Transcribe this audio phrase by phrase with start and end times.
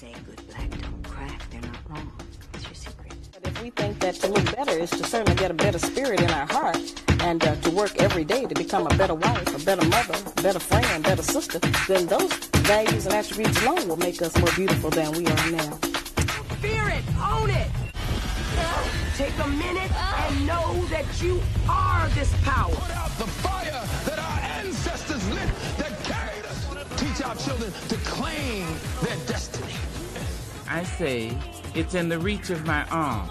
[0.00, 2.10] say good black don't crack, they're not wrong.
[2.52, 3.12] What's your secret?
[3.34, 6.22] But if we think that to look better is to certainly get a better spirit
[6.22, 6.78] in our heart
[7.20, 10.42] and uh, to work every day to become a better wife, a better mother, a
[10.42, 12.32] better friend, better sister, then those
[12.72, 15.72] values and attributes alone will make us more beautiful than we are now.
[16.64, 17.70] Fear it, own it.
[19.18, 22.74] Take a minute and know that you are this power.
[22.74, 26.58] Put out the fire that our ancestors lit that carried us.
[26.96, 28.66] Teach our children to claim
[29.02, 29.59] their destiny.
[30.72, 31.36] I say
[31.74, 33.28] it's in the reach of my arm,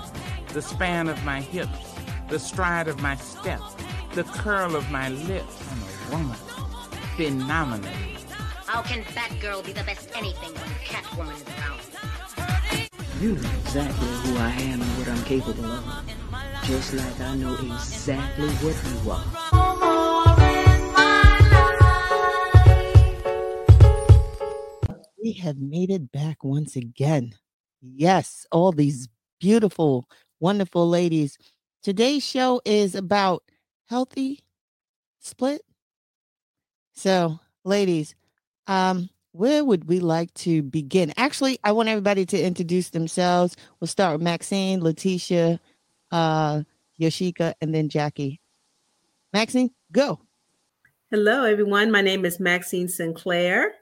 [0.51, 1.95] the span of my hips,
[2.27, 3.61] the stride of my step,
[4.13, 5.63] the curl of my lips.
[5.71, 6.37] I'm a woman.
[7.15, 7.89] Phenomenal.
[8.65, 11.79] How can Batgirl be the best anything when Catwoman is around?
[13.21, 16.03] You know exactly who I am and what I'm capable of.
[16.65, 19.68] Just like I know exactly what you are.
[25.21, 27.35] We have made it back once again.
[27.81, 29.07] Yes, all these
[29.39, 30.07] beautiful,
[30.39, 31.37] wonderful ladies.
[31.83, 33.43] Today's show is about
[33.87, 34.39] healthy
[35.19, 35.61] split.
[36.93, 38.15] So, ladies,
[38.67, 41.13] um, where would we like to begin?
[41.17, 43.55] Actually, I want everybody to introduce themselves.
[43.79, 45.59] We'll start with Maxine, Letitia,
[46.11, 46.63] uh,
[46.99, 48.41] Yoshika, and then Jackie.
[49.33, 50.19] Maxine, go.
[51.11, 51.91] Hello, everyone.
[51.91, 53.73] My name is Maxine Sinclair,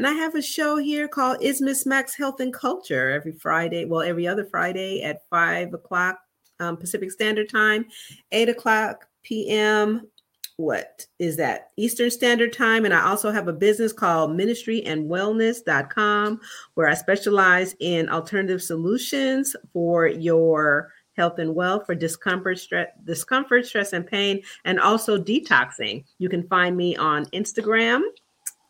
[0.00, 3.84] and I have a show here called Is Miss Max Health and Culture every Friday,
[3.84, 6.18] well, every other Friday at 5 o'clock
[6.58, 7.84] um, Pacific Standard Time,
[8.32, 10.08] 8 o'clock p.m.
[10.56, 11.68] What is that?
[11.76, 12.86] Eastern Standard Time.
[12.86, 16.40] And I also have a business called ministryandwellness.com
[16.76, 23.66] where I specialize in alternative solutions for your health and wealth for discomfort, stress, discomfort,
[23.66, 26.04] stress, and pain, and also detoxing.
[26.16, 28.00] You can find me on Instagram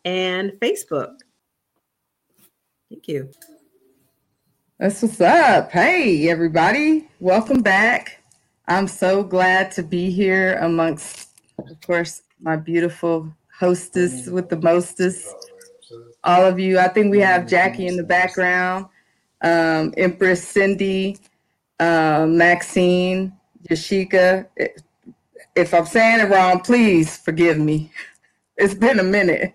[0.05, 1.15] and Facebook.
[2.91, 3.31] Thank you.
[4.79, 5.71] That's what's up.
[5.71, 7.09] Hey, everybody.
[7.21, 8.23] Welcome back.
[8.67, 11.29] I'm so glad to be here amongst,
[11.59, 15.35] of course, my beautiful hostess with the mostest.
[16.25, 16.79] All of you.
[16.79, 18.87] I think we have Jackie in the background,
[19.43, 21.19] um, Empress Cindy,
[21.79, 23.33] uh, Maxine,
[23.69, 24.47] Yashika.
[25.55, 27.93] If I'm saying it wrong, please forgive me.
[28.59, 29.55] It's been a minute.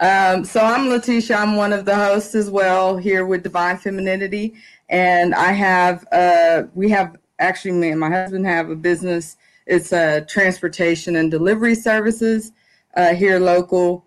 [0.00, 1.36] Um, so I'm Letitia.
[1.36, 4.54] I'm one of the hosts as well here with Divine Femininity,
[4.88, 9.36] and I have uh, we have actually me and my husband have a business.
[9.66, 12.52] It's uh, transportation and delivery services
[12.96, 14.06] uh, here local,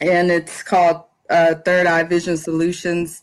[0.00, 3.22] and it's called uh, Third Eye Vision Solutions.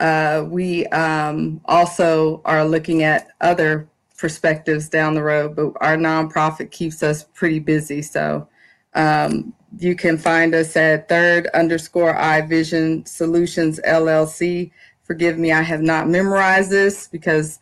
[0.00, 3.88] Uh, we um, also are looking at other
[4.18, 8.02] perspectives down the road, but our nonprofit keeps us pretty busy.
[8.02, 8.46] So
[8.94, 14.70] um, you can find us at third underscore eye vision solutions LLC.
[15.02, 17.58] Forgive me, I have not memorized this because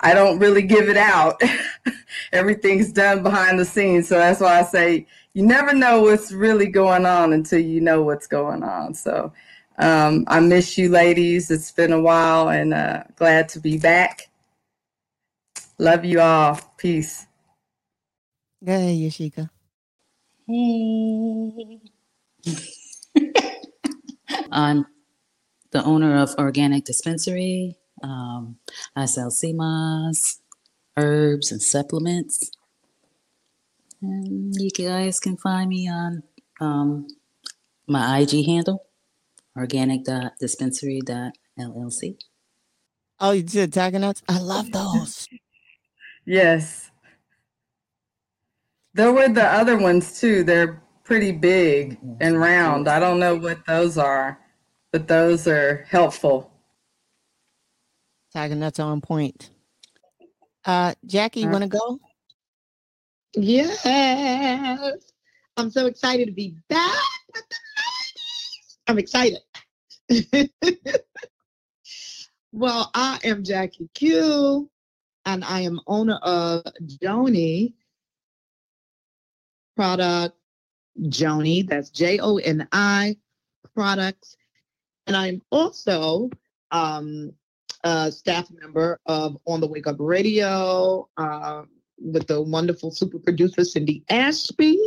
[0.00, 1.40] I don't really give it out.
[2.32, 4.08] Everything's done behind the scenes.
[4.08, 8.02] So that's why I say you never know what's really going on until you know
[8.02, 8.94] what's going on.
[8.94, 9.32] So
[9.78, 11.50] um, I miss you, ladies.
[11.50, 14.28] It's been a while and uh, glad to be back.
[15.78, 16.58] Love you all.
[16.76, 17.26] Peace.
[18.64, 19.48] Go ahead, Yoshika.
[20.50, 21.78] Hey.
[24.50, 24.86] I'm
[25.70, 27.76] the owner of Organic Dispensary.
[28.02, 28.56] Um,
[28.96, 30.40] I sell sea moss,
[30.96, 32.50] herbs, and supplements.
[34.02, 36.24] And you guys can find me on
[36.60, 37.06] um,
[37.86, 38.86] my IG handle,
[39.56, 42.18] organic.dispensary.llc.
[43.20, 44.22] Oh, you did Tiger Nuts?
[44.28, 45.28] I love those.
[46.26, 46.89] Yes.
[48.94, 50.42] There were the other ones too.
[50.42, 52.88] They're pretty big and round.
[52.88, 54.38] I don't know what those are,
[54.92, 56.50] but those are helpful.
[58.32, 59.50] Tiger Nuts on point.
[60.64, 61.98] Uh, Jackie, you want to go?
[63.34, 63.84] Yes.
[65.56, 66.94] I'm so excited to be back
[67.34, 67.56] with the
[68.18, 68.78] ladies.
[68.86, 69.40] I'm excited.
[72.52, 74.70] well, I am Jackie Q,
[75.26, 76.62] and I am owner of
[77.02, 77.74] Joni
[79.80, 80.36] Product
[81.04, 81.66] Joni.
[81.66, 83.16] That's J O N I
[83.74, 84.36] Products.
[85.06, 86.28] And I'm also
[86.70, 87.32] um,
[87.82, 91.62] a staff member of On the Wake Up Radio uh,
[91.96, 94.78] with the wonderful super producer Cindy Ashby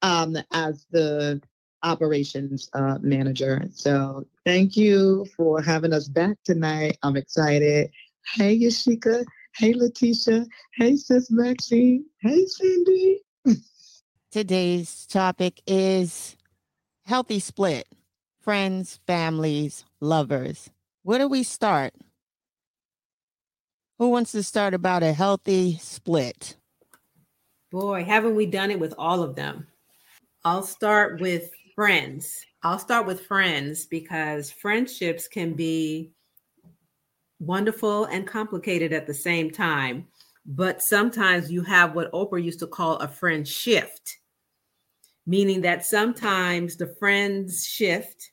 [0.00, 1.42] um, as the
[1.82, 3.62] operations uh, manager.
[3.70, 6.96] So thank you for having us back tonight.
[7.02, 7.90] I'm excited.
[8.34, 9.26] Hey, Yashika.
[9.56, 10.46] Hey, Letitia.
[10.76, 12.06] Hey, Sis Maxine.
[12.22, 13.20] Hey, Cindy.
[14.30, 16.36] Today's topic is
[17.04, 17.88] healthy split
[18.40, 20.70] friends, families, lovers.
[21.02, 21.94] Where do we start?
[23.98, 26.56] Who wants to start about a healthy split?
[27.72, 29.66] Boy, haven't we done it with all of them?
[30.44, 32.46] I'll start with friends.
[32.62, 36.12] I'll start with friends because friendships can be
[37.40, 40.06] wonderful and complicated at the same time.
[40.46, 44.19] But sometimes you have what Oprah used to call a friend shift,
[45.30, 48.32] meaning that sometimes the friends shift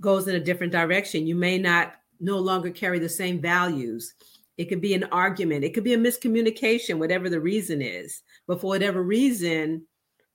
[0.00, 1.26] goes in a different direction.
[1.26, 4.14] You may not no longer carry the same values.
[4.56, 8.22] It could be an argument, it could be a miscommunication, whatever the reason is.
[8.46, 9.88] But for whatever reason,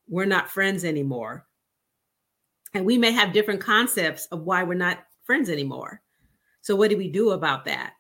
[0.09, 1.45] we're not friends anymore.
[2.73, 6.01] And we may have different concepts of why we're not friends anymore.
[6.59, 7.93] So, what do we do about that?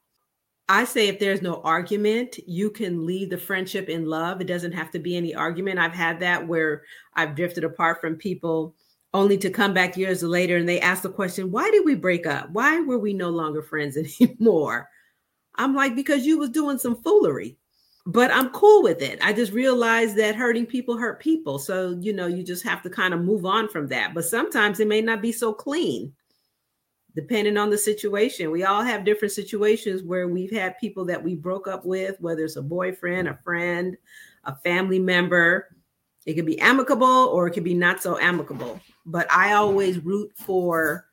[0.67, 4.41] I say if there's no argument, you can leave the friendship in love.
[4.41, 5.77] It doesn't have to be any argument.
[5.77, 6.83] I've had that where
[7.13, 8.75] I've drifted apart from people
[9.13, 12.25] only to come back years later and they ask the question, why did we break
[12.25, 12.49] up?
[12.49, 14.89] Why were we no longer friends anymore?
[15.55, 17.57] I'm like, because you was doing some foolery.
[18.07, 19.17] But I'm cool with it.
[19.23, 21.57] I just realized that hurting people hurt people.
[21.57, 24.13] So, you know, you just have to kind of move on from that.
[24.13, 26.13] But sometimes it may not be so clean
[27.15, 28.51] depending on the situation.
[28.51, 32.43] We all have different situations where we've had people that we broke up with, whether
[32.43, 33.95] it's a boyfriend, a friend,
[34.43, 35.69] a family member.
[36.25, 38.81] It could be amicable or it could be not so amicable.
[39.05, 41.07] But I always root for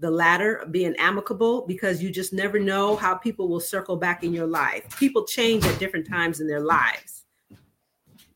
[0.00, 4.32] the latter, being amicable, because you just never know how people will circle back in
[4.32, 4.84] your life.
[4.96, 7.24] People change at different times in their lives.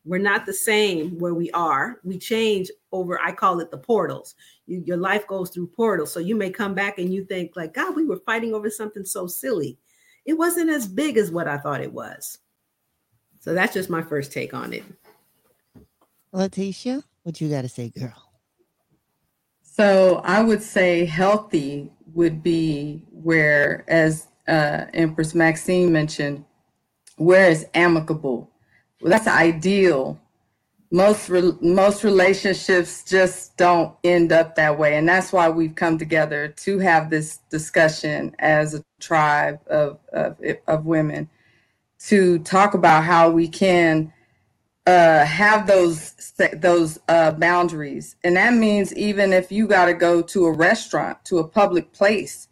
[0.03, 2.01] We're not the same where we are.
[2.03, 6.11] We change over, I call it the portals you, your life goes through portals.
[6.11, 9.05] So you may come back and you think, like, God, we were fighting over something
[9.05, 9.77] so silly.
[10.25, 12.39] It wasn't as big as what I thought it was.
[13.39, 14.83] So that's just my first take on it.
[16.31, 18.31] Letitia, what you got to say, girl?
[19.61, 26.45] So I would say healthy would be where, as uh, Empress Maxine mentioned,
[27.17, 28.49] where is amicable.
[29.01, 30.19] Well, that's ideal
[30.93, 35.97] most re- most relationships just don't end up that way and that's why we've come
[35.97, 40.37] together to have this discussion as a tribe of of,
[40.67, 41.29] of women
[41.99, 44.13] to talk about how we can
[44.85, 46.13] uh, have those
[46.55, 48.15] those uh, boundaries.
[48.23, 51.93] And that means even if you got to go to a restaurant to a public
[51.93, 52.49] place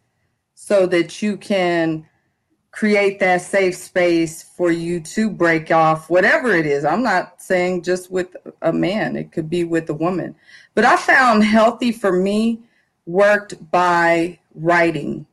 [0.54, 2.08] so that you can
[2.72, 6.84] create that safe space for you to break off whatever it is.
[6.84, 10.34] I'm not saying just with a man, it could be with a woman.
[10.74, 12.60] But I found healthy for me
[13.04, 15.26] worked by writing.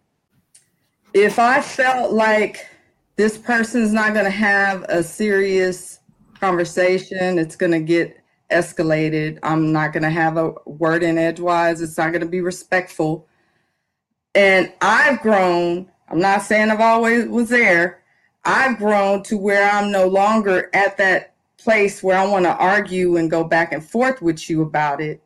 [1.14, 2.68] If I felt like
[3.16, 6.02] this person's not going to have a serious
[6.40, 8.18] conversation, it's going to get
[8.52, 9.40] escalated.
[9.44, 11.82] I'm not going to have a word in edgewise.
[11.82, 13.28] It's not going to be respectful.
[14.36, 18.02] And I've grown I'm not saying I've always was there.
[18.46, 23.18] I've grown to where I'm no longer at that place where I want to argue
[23.18, 25.22] and go back and forth with you about it.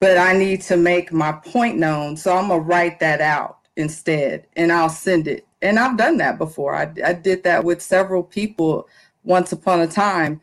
[0.00, 2.16] But I need to make my point known.
[2.16, 5.46] So I'm going to write that out instead and I'll send it.
[5.62, 6.74] And I've done that before.
[6.74, 8.88] I, I did that with several people
[9.24, 10.40] once upon a time.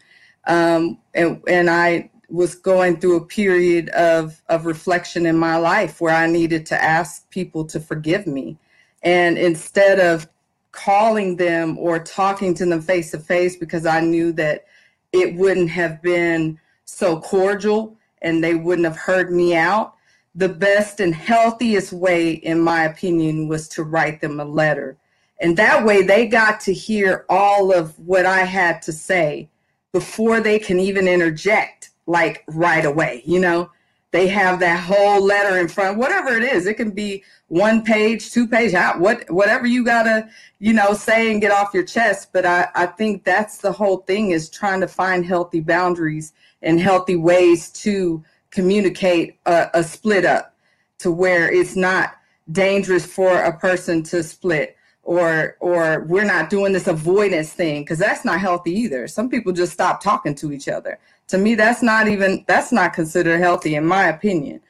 [0.47, 6.01] Um, and, and I was going through a period of, of reflection in my life
[6.01, 8.57] where I needed to ask people to forgive me
[9.03, 10.27] and instead of
[10.71, 14.65] calling them or talking to them face to face, because I knew that
[15.11, 19.95] it wouldn't have been so cordial and they wouldn't have heard me out,
[20.35, 24.97] the best and healthiest way, in my opinion, was to write them a letter.
[25.39, 29.49] And that way they got to hear all of what I had to say
[29.91, 33.69] before they can even interject, like right away, you know?
[34.13, 38.31] They have that whole letter in front whatever it is it can be one page
[38.31, 40.29] two page what whatever you gotta
[40.59, 42.29] you know say and get off your chest.
[42.31, 46.79] But i i think that's the whole thing is trying to find healthy boundaries and
[46.79, 50.55] healthy ways to communicate a, a split up
[50.99, 52.15] to where it's not
[52.51, 57.99] dangerous for a person to split or or we're not doing this avoidance thing because
[57.99, 59.07] that's not healthy either.
[59.07, 62.93] Some people just stop talking to each other to me that's not even that's not
[62.93, 64.61] considered healthy in my opinion.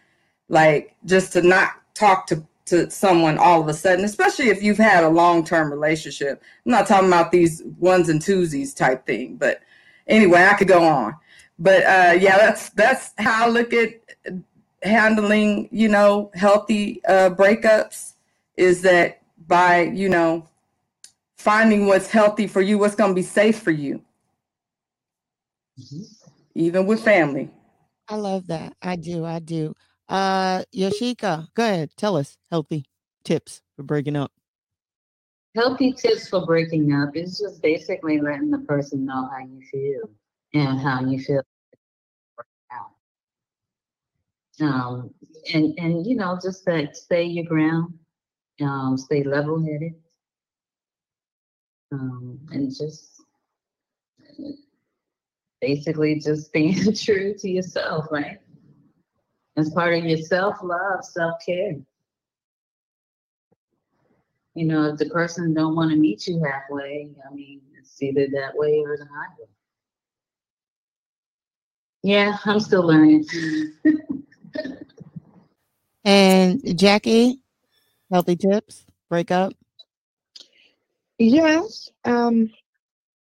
[0.49, 4.77] Like just to not talk to to someone all of a sudden especially if you've
[4.77, 6.41] had a long-term relationship.
[6.65, 9.61] I'm not talking about these ones and twosies type thing but
[10.07, 11.15] anyway i could go on.
[11.59, 13.89] But uh yeah that's that's how i look at
[14.83, 18.13] handling you know healthy uh breakups
[18.57, 20.47] is that by you know
[21.35, 24.01] finding what's healthy for you what's going to be safe for you.
[25.77, 26.12] Mm-hmm
[26.55, 27.49] even with family.
[28.07, 28.73] I love that.
[28.81, 29.25] I do.
[29.25, 29.73] I do.
[30.09, 31.91] Uh, Yoshika, go ahead.
[31.97, 32.85] Tell us healthy.
[33.23, 34.31] tips for breaking up?
[35.55, 40.09] Healthy tips for breaking up is just basically letting the person know how you feel
[40.53, 41.41] and how you feel
[44.61, 45.13] um,
[45.53, 47.93] and and you know just that stay your ground,
[48.61, 49.93] um, stay level headed,
[51.91, 53.21] um, and just
[55.63, 58.39] basically just being true to yourself, right?
[59.55, 61.75] As part of your self love, self care.
[64.55, 68.27] You know, if the person don't want to meet you halfway, I mean, it's either
[68.33, 69.49] that way or the highway.
[72.03, 73.25] Yeah, I'm still learning.
[76.05, 77.39] And Jackie,
[78.11, 79.53] healthy tips, break up.
[81.17, 81.89] Yes.
[82.03, 82.51] Um,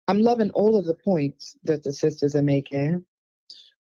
[0.08, 3.06] I'm loving all of the points that the sisters are making.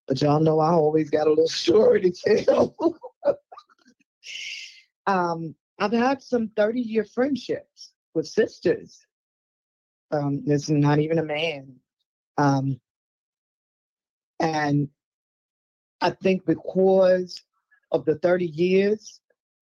[0.07, 2.75] But y'all know I always got a little story to tell.
[5.07, 9.05] um, I've had some 30 year friendships with sisters.
[10.11, 11.75] Um, is not even a man.
[12.37, 12.79] Um,
[14.39, 14.87] and
[15.99, 17.41] I think because
[17.91, 19.19] of the 30 years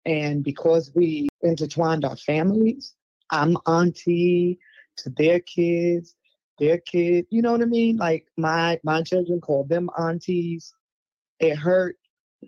[0.04, 2.94] and because we intertwined our families,
[3.30, 4.58] I'm auntie
[4.98, 6.14] to their kids,
[6.58, 7.96] their kids, you know what I mean?
[7.96, 10.72] Like my my children called them aunties.
[11.38, 11.96] It hurt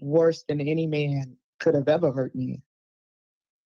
[0.01, 2.63] worse than any man could have ever hurt me.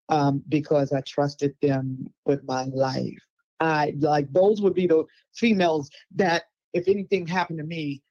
[0.08, 3.18] Um, because I trusted them with my life.
[3.60, 8.02] I like those would be the females that if anything happened to me,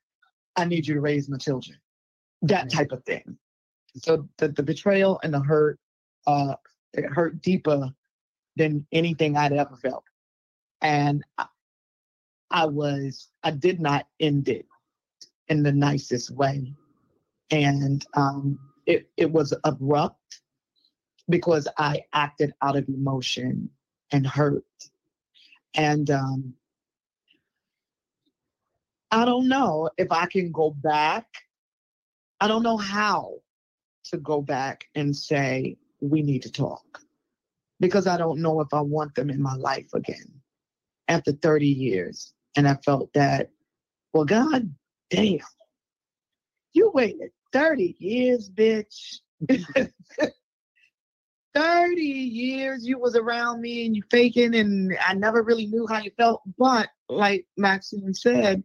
[0.55, 1.77] I need you to raise my children.
[2.43, 3.37] That type of thing.
[3.97, 5.77] So the, the betrayal and the hurt,
[6.25, 6.55] uh,
[6.93, 7.91] it hurt deeper
[8.55, 10.03] than anything I'd ever felt.
[10.81, 11.23] And
[12.51, 14.65] I, was, I did not end it
[15.47, 16.73] in the nicest way.
[17.49, 20.41] And um, it, it was abrupt
[21.29, 23.69] because I acted out of emotion
[24.11, 24.63] and hurt.
[25.73, 26.53] And um,
[29.11, 31.25] I don't know if I can go back.
[32.39, 33.35] I don't know how
[34.05, 37.01] to go back and say, we need to talk.
[37.79, 40.41] Because I don't know if I want them in my life again
[41.07, 42.33] after 30 years.
[42.55, 43.49] And I felt that,
[44.13, 44.73] well, God
[45.09, 45.39] damn,
[46.73, 49.19] you waited 30 years, bitch.
[51.53, 55.99] 30 years you was around me and you faking and I never really knew how
[55.99, 56.41] you felt.
[56.57, 58.63] But like Maxine said,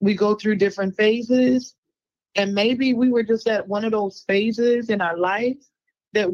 [0.00, 1.74] we go through different phases
[2.34, 5.56] and maybe we were just at one of those phases in our life
[6.12, 6.28] that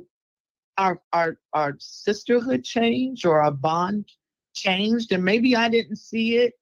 [0.77, 4.07] our our our sisterhood changed or our bond
[4.55, 6.55] changed and maybe I didn't see it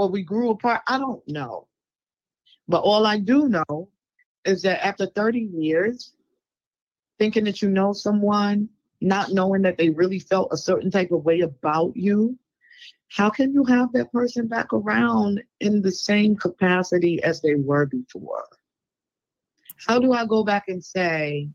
[0.00, 0.80] or we grew apart.
[0.86, 1.68] I don't know.
[2.68, 3.88] But all I do know
[4.44, 6.14] is that after 30 years,
[7.18, 8.68] thinking that you know someone,
[9.00, 12.38] not knowing that they really felt a certain type of way about you,
[13.08, 17.86] how can you have that person back around in the same capacity as they were
[17.86, 18.44] before?
[19.86, 21.48] How do I go back and say,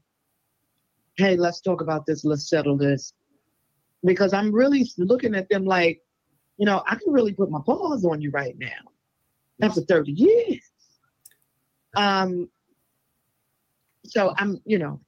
[1.18, 3.14] hey, let's talk about this, let's settle this?
[4.04, 6.02] Because I'm really looking at them like,
[6.58, 8.92] you know, I can really put my paws on you right now
[9.62, 10.72] after 30 years.
[11.96, 12.50] Um,
[14.06, 15.02] so I'm, you know,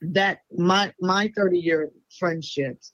[0.00, 2.92] that my my 30 year friendships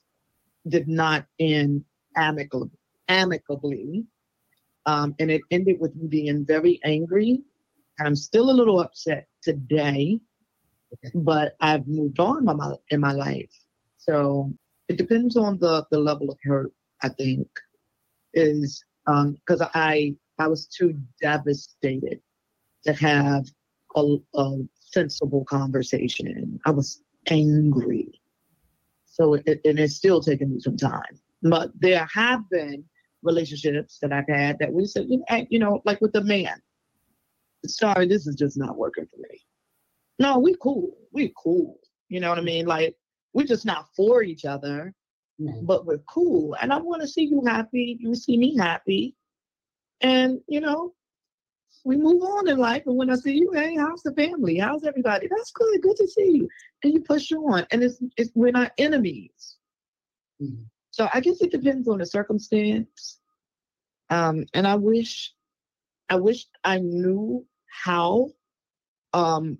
[0.67, 1.85] did not end
[2.15, 2.71] amicably
[3.07, 4.05] amicably.
[4.85, 7.41] Um, and it ended with me being very angry.
[7.99, 10.19] I'm still a little upset today,
[11.13, 13.51] but I've moved on in my, in my life.
[13.97, 14.53] So
[14.87, 16.71] it depends on the, the level of hurt,
[17.01, 17.47] I think,
[18.35, 22.19] is because um, I I was too devastated
[22.85, 23.45] to have
[23.95, 26.59] a, a sensible conversation.
[26.65, 28.21] I was angry.
[29.05, 31.19] So it, and it's still taking me some time.
[31.41, 32.83] But there have been
[33.23, 35.07] relationships that I've had that we said,
[35.49, 36.61] you know, like with the man,
[37.65, 39.39] sorry, this is just not working for me.
[40.19, 40.97] No, we cool.
[41.11, 41.79] We cool.
[42.09, 42.65] You know what I mean?
[42.65, 42.95] Like
[43.33, 44.93] we're just not for each other,
[45.39, 45.65] mm-hmm.
[45.65, 46.55] but we're cool.
[46.61, 47.97] And I want to see you happy.
[47.99, 49.15] You see me happy.
[50.01, 50.93] And you know,
[51.85, 52.83] we move on in life.
[52.87, 54.57] And when I see you, hey, how's the family?
[54.57, 55.27] How's everybody?
[55.27, 55.81] That's good.
[55.81, 56.49] Good to see you.
[56.83, 57.65] And you push on.
[57.71, 59.57] And it's, it's we're not enemies.
[60.41, 60.63] Mm-hmm.
[60.89, 63.19] So I guess it depends on the circumstance.
[64.09, 65.33] Um, and I wish,
[66.09, 68.31] I wish I knew how
[69.13, 69.59] um,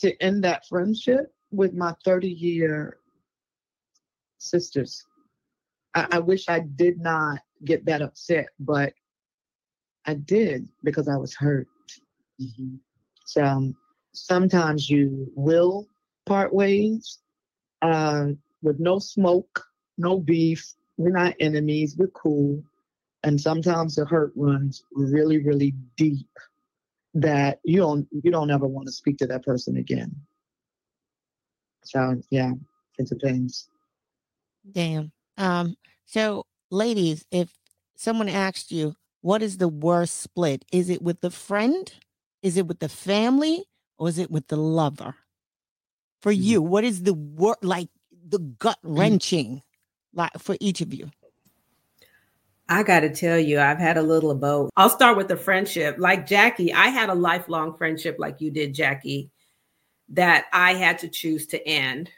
[0.00, 2.98] to end that friendship with my 30 year
[4.40, 5.04] sisters.
[5.94, 8.92] I, I wish I did not get that upset, but
[10.06, 11.68] I did because I was hurt.
[12.40, 12.76] Mm-hmm.
[13.26, 13.76] So um,
[14.12, 15.86] sometimes you will
[16.26, 17.18] part ways,
[17.82, 18.28] uh,
[18.62, 19.64] with no smoke,
[19.98, 20.64] no beef.
[20.96, 21.96] We're not enemies.
[21.96, 22.62] We're cool.
[23.22, 26.28] And sometimes the hurt runs really, really deep
[27.14, 30.14] that you don't you don't ever want to speak to that person again.
[31.84, 32.52] So yeah,
[32.98, 33.69] it depends.
[34.70, 35.12] Damn.
[35.36, 35.76] Um,
[36.06, 37.52] so ladies, if
[37.96, 40.64] someone asked you, what is the worst split?
[40.72, 41.92] Is it with the friend?
[42.42, 43.64] Is it with the family?
[43.98, 45.14] Or is it with the lover?
[46.22, 46.42] For Mm-hmm.
[46.42, 47.88] you, what is the wor like
[48.28, 49.62] the gut wrenching
[50.14, 51.10] like for each of you?
[52.68, 54.70] I got to tell you, I've had a little of both.
[54.76, 55.96] I'll start with the friendship.
[55.98, 59.30] Like Jackie, I had a lifelong friendship, like you did, Jackie,
[60.10, 62.10] that I had to choose to end.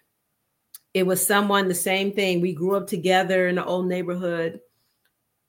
[0.94, 2.40] It was someone, the same thing.
[2.40, 4.60] We grew up together in the old neighborhood,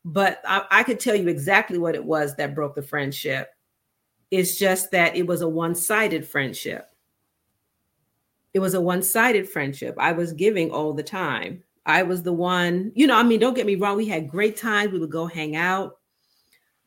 [0.06, 3.50] but I, I could tell you exactly what it was that broke the friendship.
[4.32, 6.90] It's just that it was a one sided friendship.
[8.54, 9.96] It was a one sided friendship.
[9.98, 11.64] I was giving all the time.
[11.86, 14.56] I was the one, you know, I mean, don't get me wrong, we had great
[14.56, 14.94] times.
[14.94, 15.98] We would go hang out,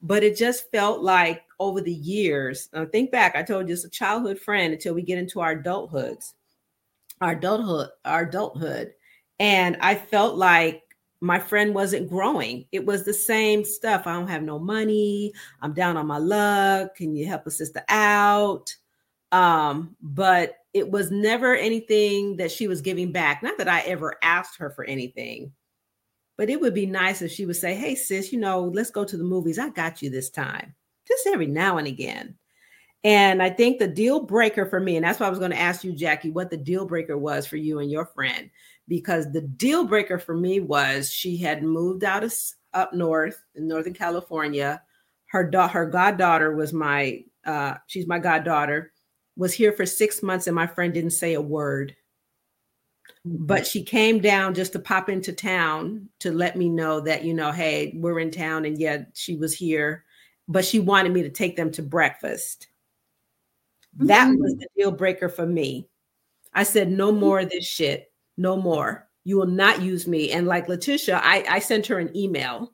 [0.01, 3.91] but it just felt like over the years, think back, I told you it's a
[3.91, 6.33] childhood friend until we get into our adulthoods,
[7.21, 8.93] our adulthood, our adulthood.
[9.39, 10.83] And I felt like
[11.21, 12.67] my friend wasn't growing.
[12.73, 14.07] It was the same stuff.
[14.07, 15.33] I don't have no money.
[15.63, 16.95] I'm down on my luck.
[16.95, 18.75] Can you help a sister out?
[19.33, 23.43] Um, but it was never anything that she was giving back.
[23.43, 25.53] Not that I ever asked her for anything,
[26.37, 29.05] but it would be nice if she would say, Hey, sis, you know, let's go
[29.05, 29.59] to the movies.
[29.59, 30.75] I got you this time,
[31.09, 32.37] just every now and again.
[33.07, 35.61] And I think the deal breaker for me, and that's why I was going to
[35.61, 38.51] ask you, Jackie, what the deal breaker was for you and your friend,
[38.89, 42.35] because the deal breaker for me was she had moved out of
[42.75, 44.83] up north in Northern California.
[45.27, 48.93] Her da- her goddaughter was my uh, she's my goddaughter
[49.37, 51.95] was here for six months and my friend didn't say a word.
[53.25, 57.35] But she came down just to pop into town to let me know that, you
[57.35, 58.65] know, hey, we're in town.
[58.65, 60.05] And yet she was here,
[60.49, 62.67] but she wanted me to take them to breakfast.
[63.99, 64.43] That mm-hmm.
[64.43, 65.89] was the deal breaker for me.
[66.53, 67.21] I said, no mm-hmm.
[67.21, 68.13] more of this shit.
[68.37, 69.09] No more.
[69.25, 70.31] You will not use me.
[70.31, 72.73] And like Letitia, I, I sent her an email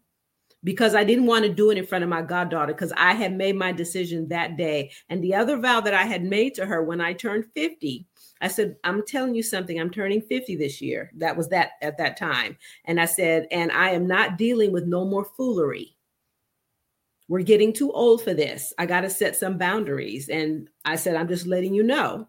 [0.64, 3.36] because I didn't want to do it in front of my goddaughter because I had
[3.36, 4.92] made my decision that day.
[5.08, 8.06] And the other vow that I had made to her when I turned 50,
[8.40, 11.10] I said, I'm telling you something, I'm turning 50 this year.
[11.16, 12.56] That was that at that time.
[12.84, 15.96] And I said, and I am not dealing with no more foolery.
[17.32, 18.74] We're getting too old for this.
[18.76, 20.28] I got to set some boundaries.
[20.28, 22.28] And I said, I'm just letting you know.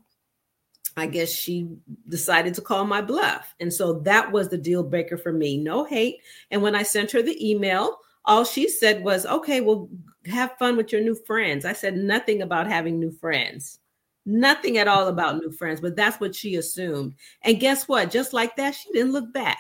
[0.96, 1.68] I guess she
[2.08, 3.54] decided to call my bluff.
[3.60, 5.58] And so that was the deal breaker for me.
[5.58, 6.22] No hate.
[6.52, 9.90] And when I sent her the email, all she said was, okay, well,
[10.28, 11.66] have fun with your new friends.
[11.66, 13.80] I said nothing about having new friends,
[14.26, 17.14] nothing at all about new friends, but that's what she assumed.
[17.42, 18.10] And guess what?
[18.10, 19.60] Just like that, she didn't look back.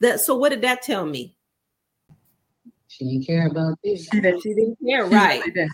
[0.00, 1.36] That so what did that tell me?
[2.90, 4.08] She didn't care about this.
[4.12, 5.42] She didn't, She didn't care, right?
[5.44, 5.70] didn't.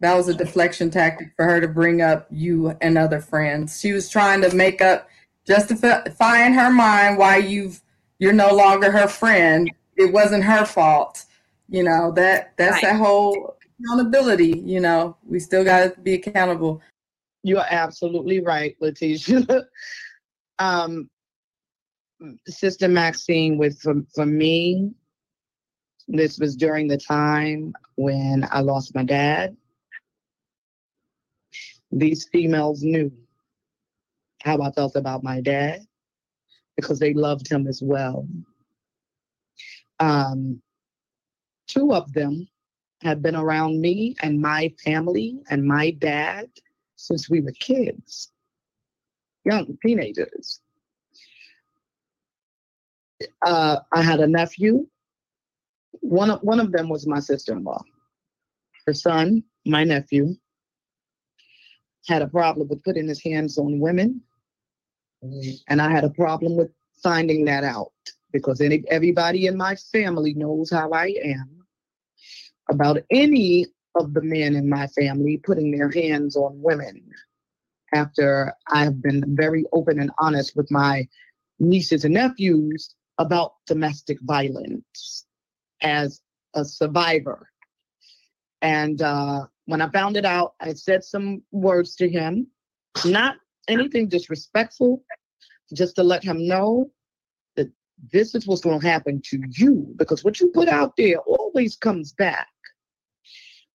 [0.00, 3.80] That was a deflection tactic for her to bring up you and other friends.
[3.80, 5.08] She was trying to make up,
[5.46, 7.80] justify in her mind why you've
[8.18, 9.70] you're no longer her friend.
[9.96, 11.24] It wasn't her fault.
[11.70, 12.82] You know that that's Right.
[12.82, 14.62] that whole accountability.
[14.64, 16.82] You know we still got to be accountable.
[17.42, 19.64] You are absolutely right, Letitia.
[20.58, 21.08] um,
[22.46, 24.92] Sister Maxine, with for, for me,
[26.08, 29.56] this was during the time when I lost my dad.
[31.92, 33.12] These females knew
[34.42, 35.80] how I felt about my dad
[36.76, 38.26] because they loved him as well.
[40.00, 40.62] Um,
[41.66, 42.48] two of them
[43.02, 46.48] had been around me and my family and my dad
[46.96, 48.32] since we were kids,
[49.44, 50.60] young teenagers.
[53.42, 54.86] Uh, I had a nephew.
[56.08, 57.82] One of, one of them was my sister-in-law.
[58.86, 60.36] Her son, my nephew,
[62.06, 64.22] had a problem with putting his hands on women,
[65.68, 66.70] and I had a problem with
[67.02, 67.92] finding that out
[68.32, 71.58] because any, everybody in my family knows how I am.
[72.70, 77.02] About any of the men in my family putting their hands on women
[77.92, 81.06] after I've been very open and honest with my
[81.58, 85.26] nieces and nephews about domestic violence
[85.82, 86.20] as
[86.54, 87.48] a survivor.
[88.62, 92.48] And uh, when I found it out, I said some words to him,
[93.04, 93.36] not
[93.68, 95.04] anything disrespectful,
[95.72, 96.90] just to let him know
[97.56, 97.70] that
[98.12, 101.76] this is what's going to happen to you because what you put out there always
[101.76, 102.48] comes back.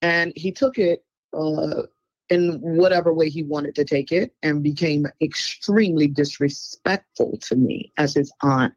[0.02, 1.84] And he took it uh,
[2.30, 8.16] in whatever way he wanted to take it and became extremely disrespectful to me as
[8.16, 8.74] his aunt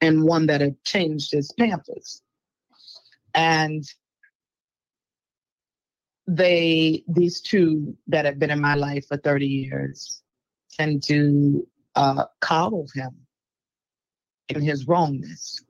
[0.00, 2.22] and one that had changed his pampers.
[3.36, 3.84] And
[6.26, 10.22] they, these two that have been in my life for 30 years,
[10.78, 13.14] tend to uh, coddle him
[14.48, 15.62] in his wrongness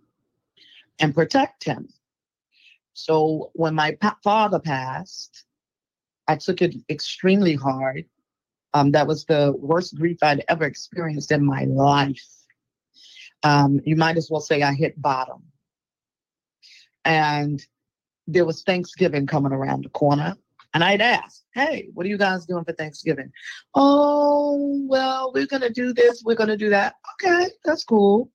[0.98, 1.88] and protect him.
[2.94, 5.44] So when my pa- father passed,
[6.26, 8.04] I took it extremely hard.
[8.74, 12.26] Um, that was the worst grief I'd ever experienced in my life.
[13.42, 15.42] Um, you might as well say I hit bottom.
[17.06, 17.64] And
[18.26, 20.36] there was Thanksgiving coming around the corner.
[20.74, 23.32] And I'd ask, hey, what are you guys doing for Thanksgiving?
[23.74, 26.96] Oh, well, we're going to do this, we're going to do that.
[27.14, 28.30] Okay, that's cool.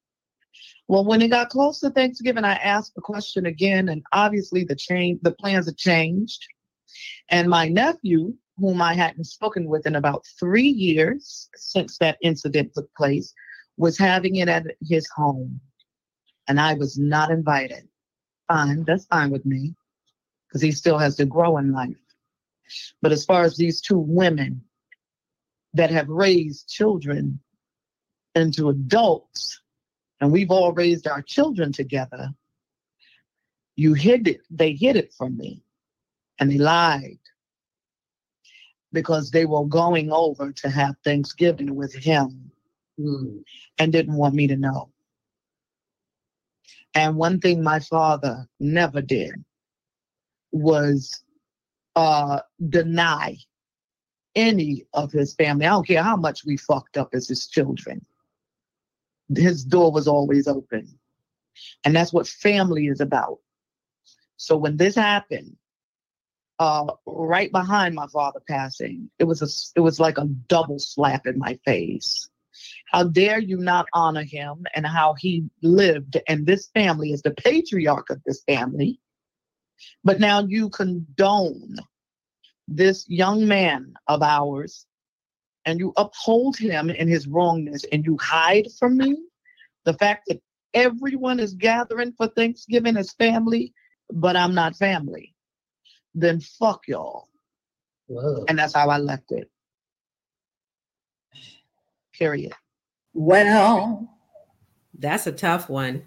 [0.88, 4.76] Well, when it got close to Thanksgiving, I asked the question again, and obviously the
[4.76, 6.48] change, the plans had changed.
[7.30, 12.72] And my nephew, whom I hadn't spoken with in about three years since that incident
[12.74, 13.34] took place,
[13.78, 15.60] was having it at his home.
[16.48, 17.88] And I was not invited.
[18.52, 19.74] Fine, that's fine with me,
[20.48, 21.96] because he still has to grow in life.
[23.02, 24.62] But as far as these two women
[25.74, 27.40] that have raised children
[28.36, 29.62] into adults,
[30.20, 32.30] and we've all raised our children together,
[33.78, 35.64] you hid it, they hid it from me
[36.38, 37.20] and they lied
[38.92, 42.52] because they were going over to have Thanksgiving with him
[43.00, 43.42] mm.
[43.80, 44.92] and didn't want me to know.
[46.94, 49.32] And one thing my father never did
[50.52, 51.24] was
[51.96, 53.38] uh, deny
[54.36, 55.66] any of his family.
[55.66, 58.06] I don't care how much we fucked up as his children.
[59.34, 60.88] His door was always open.
[61.84, 63.40] And that's what family is about.
[64.38, 65.56] So when this happened,
[66.62, 69.10] uh, right behind my father passing.
[69.18, 72.30] It was a, it was like a double slap in my face.
[72.92, 76.18] How dare you not honor him and how he lived?
[76.28, 79.00] And this family is the patriarch of this family.
[80.04, 81.78] But now you condone
[82.68, 84.86] this young man of ours
[85.66, 89.18] and you uphold him in his wrongness and you hide from me
[89.86, 90.42] the fact that
[90.74, 93.74] everyone is gathering for Thanksgiving as family,
[94.12, 95.34] but I'm not family
[96.14, 97.28] then fuck y'all.
[98.08, 98.46] Whoa.
[98.48, 99.50] And that's how I left it.
[102.14, 102.54] Period.
[103.14, 104.10] Well,
[104.98, 106.04] that's a tough one.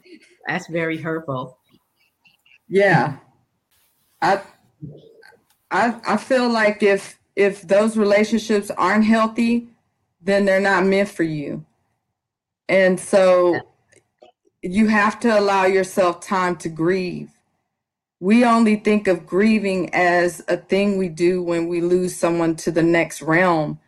[0.48, 1.58] That's very hurtful.
[2.68, 3.18] Yeah.
[4.22, 4.42] I
[5.70, 9.68] I I feel like if if those relationships aren't healthy,
[10.22, 11.64] then they're not meant for you.
[12.68, 13.60] And so
[14.62, 17.30] you have to allow yourself time to grieve
[18.24, 22.70] we only think of grieving as a thing we do when we lose someone to
[22.70, 23.78] the next realm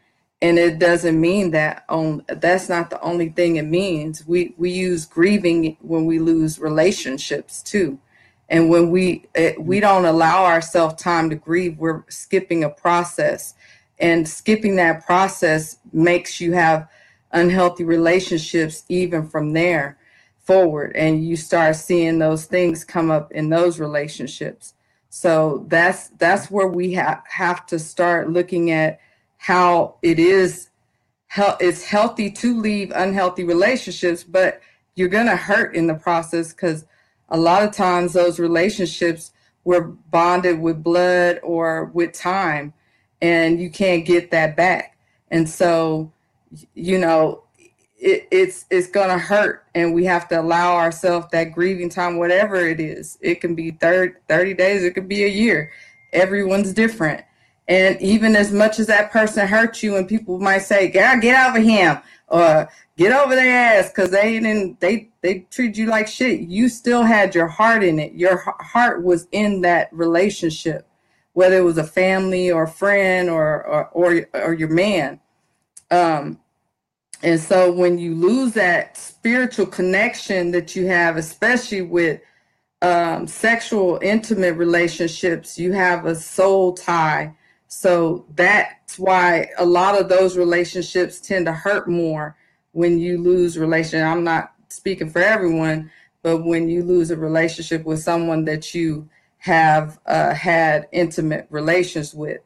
[0.42, 4.26] and it doesn't mean that on that's not the only thing it means.
[4.26, 7.98] We we use grieving when we lose relationships too.
[8.48, 9.82] And when we it, we mm.
[9.82, 13.54] don't allow ourselves time to grieve we're skipping a process.
[13.98, 16.86] And skipping that process makes you have
[17.32, 19.96] unhealthy relationships even from there
[20.38, 20.92] forward.
[20.94, 24.74] And you start seeing those things come up in those relationships.
[25.08, 29.00] So that's that's where we have have to start looking at
[29.46, 30.70] how it is
[31.32, 34.60] he- it's healthy to leave unhealthy relationships but
[34.96, 36.84] you're going to hurt in the process because
[37.28, 39.30] a lot of times those relationships
[39.62, 42.72] were bonded with blood or with time
[43.22, 44.96] and you can't get that back.
[45.30, 46.10] And so
[46.74, 47.44] you know
[47.98, 52.56] it, it's it's gonna hurt and we have to allow ourselves that grieving time whatever
[52.56, 53.16] it is.
[53.20, 55.70] It can be 30, 30 days it could be a year.
[56.12, 57.24] Everyone's different
[57.68, 61.48] and even as much as that person hurt you and people might say "Get get
[61.48, 61.98] over him
[62.28, 66.68] or get over their ass because they didn't they they treat you like shit you
[66.68, 70.88] still had your heart in it your heart was in that relationship
[71.34, 75.20] whether it was a family or a friend or or or, or your man
[75.90, 76.38] um
[77.22, 82.20] and so when you lose that spiritual connection that you have, especially with
[82.82, 87.34] um, sexual intimate relationships, you have a soul tie.
[87.68, 92.36] So that's why a lot of those relationships tend to hurt more
[92.72, 94.02] when you lose relation.
[94.02, 95.90] I'm not speaking for everyone,
[96.22, 102.14] but when you lose a relationship with someone that you have uh, had intimate relations
[102.14, 102.40] with.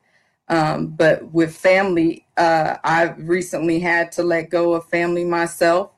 [0.49, 5.93] Um, but with family, uh, I've recently had to let go of family myself.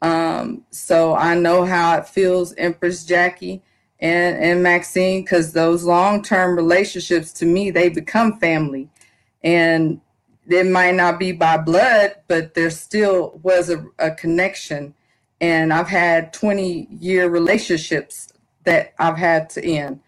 [0.00, 3.62] Um, so I know how it feels, Empress Jackie
[4.00, 8.88] and, and Maxine, because those long term relationships to me, they become family.
[9.42, 10.00] and
[10.48, 14.94] it might not be by blood, but there still was a, a connection.
[15.40, 18.32] And I've had 20 year relationships
[18.64, 20.00] that I've had to end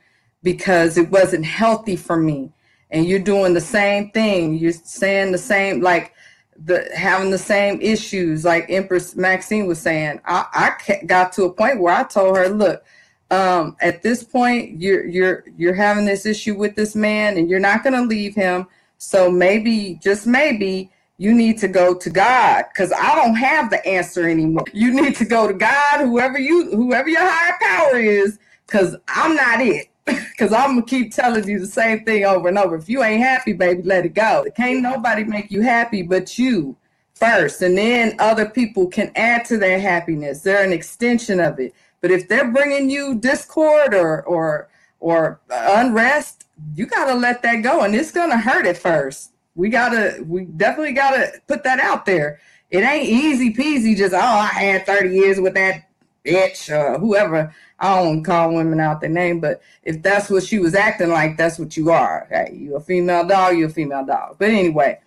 [0.42, 2.52] because it wasn't healthy for me.
[2.90, 4.54] And you're doing the same thing.
[4.54, 6.14] You're saying the same, like
[6.56, 10.20] the having the same issues, like Empress Maxine was saying.
[10.24, 10.46] I,
[10.88, 12.84] I got to a point where I told her, look,
[13.30, 17.60] um, at this point, you're you're you're having this issue with this man, and you're
[17.60, 18.66] not going to leave him.
[18.96, 23.84] So maybe, just maybe, you need to go to God because I don't have the
[23.86, 24.64] answer anymore.
[24.72, 29.34] You need to go to God, whoever you, whoever your higher power is, because I'm
[29.34, 29.88] not it.
[30.30, 32.76] Because I'm gonna keep telling you the same thing over and over.
[32.76, 34.44] If you ain't happy, baby, let it go.
[34.46, 36.76] It can't nobody make you happy but you
[37.12, 40.40] first, and then other people can add to their happiness.
[40.40, 41.74] They're an extension of it.
[42.00, 44.68] But if they're bringing you discord or or
[45.00, 49.32] or unrest, you gotta let that go, and it's gonna hurt at first.
[49.54, 52.40] We gotta, we definitely gotta put that out there.
[52.70, 53.96] It ain't easy peasy.
[53.96, 55.88] Just oh, I had thirty years with that
[56.24, 57.54] bitch or whoever.
[57.80, 61.36] I don't call women out their name, but if that's what she was acting like,
[61.36, 62.26] that's what you are.
[62.30, 64.36] Hey, you a female dog, you a female dog.
[64.38, 65.00] But anyway,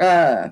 [0.00, 0.50] uh,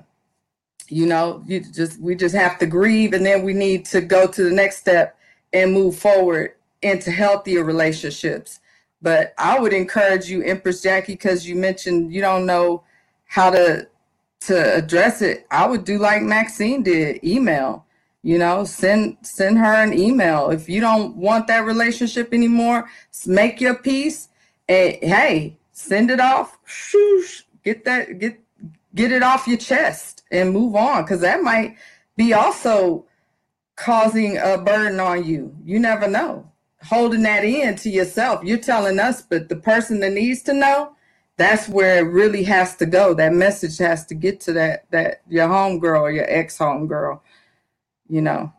[0.87, 4.27] you know, you just we just have to grieve, and then we need to go
[4.27, 5.17] to the next step
[5.55, 8.59] and move forward into healthier relationships.
[9.01, 12.83] But I would encourage you, Empress Jackie, because you mentioned you don't know
[13.25, 13.87] how to
[14.41, 15.47] to address it.
[15.49, 17.85] I would do like Maxine did, email.
[18.21, 20.49] You know, send send her an email.
[20.49, 22.89] If you don't want that relationship anymore,
[23.25, 24.27] make your peace.
[24.67, 26.57] And hey, send it off.
[26.67, 28.41] Shoosh, get that get
[28.93, 31.77] get it off your chest and move on because that might
[32.17, 33.05] be also
[33.75, 35.55] causing a burden on you.
[35.63, 36.49] You never know.
[36.83, 38.43] Holding that in to yourself.
[38.43, 40.95] You're telling us, but the person that needs to know,
[41.37, 43.13] that's where it really has to go.
[43.13, 47.19] That message has to get to that that your homegirl or your ex homegirl,
[48.07, 48.53] you know.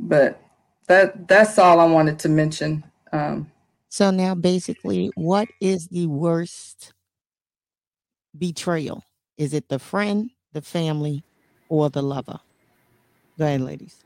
[0.00, 0.40] But
[0.86, 2.84] that that's all I wanted to mention.
[3.12, 3.50] Um,
[3.88, 6.94] so now basically, what is the worst
[8.38, 9.04] betrayal?
[9.36, 11.24] Is it the friend, the family,
[11.68, 12.40] or the lover?
[13.38, 14.02] Go ahead, ladies.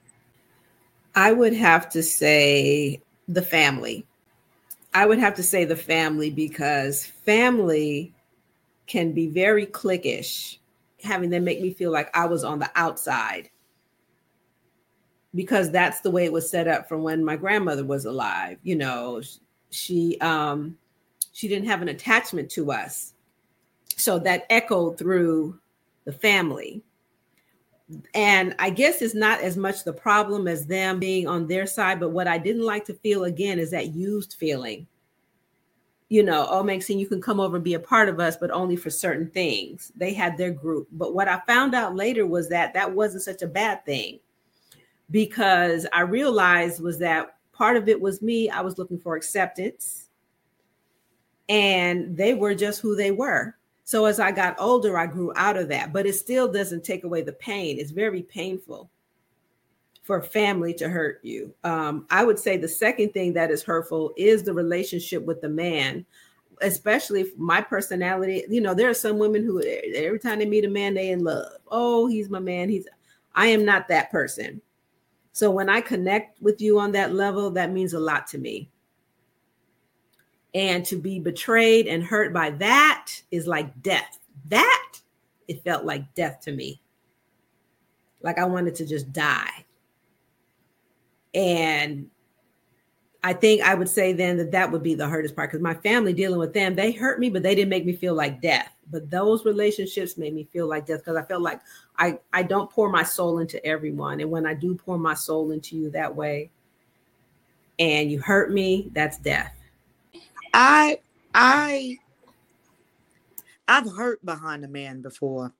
[1.17, 4.07] I would have to say the family.
[4.93, 8.13] I would have to say the family because family
[8.87, 10.59] can be very cliquish,
[11.03, 13.49] having them make me feel like I was on the outside
[15.35, 18.59] because that's the way it was set up from when my grandmother was alive.
[18.63, 19.23] You know,
[19.71, 20.77] she um
[21.33, 23.15] she didn't have an attachment to us.
[23.97, 25.59] So that echoed through
[26.05, 26.83] the family
[28.15, 32.01] and I guess it's not as much the problem as them being on their side,
[32.01, 34.87] but what I didn't like to feel again is that used feeling.
[36.09, 38.51] You know, oh, Maxine, you can come over and be a part of us, but
[38.51, 39.93] only for certain things.
[39.97, 40.89] They had their group.
[40.93, 44.21] But what I found out later was that that wasn't such a bad thing
[45.11, 48.49] because I realized was that part of it was me.
[48.49, 50.09] I was looking for acceptance,
[51.49, 53.56] and they were just who they were
[53.87, 57.05] so as I got older, I grew out of that, but it still doesn't take
[57.05, 57.79] away the pain.
[57.79, 58.91] It's very painful
[60.03, 61.55] for family to hurt you.
[61.63, 65.49] Um, I would say the second thing that is hurtful is the relationship with the
[65.49, 66.05] man,
[66.63, 68.43] especially my personality.
[68.49, 71.23] You know, there are some women who every time they meet a man, they in
[71.23, 71.53] love.
[71.69, 72.69] Oh, he's my man.
[72.69, 72.89] He's
[73.37, 74.61] I am not that person.
[75.31, 78.69] So when I connect with you on that level, that means a lot to me.
[80.57, 84.19] And to be betrayed and hurt by that is like death.
[84.49, 84.99] That
[85.49, 86.81] it felt like death to me.
[88.23, 89.67] Like I wanted to just die.
[91.35, 92.09] And
[93.23, 95.75] I think I would say then that that would be the hardest part because my
[95.75, 98.73] family dealing with them, they hurt me, but they didn't make me feel like death.
[98.91, 101.61] But those relationships made me feel like death because I felt like
[101.99, 105.51] I I don't pour my soul into everyone, and when I do pour my soul
[105.51, 106.49] into you that way,
[107.79, 109.56] and you hurt me, that's death.
[110.59, 111.01] I
[111.35, 111.99] I
[113.69, 115.53] I've hurt behind a man before.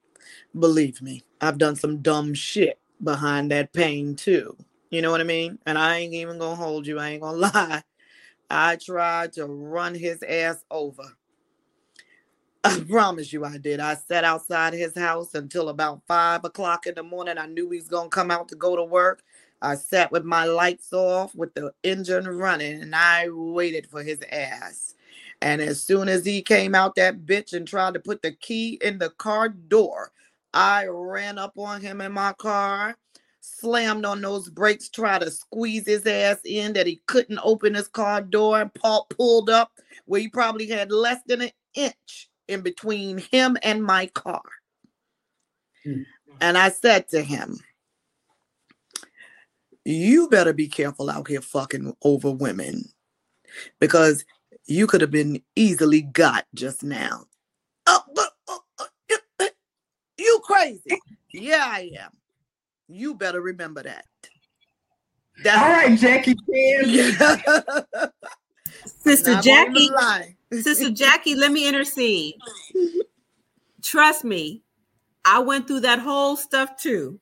[0.59, 4.57] Believe me, I've done some dumb shit behind that pain too.
[4.89, 5.59] You know what I mean?
[5.67, 6.99] And I ain't even gonna hold you.
[6.99, 7.83] I ain't gonna lie.
[8.49, 11.03] I tried to run his ass over.
[12.65, 13.81] I promise you I did.
[13.81, 17.37] I sat outside his house until about five o'clock in the morning.
[17.37, 19.23] I knew he was gonna come out to go to work.
[19.63, 24.21] I sat with my lights off with the engine running and I waited for his
[24.31, 24.95] ass.
[25.43, 28.79] And as soon as he came out that bitch and tried to put the key
[28.83, 30.13] in the car door,
[30.55, 32.97] I ran up on him in my car,
[33.41, 37.89] slammed on those brakes, tried to squeeze his ass in that he couldn't open his
[37.89, 39.73] car door and Paul pulled up
[40.07, 44.43] where he probably had less than an inch in between him and my car.
[45.85, 46.03] Hmm.
[46.41, 47.59] And I said to him,
[49.87, 52.83] You better be careful out here fucking over women
[53.79, 54.25] because
[54.67, 57.27] you could have been easily got just now.
[57.87, 59.47] Oh, but, oh, oh, you- uh,
[60.19, 60.99] you crazy.
[61.33, 62.11] Yeah, I am.
[62.89, 64.07] You better remember that.
[65.45, 66.85] That's All right, Jackie Chan.
[69.05, 69.91] Sister Not Jackie.
[70.53, 72.35] Sister Jackie, let me intercede.
[73.85, 74.65] Trust me,
[75.25, 77.21] I went through that whole stuff too.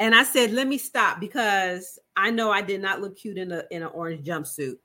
[0.00, 3.50] And I said, let me stop because I know I did not look cute in
[3.52, 4.76] a in an orange jumpsuit.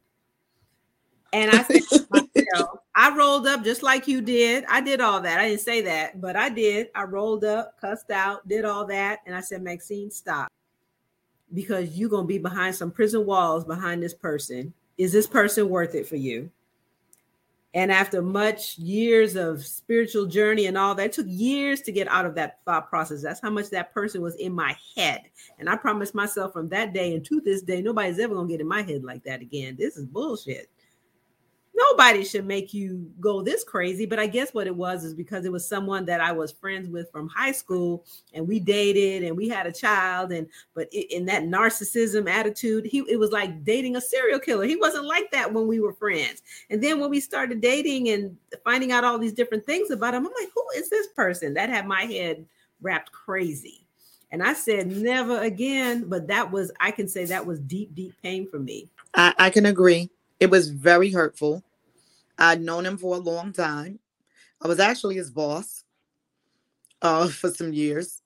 [1.34, 4.65] And I said to myself, I rolled up just like you did.
[4.69, 5.39] I did all that.
[5.39, 6.89] I didn't say that, but I did.
[6.95, 9.19] I rolled up, cussed out, did all that.
[9.26, 10.52] And I said, Maxine, stop.
[11.54, 14.73] Because you're going to be behind some prison walls behind this person.
[14.97, 16.52] Is this person worth it for you?
[17.75, 22.07] And after much years of spiritual journey and all that, it took years to get
[22.07, 23.23] out of that thought process.
[23.23, 25.21] That's how much that person was in my head.
[25.57, 28.62] And I promised myself from that day and to this day, nobody's ever to get
[28.62, 29.75] in my head like that again.
[29.77, 30.69] This is bullshit.
[31.75, 34.05] Nobody should make you go this crazy.
[34.05, 36.88] But I guess what it was is because it was someone that I was friends
[36.89, 40.31] with from high school and we dated and we had a child.
[40.31, 44.65] And but in that narcissism attitude, he it was like dating a serial killer.
[44.65, 46.43] He wasn't like that when we were friends.
[46.69, 50.27] And then when we started dating and finding out all these different things about him,
[50.27, 51.53] I'm like, who is this person?
[51.55, 52.45] That had my head
[52.81, 53.83] wrapped crazy.
[54.31, 56.09] And I said, never again.
[56.09, 58.89] But that was, I can say that was deep, deep pain for me.
[59.13, 60.09] I, I can agree.
[60.39, 61.63] It was very hurtful.
[62.38, 64.00] I'd known him for a long time.
[64.62, 65.84] I was actually his boss
[67.02, 68.22] uh, for some years.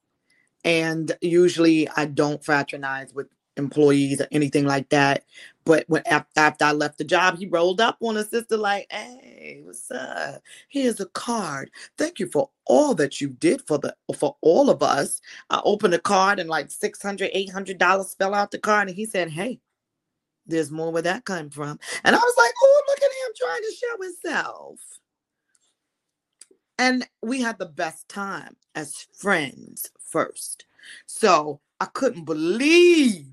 [0.63, 5.23] And usually I don't fraternize with employees or anything like that.
[5.65, 9.61] But when after I left the job, he rolled up on a sister like, "Hey,
[9.63, 10.41] what's up?
[10.69, 11.71] Here's a card.
[11.97, 15.93] Thank you for all that you did for the for all of us." I opened
[15.93, 19.59] the card and like 600 800 dollars fell out the card, and he said, "Hey,
[20.47, 21.79] there's more where that came from.
[22.03, 24.79] And I was like, oh, look at him trying to show himself.
[26.79, 30.65] And we had the best time as friends first.
[31.05, 33.27] So I couldn't believe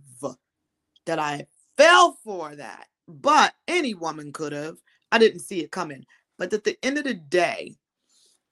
[1.06, 1.46] that I
[1.76, 2.86] fell for that.
[3.06, 4.78] But any woman could have.
[5.12, 6.06] I didn't see it coming.
[6.38, 7.76] But at the end of the day,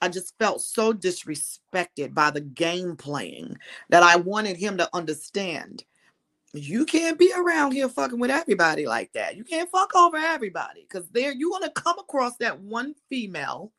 [0.03, 3.57] I just felt so disrespected by the game playing
[3.89, 5.85] that I wanted him to understand
[6.53, 9.37] you can't be around here fucking with everybody like that.
[9.37, 13.73] You can't fuck over everybody because there you're gonna come across that one female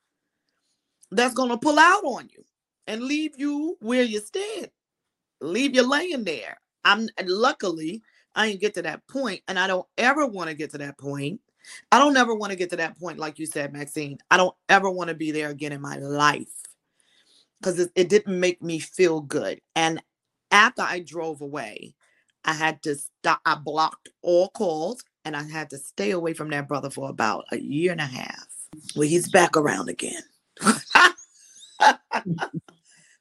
[1.12, 2.44] that's gonna pull out on you
[2.88, 4.70] and leave you where you stand,
[5.40, 6.60] leave you laying there.
[6.84, 8.02] I'm luckily
[8.36, 10.98] I didn't get to that point, and I don't ever want to get to that
[10.98, 11.40] point.
[11.92, 14.18] I don't ever want to get to that point, like you said, Maxine.
[14.32, 16.48] I don't ever want to be there again in my life
[17.60, 19.62] because it, it didn't make me feel good.
[19.76, 20.02] And
[20.52, 21.96] after I drove away,
[22.46, 23.42] I had to stop.
[23.46, 27.46] I blocked all calls and I had to stay away from that brother for about
[27.52, 28.48] a year and a half.
[28.96, 30.24] Well, he's back around again.
[31.80, 32.00] but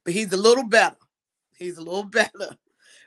[0.06, 0.96] he's a little better.
[1.56, 2.56] He's a little better.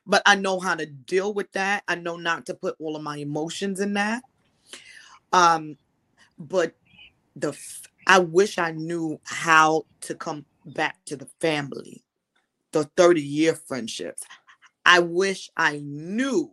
[0.06, 1.84] But I know how to deal with that.
[1.88, 4.24] I know not to put all of my emotions in that.
[5.34, 5.78] Um,
[6.38, 6.76] but
[7.36, 12.04] the f- I wish I knew how to come back to the family,
[12.72, 14.24] the 30 year friendships.
[14.86, 16.52] I wish I knew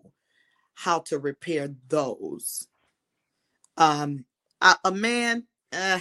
[0.75, 2.66] how to repair those.
[3.77, 4.25] Um,
[4.61, 6.01] a, a man, uh,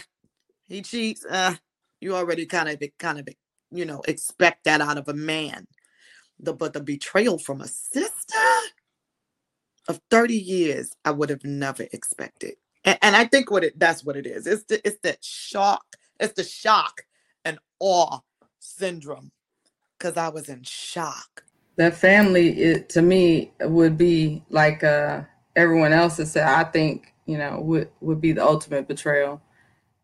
[0.68, 1.26] he cheats.
[1.26, 1.56] Uh,
[2.00, 3.28] you already kind of, kind of,
[3.72, 5.68] you know, expect that out of a man.
[6.40, 8.38] The but the betrayal from a sister
[9.88, 12.56] of 30 years, I would have never expected.
[12.84, 14.48] And, and I think what it that's what it is.
[14.48, 15.86] It's the it's that shock.
[16.20, 17.02] It's the shock
[17.46, 18.20] and awe
[18.60, 19.32] syndrome.
[20.00, 21.44] Cause I was in shock.
[21.78, 25.22] That family it to me would be like uh
[25.56, 29.42] everyone else has said i think you know would would be the ultimate betrayal.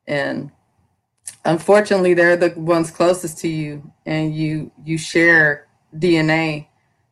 [0.07, 0.51] And
[1.43, 6.65] unfortunately they're the ones closest to you and you you share dna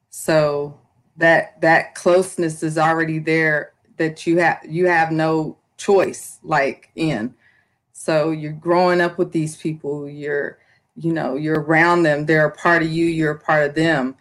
[0.10, 0.80] so
[1.18, 7.36] that that closeness is already there that you have you have no choice like in.
[7.92, 10.08] So you're growing up with these people.
[10.08, 10.60] You're
[10.96, 12.26] you know you're around them.
[12.26, 13.06] They're a part of you.
[13.06, 14.16] You're a part of them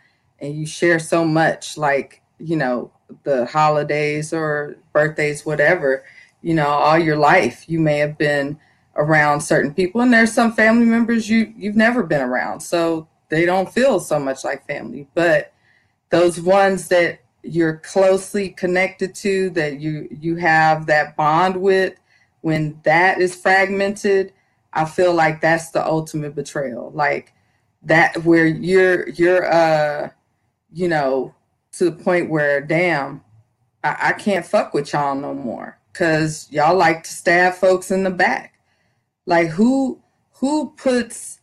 [0.44, 2.90] and you share so much like you know
[3.22, 6.04] the holidays or birthdays whatever
[6.42, 8.58] you know all your life you may have been
[8.96, 13.44] around certain people and there's some family members you you've never been around so they
[13.44, 15.52] don't feel so much like family but
[16.10, 21.94] those ones that you're closely connected to that you you have that bond with
[22.42, 24.32] when that is fragmented
[24.74, 26.90] I feel like that's the ultimate betrayal.
[26.92, 27.32] Like
[27.84, 30.10] that where you're you're uh
[30.74, 31.34] you know
[31.72, 33.22] to the point where damn
[33.84, 35.78] I, I can't fuck with y'all no more.
[35.92, 38.58] Because y'all like to stab folks in the back.
[39.26, 40.00] Like who
[40.32, 41.38] who puts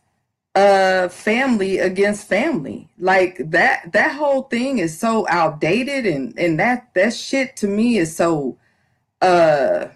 [0.54, 2.90] uh family against family?
[2.98, 7.96] Like that that whole thing is so outdated and and that that shit to me
[7.96, 8.58] is so
[9.22, 9.86] uh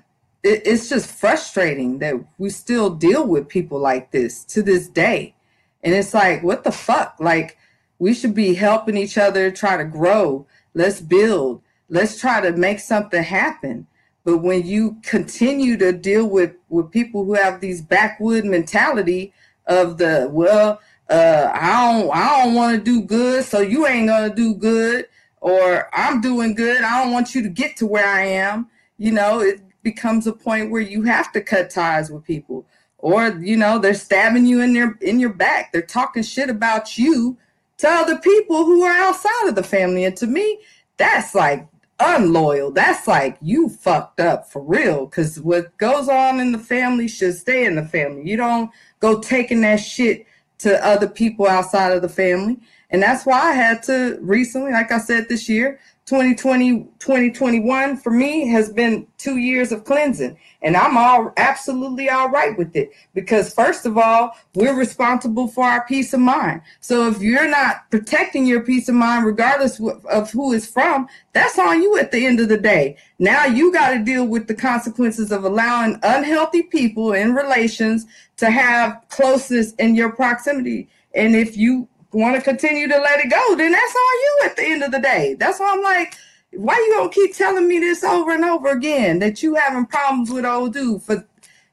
[0.43, 5.35] it, it's just frustrating that we still deal with people like this to this day.
[5.83, 7.17] And it's like what the fuck?
[7.21, 7.56] Like
[7.99, 10.47] we should be helping each other try to grow.
[10.75, 11.63] Let's build.
[11.89, 13.87] Let's try to make something happen.
[14.25, 19.33] But when you continue to deal with with people who have these backwood mentality
[19.67, 24.09] of the well uh i don't i don't want to do good so you ain't
[24.09, 25.07] gonna do good
[25.41, 28.69] or i'm doing good i don't want you to get to where i am
[28.99, 32.67] you know it becomes a point where you have to cut ties with people.
[32.99, 35.71] Or you know they're stabbing you in their in your back.
[35.71, 37.37] They're talking shit about you
[37.79, 40.05] to other people who are outside of the family.
[40.05, 40.61] And to me
[40.97, 41.69] that's like
[42.01, 42.71] unloyal.
[42.71, 45.07] That's like you fucked up for real.
[45.07, 48.29] Because what goes on in the family should stay in the family.
[48.29, 48.71] You don't
[49.01, 50.27] go taking that shit
[50.59, 52.59] to other people outside of the family.
[52.91, 58.11] And that's why i had to recently like i said this year 2020 2021 for
[58.11, 60.37] me has been two years of cleansing.
[60.63, 62.93] And i'm all absolutely all right with it.
[63.13, 66.63] Because first of all we're responsible for our peace of mind.
[66.79, 71.59] So if you're not protecting your peace of mind regardless of who it's from that's
[71.59, 72.97] on you at the end of the day.
[73.19, 78.49] Now you got to deal with the consequences of allowing unhealthy people in relations to
[78.49, 80.89] have closeness in your proximity.
[81.17, 84.57] And if you want to continue to let it go, then that's on you at
[84.57, 85.37] the end of the day.
[85.39, 86.17] That's why I'm like,
[86.53, 90.31] why you gonna keep telling me this over and over again that you having problems
[90.31, 91.27] with old dude for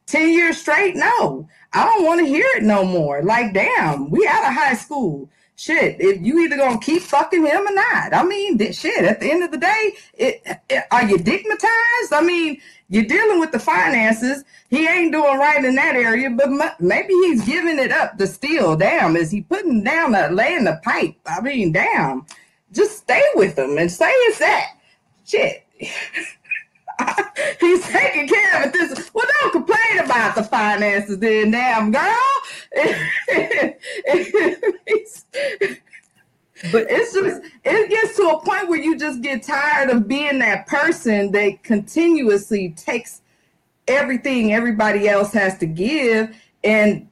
[0.07, 0.95] 10 years straight?
[0.95, 3.23] No, I don't want to hear it no more.
[3.23, 5.29] Like, damn, we out of high school.
[5.63, 8.13] Shit, if you either gonna keep fucking him or not.
[8.13, 12.11] I mean, shit, at the end of the day, it, it, are you digmatized?
[12.11, 12.59] I mean,
[12.89, 14.43] you're dealing with the finances.
[14.69, 18.75] He ain't doing right in that area, but maybe he's giving it up to steal.
[18.75, 21.15] Damn, is he putting down the laying the pipe?
[21.25, 22.25] I mean, damn,
[22.73, 24.67] just stay with him and say it's that.
[25.23, 25.65] Shit.
[27.59, 28.73] he's taking care of it.
[28.73, 32.03] This well, don't complain about the finances, then, damn girl.
[36.71, 40.39] but it's just it gets to a point where you just get tired of being
[40.39, 43.21] that person that continuously takes
[43.87, 47.07] everything everybody else has to give and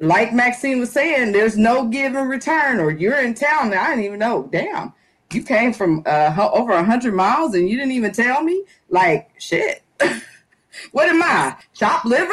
[0.00, 4.04] like maxine was saying there's no give in return or you're in town i didn't
[4.04, 4.92] even know damn
[5.32, 8.64] you came from uh, over 100 miles and you didn't even tell me?
[8.88, 9.82] Like shit.
[10.92, 11.56] What am i?
[11.74, 12.32] Chop liver?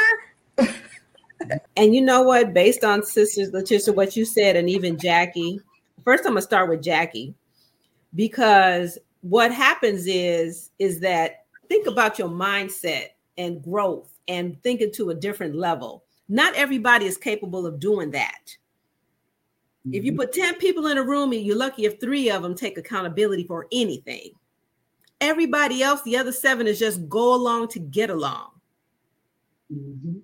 [1.76, 2.54] And you know what?
[2.54, 5.60] Based on sisters letitia what you said and even jackie
[6.08, 7.36] first I'm gonna start with Jackie.
[8.16, 15.10] Because what happens is is that think about your mindset and growth and thinking to
[15.10, 16.06] a different level.
[16.30, 18.56] Not everybody is capable of doing that.
[19.88, 19.96] Mm-hmm.
[19.96, 20.20] If you mm-hmm.
[20.20, 23.46] put 10 people in a room and you're lucky if three of them take accountability
[23.46, 24.32] for anything.
[25.22, 28.52] Everybody else, the other seven, is just go along to get along.
[29.74, 30.20] Mm-hmm.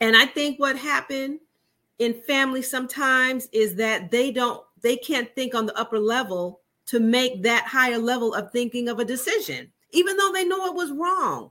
[0.00, 1.38] And I think what happened
[1.98, 7.00] in family sometimes is that they don't they can't think on the upper level to
[7.00, 10.92] make that higher level of thinking of a decision, even though they know it was
[10.92, 11.50] wrong.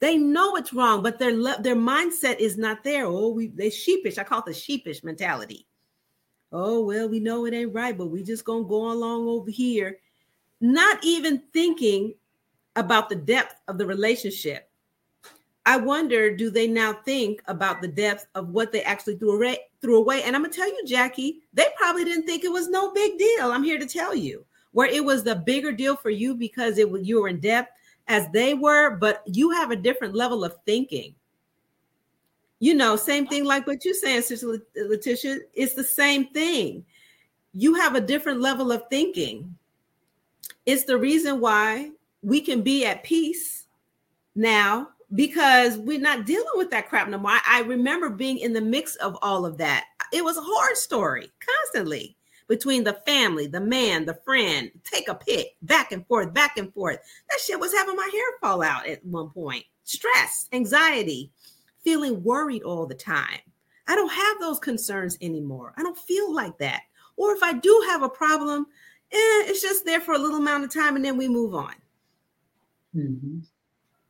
[0.00, 3.04] They know it's wrong, but their le- their mindset is not there.
[3.06, 4.18] Oh, we they sheepish.
[4.18, 5.66] I call it the sheepish mentality.
[6.52, 9.98] Oh well, we know it ain't right, but we just gonna go along over here,
[10.60, 12.14] not even thinking
[12.76, 14.68] about the depth of the relationship
[15.64, 19.58] I wonder, do they now think about the depth of what they actually threw away?
[19.80, 22.92] Threw away, and I'm gonna tell you, Jackie, they probably didn't think it was no
[22.92, 23.52] big deal.
[23.52, 26.90] I'm here to tell you, where it was the bigger deal for you because it
[26.90, 27.70] was you were in depth
[28.08, 31.14] as they were, but you have a different level of thinking.
[32.62, 35.38] You know, same thing like what you're saying, Sister Letitia.
[35.52, 36.84] It's the same thing.
[37.52, 39.56] You have a different level of thinking.
[40.64, 41.90] It's the reason why
[42.22, 43.66] we can be at peace
[44.36, 47.36] now because we're not dealing with that crap no more.
[47.44, 49.86] I, remember being in the mix of all of that.
[50.12, 55.16] It was a horror story constantly between the family, the man, the friend, take a
[55.16, 57.00] pick, back and forth, back and forth.
[57.28, 59.64] That shit was having my hair fall out at one point.
[59.82, 61.32] Stress, anxiety,
[61.84, 63.40] feeling worried all the time.
[63.88, 65.74] I don't have those concerns anymore.
[65.76, 66.82] I don't feel like that.
[67.16, 68.66] Or if I do have a problem,
[69.12, 71.74] eh, it's just there for a little amount of time and then we move on.
[72.94, 73.38] Mm-hmm.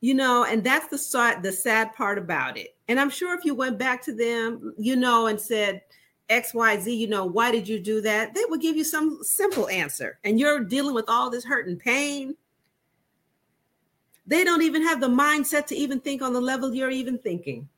[0.01, 2.77] you know, and that's the sad, the sad part about it.
[2.89, 5.83] And I'm sure if you went back to them, you know, and said
[6.29, 8.35] X, Y, Z, you know, why did you do that?
[8.35, 10.19] They would give you some simple answer.
[10.25, 12.35] And you're dealing with all this hurt and pain.
[14.27, 17.69] They don't even have the mindset to even think on the level you're even thinking.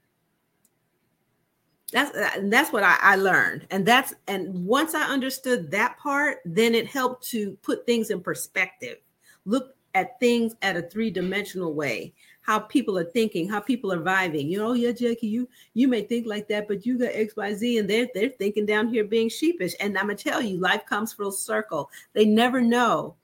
[1.93, 2.11] That's
[2.51, 6.89] that's what I, I learned, and that's and once I understood that part, then it
[6.89, 8.99] helped to put things in perspective.
[9.45, 12.13] Look at things at a three-dimensional way.
[12.41, 14.51] How people are thinking how people are vibing.
[14.51, 17.79] You know oh, yeah jackie you you may think like that but you got xyz
[17.79, 19.75] and they're they're thinking down here being sheepish.
[19.81, 21.91] And i'm gonna tell you life comes full circle.
[22.13, 23.15] They never know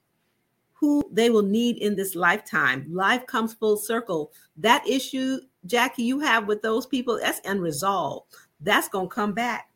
[0.81, 6.19] who they will need in this lifetime life comes full circle that issue jackie you
[6.19, 9.69] have with those people that's unresolved that's gonna come back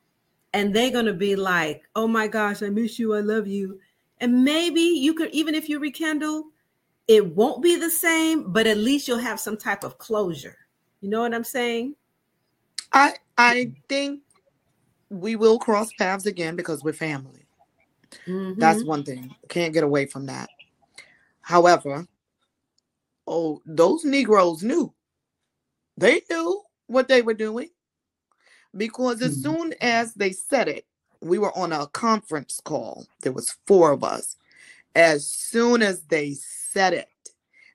[0.53, 3.79] and they're gonna be like oh my gosh i miss you i love you
[4.19, 6.45] and maybe you could even if you rekindle
[7.07, 10.57] it won't be the same, but at least you'll have some type of closure.
[11.01, 11.95] You know what I'm saying?
[12.91, 14.21] I I think
[15.09, 17.45] we will cross paths again because we're family.
[18.27, 18.59] Mm-hmm.
[18.59, 19.35] That's one thing.
[19.49, 20.49] Can't get away from that.
[21.45, 22.07] However,
[23.27, 24.91] oh, those Negroes knew.
[25.95, 27.69] They knew what they were doing.
[28.75, 29.55] Because as mm-hmm.
[29.55, 30.87] soon as they said it,
[31.21, 33.05] we were on a conference call.
[33.21, 34.37] There was four of us.
[34.95, 37.09] As soon as they said it.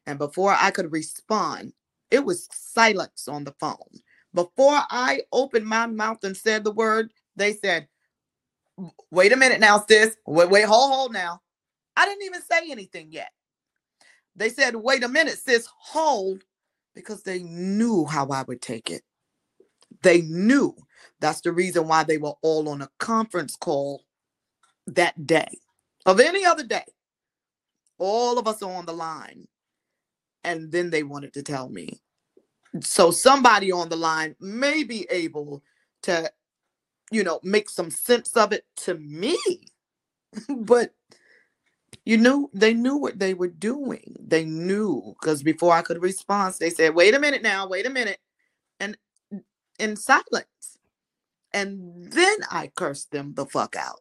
[0.04, 1.72] And before I could respond,
[2.10, 4.00] it was silence on the phone.
[4.34, 7.86] Before I opened my mouth and said the word, they said,
[9.12, 10.16] Wait a minute now, sis.
[10.26, 11.40] Wait, wait, hold, hold now.
[11.96, 13.30] I didn't even say anything yet.
[14.36, 16.44] They said, Wait a minute, sis, hold,
[16.94, 19.02] because they knew how I would take it.
[20.02, 20.74] They knew
[21.20, 24.02] that's the reason why they were all on a conference call
[24.86, 25.48] that day.
[26.06, 26.84] Of any other day,
[27.98, 29.46] all of us are on the line.
[30.44, 32.00] And then they wanted to tell me.
[32.82, 35.62] So somebody on the line may be able
[36.04, 36.30] to,
[37.12, 39.38] you know, make some sense of it to me.
[40.58, 40.94] but
[42.10, 44.16] you knew they knew what they were doing.
[44.18, 47.90] They knew because before I could respond, they said, wait a minute now, wait a
[47.90, 48.18] minute.
[48.80, 48.98] And
[49.78, 50.78] in silence.
[51.52, 54.00] And then I cursed them the fuck out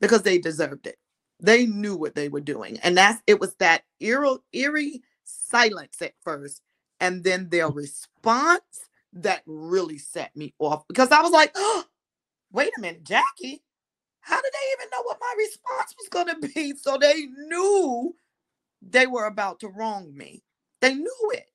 [0.00, 0.96] because they deserved it.
[1.38, 2.80] They knew what they were doing.
[2.82, 6.60] And that's it was that eerie, eerie silence at first.
[6.98, 11.84] And then their response that really set me off because I was like, oh,
[12.52, 13.62] wait a minute, Jackie,
[14.20, 16.74] how did they even know what my response was going to be?
[16.82, 18.14] So they knew
[18.82, 20.42] they were about to wrong me.
[20.80, 21.50] They knew it.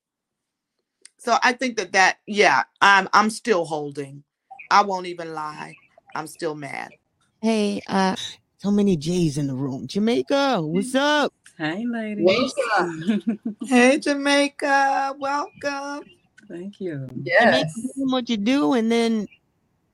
[1.18, 4.24] So I think that that yeah, I'm I'm still holding.
[4.70, 5.78] I won't even lie.
[6.14, 6.94] I'm still mad.
[7.42, 8.16] Hey, uh
[8.58, 9.88] so many J's in the room.
[9.88, 11.34] Jamaica, what's up?
[11.58, 12.26] Hey, ladies.
[12.26, 13.48] What's up?
[13.68, 15.16] hey, Jamaica.
[15.18, 16.04] Welcome.
[16.48, 17.08] Thank you.
[17.24, 17.74] Yes.
[17.96, 19.28] what you do, and then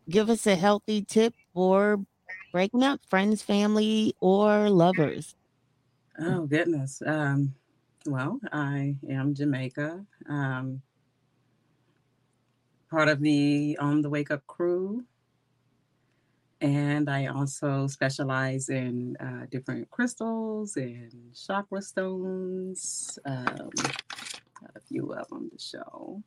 [0.09, 1.99] give us a healthy tip for
[2.51, 5.35] breaking up friends, family, or lovers.
[6.19, 7.01] Oh goodness.
[7.05, 7.55] Um,
[8.05, 10.05] well, I am Jamaica.
[10.27, 10.81] Um,
[12.89, 15.03] part of the On the Wake Up crew.
[16.59, 23.17] And I also specialize in uh, different crystals and chakra stones.
[23.25, 26.21] Um, got a few of them to show.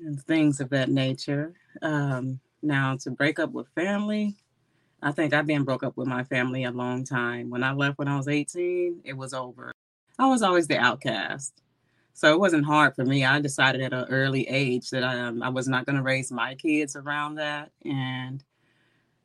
[0.00, 1.54] And things of that nature.
[1.80, 4.36] Um, now, to break up with family,
[5.02, 7.50] I think I've been broke up with my family a long time.
[7.50, 9.72] When I left when I was 18, it was over.
[10.18, 11.62] I was always the outcast.
[12.14, 13.24] So it wasn't hard for me.
[13.24, 16.32] I decided at an early age that I, um, I was not going to raise
[16.32, 18.42] my kids around that, and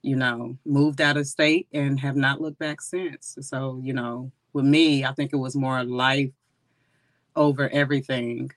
[0.03, 3.37] you know, moved out of state and have not looked back since.
[3.41, 6.29] So you know, with me, I think it was more life
[7.35, 8.51] over everything,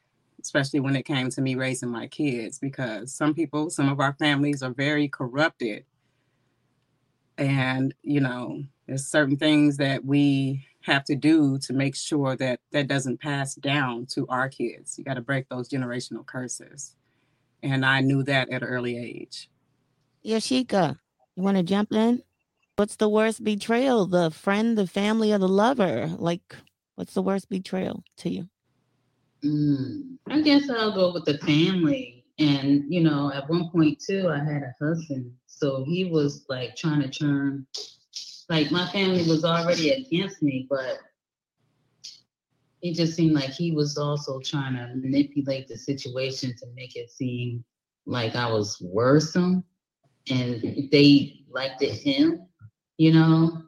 [0.46, 4.14] especially when it came to me raising my kids, because some people, some of our
[4.14, 5.84] families are very corrupted,
[7.36, 12.60] and you know, there's certain things that we have to do to make sure that
[12.70, 14.96] that doesn't pass down to our kids.
[14.96, 16.94] You got to break those generational curses.
[17.62, 19.50] And I knew that at an early age.
[20.24, 20.96] Yashika,
[21.34, 22.22] you want to jump in?
[22.76, 24.06] What's the worst betrayal?
[24.06, 26.06] The friend, the family, or the lover?
[26.18, 26.54] Like,
[26.94, 28.48] what's the worst betrayal to you?
[29.46, 32.24] Mm, I guess I'll go with the family.
[32.38, 35.32] And, you know, at one point, too, I had a husband.
[35.46, 37.66] So he was like trying to turn
[38.48, 40.98] like my family was already against me, but
[42.82, 47.10] it just seemed like he was also trying to manipulate the situation to make it
[47.10, 47.64] seem
[48.04, 49.64] like I was worrisome
[50.30, 52.46] and they liked it him,
[52.98, 53.62] you know?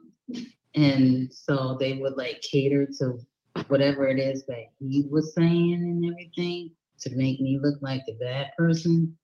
[0.75, 3.19] And so they would like cater to
[3.67, 8.13] whatever it is that he was saying and everything to make me look like the
[8.13, 9.17] bad person.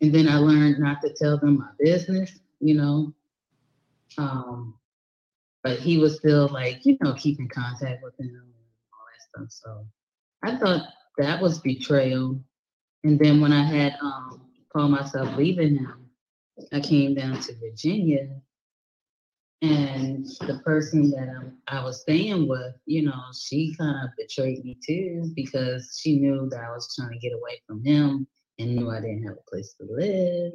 [0.00, 3.14] And then I learned not to tell them my business, you know.
[4.18, 4.74] Um,
[5.62, 8.42] but he was still like, you know, keeping contact with him and
[8.92, 9.62] all that stuff.
[9.64, 9.86] So
[10.42, 12.40] I thought that was betrayal.
[13.04, 16.10] And then when I had um called myself leaving him,
[16.72, 18.28] I came down to Virginia
[19.62, 24.64] and the person that I'm, I was staying with, you know, she kind of betrayed
[24.64, 28.26] me too because she knew that I was trying to get away from him
[28.58, 30.52] and knew I didn't have a place to live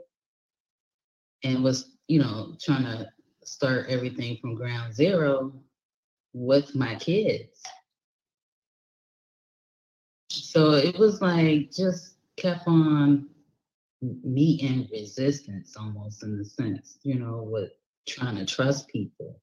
[1.43, 3.07] and was, you know, trying to
[3.43, 5.51] start everything from ground zero
[6.33, 7.61] with my kids.
[10.29, 13.29] So it was like just kept on
[14.01, 17.71] meeting resistance almost in the sense, you know, with
[18.07, 19.39] trying to trust people.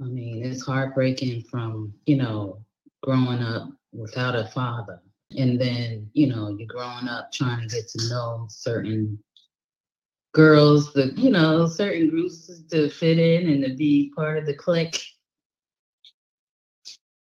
[0.00, 2.64] I mean, it's heartbreaking from, you know,
[3.02, 5.00] growing up without a father.
[5.36, 9.18] And then, you know, you're growing up trying to get to know certain
[10.32, 14.54] girls, the, you know, certain groups to fit in and to be part of the
[14.54, 15.02] clique.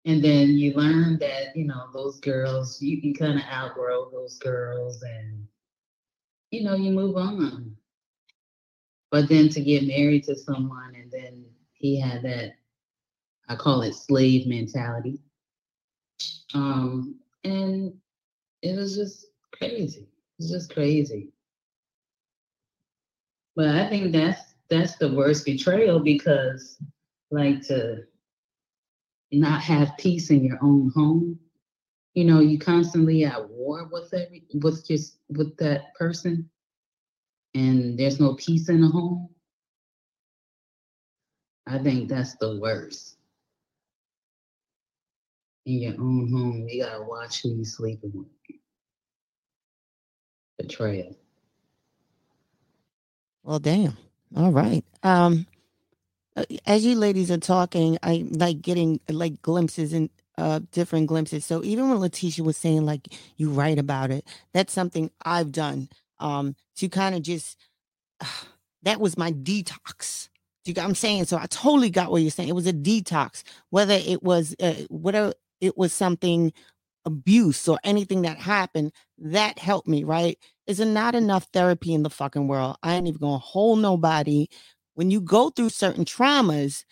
[0.04, 4.38] And then you learn that, you know, those girls, you can kind of outgrow those
[4.38, 5.46] girls and,
[6.50, 7.74] you know, you move on.
[9.14, 12.54] But then to get married to someone and then he had that,
[13.48, 15.20] I call it slave mentality.
[16.52, 17.94] Um, and
[18.60, 20.08] it was just crazy.
[20.40, 21.28] It's just crazy.
[23.54, 26.76] But I think that's that's the worst betrayal because
[27.30, 28.02] like to
[29.30, 31.38] not have peace in your own home.
[32.14, 36.50] You know, you constantly at war with every with just with that person
[37.54, 39.28] and there's no peace in the home.
[41.66, 43.16] I think that's the worst.
[45.66, 48.26] In your own home, you gotta watch who you sleeping with.
[50.58, 51.16] Betrayal.
[53.44, 53.96] Well, damn.
[54.36, 54.84] All right.
[55.02, 55.46] Um,
[56.36, 61.44] uh, as you ladies are talking, I like getting like glimpses and uh different glimpses.
[61.44, 65.88] So even when Letitia was saying like you write about it, that's something I've done.
[66.20, 67.58] Um, to kind of just
[68.82, 70.28] that was my detox.
[70.64, 71.26] Do you I'm saying?
[71.26, 72.48] So I totally got what you're saying.
[72.48, 76.52] It was a detox, whether it was uh, whatever it was something
[77.04, 80.04] abuse or anything that happened that helped me.
[80.04, 80.38] Right?
[80.66, 82.76] Is there not enough therapy in the fucking world?
[82.82, 84.46] I ain't even gonna hold nobody.
[84.94, 86.84] When you go through certain traumas,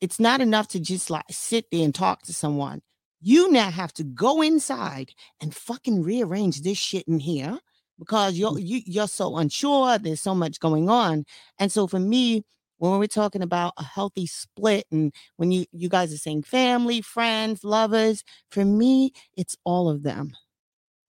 [0.00, 2.82] it's not enough to just like sit there and talk to someone.
[3.20, 7.60] You now have to go inside and fucking rearrange this shit in here
[7.98, 8.66] because you're mm-hmm.
[8.66, 9.98] you, you're so unsure.
[9.98, 11.24] There's so much going on,
[11.58, 12.44] and so for me,
[12.78, 17.00] when we're talking about a healthy split, and when you you guys are saying family,
[17.00, 20.32] friends, lovers, for me, it's all of them.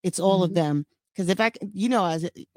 [0.03, 0.55] It's all of mm-hmm.
[0.55, 2.47] them because if I, you know, as it,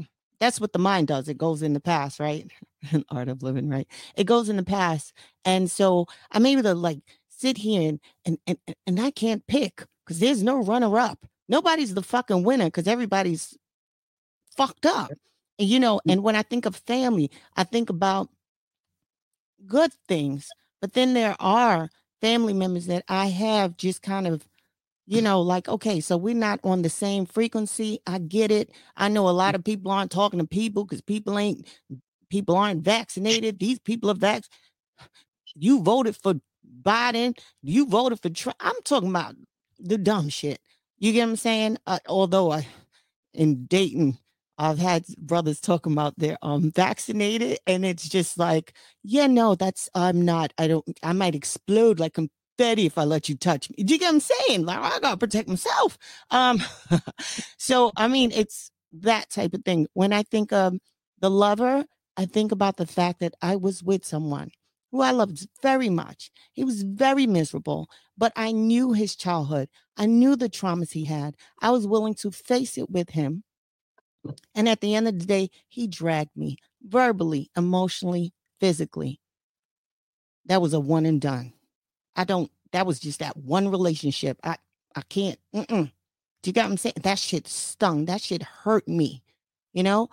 [0.43, 1.29] that's what the mind does.
[1.29, 2.51] It goes in the past, right?
[2.91, 3.87] An art of living, right?
[4.17, 5.13] It goes in the past,
[5.45, 6.99] and so I'm able to like
[7.29, 11.25] sit here and and and, and I can't pick because there's no runner up.
[11.49, 13.57] Nobody's the fucking winner because everybody's
[14.57, 15.13] fucked up.
[15.59, 18.29] And, you know, and when I think of family, I think about
[19.67, 20.49] good things,
[20.81, 21.91] but then there are
[22.21, 24.47] family members that I have just kind of,
[25.07, 28.01] you know, like, okay, so we're not on the same frequency.
[28.07, 28.71] I get it.
[28.97, 31.67] I know a lot of people aren't talking to people because people ain't
[32.31, 33.59] people aren't vaccinated.
[33.59, 34.49] These people are vax.
[35.55, 36.37] You voted for
[36.83, 37.39] Biden.
[37.63, 38.57] You voted for Trump.
[38.59, 39.35] I'm talking about
[39.79, 40.59] the dumb shit.
[40.99, 41.79] You get what I'm saying?
[41.87, 42.67] Uh, although I
[43.35, 44.19] in Dayton,
[44.63, 49.89] I've had brothers talking about they're um vaccinated, and it's just like, yeah, no, that's
[49.95, 50.53] I'm not.
[50.59, 50.85] I don't.
[51.03, 53.83] I might explode like confetti if I let you touch me.
[53.83, 54.67] Do you get what I'm saying?
[54.67, 55.99] Like I gotta protect myself.
[56.31, 56.63] Um,
[57.59, 59.89] so I mean, it's that type of thing.
[59.95, 60.75] When I think of
[61.21, 61.85] the lover,
[62.17, 64.51] I think about the fact that I was with someone
[64.93, 66.31] who I loved very much.
[66.53, 69.69] He was very miserable, but I knew his childhood.
[69.97, 71.35] I knew the traumas he had.
[71.61, 73.43] I was willing to face it with him.
[74.55, 79.21] And at the end of the day, he dragged me verbally, emotionally, physically.
[80.47, 81.53] That was a one and done.
[82.17, 84.39] I don't, that was just that one relationship.
[84.45, 84.57] I,
[84.95, 85.91] I can't, mm-mm.
[86.43, 86.95] do you got what I'm saying?
[87.03, 88.05] That shit stung.
[88.07, 89.23] That shit hurt me.
[89.73, 90.11] You know,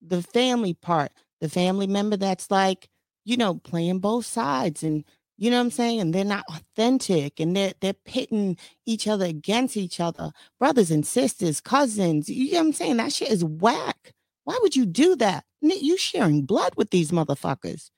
[0.00, 2.88] the family part, the family member that's like,
[3.24, 5.04] you know, playing both sides and
[5.42, 6.00] you know what I'm saying?
[6.00, 10.30] And they're not authentic and they're they're pitting each other against each other,
[10.60, 12.28] brothers and sisters, cousins.
[12.28, 12.96] You know what I'm saying?
[12.98, 14.12] That shit is whack.
[14.44, 15.42] Why would you do that?
[15.60, 17.90] You sharing blood with these motherfuckers.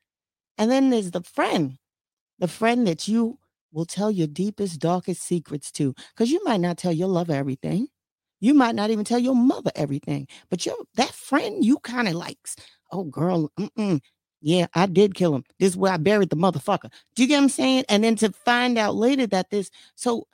[0.57, 1.77] And then there's the friend,
[2.39, 3.39] the friend that you
[3.73, 5.95] will tell your deepest, darkest secrets to.
[6.15, 7.89] Because you might not tell your lover everything.
[8.41, 10.29] You might not even tell your mother everything.
[10.49, 12.57] But your that friend you kind of likes.
[12.91, 14.01] Oh, girl, mm-mm.
[14.45, 15.43] Yeah, I did kill him.
[15.59, 16.93] This is where I buried the motherfucker.
[17.15, 17.85] Do you get what I'm saying?
[17.89, 20.27] And then to find out later that this, so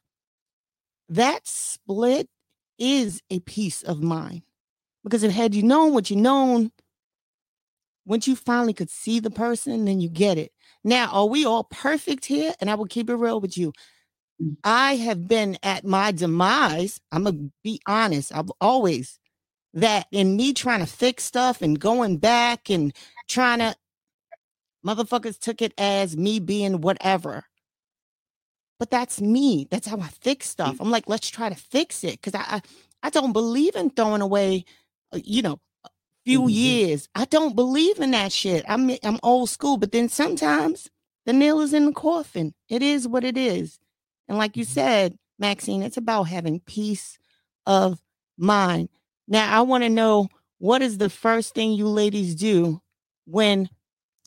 [1.09, 2.29] that split
[2.77, 4.43] is a peace of mind.
[5.05, 6.73] Because if had you known what you known,
[8.05, 10.51] once you finally could see the person, then you get it.
[10.83, 12.53] Now, are we all perfect here?
[12.61, 13.73] And I will keep it real with you.
[14.43, 14.57] Mm.
[14.65, 17.01] I have been at my demise.
[17.13, 18.35] I'm gonna be honest.
[18.35, 19.21] I've always
[19.75, 22.93] that in me trying to fix stuff and going back and
[23.29, 23.77] trying to
[24.87, 27.45] motherfuckers took it as me being whatever.
[28.79, 29.67] But that's me.
[29.71, 30.77] That's how I fix stuff.
[30.81, 32.63] I'm like, let's try to fix it because I, I
[33.03, 34.65] I don't believe in throwing away,
[35.13, 35.91] uh, you know, a
[36.25, 36.49] few mm-hmm.
[36.49, 37.09] years.
[37.15, 38.65] I don't believe in that shit.
[38.69, 40.91] I'm I'm old school, but then sometimes
[41.27, 42.55] the nail is in the coffin.
[42.69, 43.79] It is what it is.
[44.29, 44.73] And like you mm-hmm.
[44.73, 47.19] said, Maxine, it's about having peace
[47.67, 48.01] of
[48.37, 48.89] mind.
[49.29, 50.29] Now, I want to know
[50.59, 52.81] what is the first thing you ladies do
[53.25, 53.69] when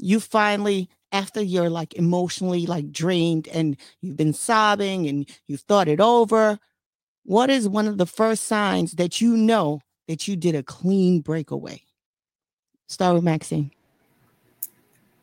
[0.04, 5.88] you finally after you're like emotionally like drained and you've been sobbing and you've thought
[5.88, 6.60] it over
[7.24, 11.22] what is one of the first signs that you know that you did a clean
[11.22, 11.82] breakaway?
[12.88, 13.72] Start with Maxine.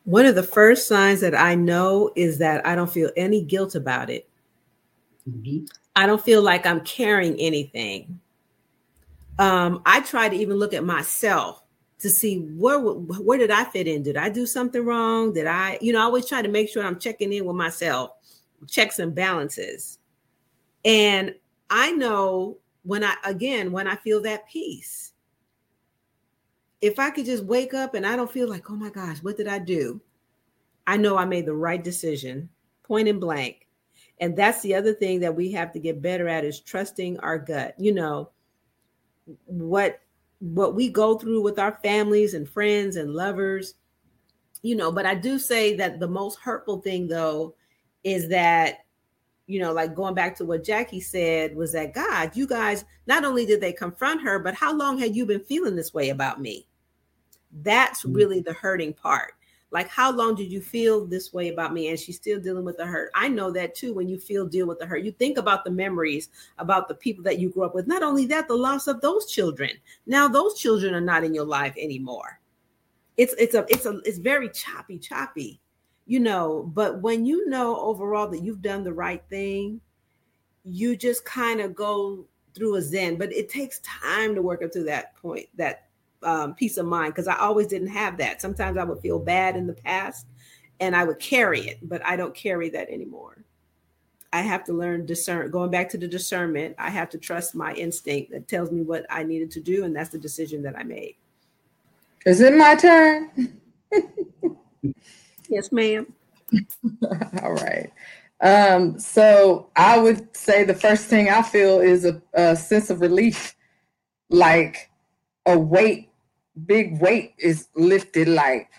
[0.05, 3.75] One of the first signs that I know is that I don't feel any guilt
[3.75, 4.27] about it.
[5.29, 5.65] Mm-hmm.
[5.95, 8.19] I don't feel like I'm carrying anything.
[9.37, 11.61] Um, I try to even look at myself
[12.01, 14.03] to see where where did I fit in?
[14.03, 15.33] Did I do something wrong?
[15.33, 18.11] Did I, you know, I always try to make sure I'm checking in with myself,
[18.67, 19.99] checks and balances.
[20.83, 21.35] And
[21.69, 25.13] I know when I, again, when I feel that peace,
[26.81, 29.37] if I could just wake up and I don't feel like, oh my gosh, what
[29.37, 30.01] did I do?
[30.87, 32.49] I know I made the right decision,
[32.83, 33.67] point and blank.
[34.19, 37.37] And that's the other thing that we have to get better at is trusting our
[37.37, 37.75] gut.
[37.77, 38.31] You know,
[39.45, 39.99] what
[40.41, 43.75] what we go through with our families and friends and lovers,
[44.61, 47.55] you know, but I do say that the most hurtful thing though
[48.03, 48.79] is that
[49.51, 53.25] you know, like going back to what Jackie said, was that God, you guys, not
[53.25, 56.39] only did they confront her, but how long had you been feeling this way about
[56.39, 56.67] me?
[57.61, 58.13] That's mm-hmm.
[58.13, 59.33] really the hurting part.
[59.71, 61.89] Like, how long did you feel this way about me?
[61.89, 63.11] And she's still dealing with the hurt.
[63.15, 63.93] I know that too.
[63.93, 67.23] When you feel deal with the hurt, you think about the memories, about the people
[67.23, 67.87] that you grew up with.
[67.87, 69.71] Not only that, the loss of those children.
[70.05, 72.39] Now those children are not in your life anymore.
[73.17, 75.61] It's it's a it's a it's very choppy, choppy
[76.05, 79.79] you know, but when you know overall that you've done the right thing,
[80.65, 84.71] you just kind of go through a zen, but it takes time to work up
[84.73, 85.87] to that point, that
[86.23, 88.41] um, peace of mind, because I always didn't have that.
[88.41, 90.27] Sometimes I would feel bad in the past
[90.79, 93.45] and I would carry it, but I don't carry that anymore.
[94.33, 95.51] I have to learn discern.
[95.51, 99.05] Going back to the discernment, I have to trust my instinct that tells me what
[99.09, 101.15] I needed to do, and that's the decision that I made.
[102.25, 103.59] Is it my turn?
[105.51, 106.11] Yes, ma'am.
[107.43, 107.91] All right.
[108.39, 113.01] Um, so I would say the first thing I feel is a, a sense of
[113.01, 113.53] relief,
[114.29, 114.89] like
[115.45, 116.09] a weight,
[116.65, 118.27] big weight is lifted.
[118.27, 118.69] Like,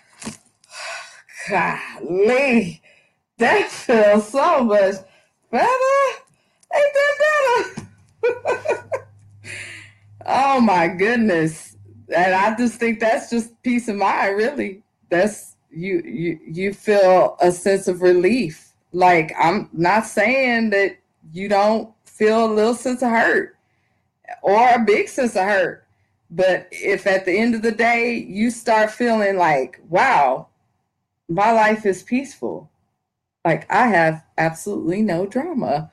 [1.49, 2.81] golly,
[3.37, 4.95] that feels so much
[5.51, 5.67] better.
[6.75, 7.85] Ain't that
[8.21, 8.89] better?
[10.25, 11.75] oh my goodness.
[12.15, 14.83] And I just think that's just peace of mind, really.
[15.09, 18.73] That's you you you feel a sense of relief.
[18.91, 20.97] Like I'm not saying that
[21.31, 23.55] you don't feel a little sense of hurt
[24.41, 25.82] or a big sense of hurt.
[26.35, 30.47] But if at the end of the day you start feeling like, wow,
[31.29, 32.71] my life is peaceful.
[33.45, 35.91] Like I have absolutely no drama.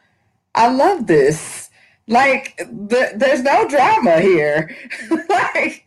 [0.54, 1.70] I love this.
[2.06, 4.74] Like the, there's no drama here.
[5.28, 5.86] like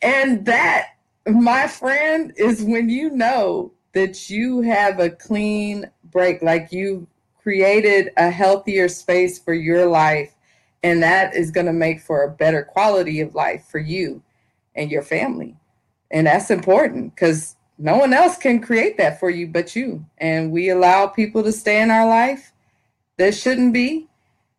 [0.00, 0.96] and that
[1.26, 7.06] my friend, is when you know that you have a clean break, like you
[7.42, 10.35] created a healthier space for your life,
[10.82, 14.22] and that is going to make for a better quality of life for you
[14.74, 15.56] and your family.
[16.10, 20.04] And that's important because no one else can create that for you but you.
[20.18, 22.52] And we allow people to stay in our life
[23.18, 24.08] that shouldn't be.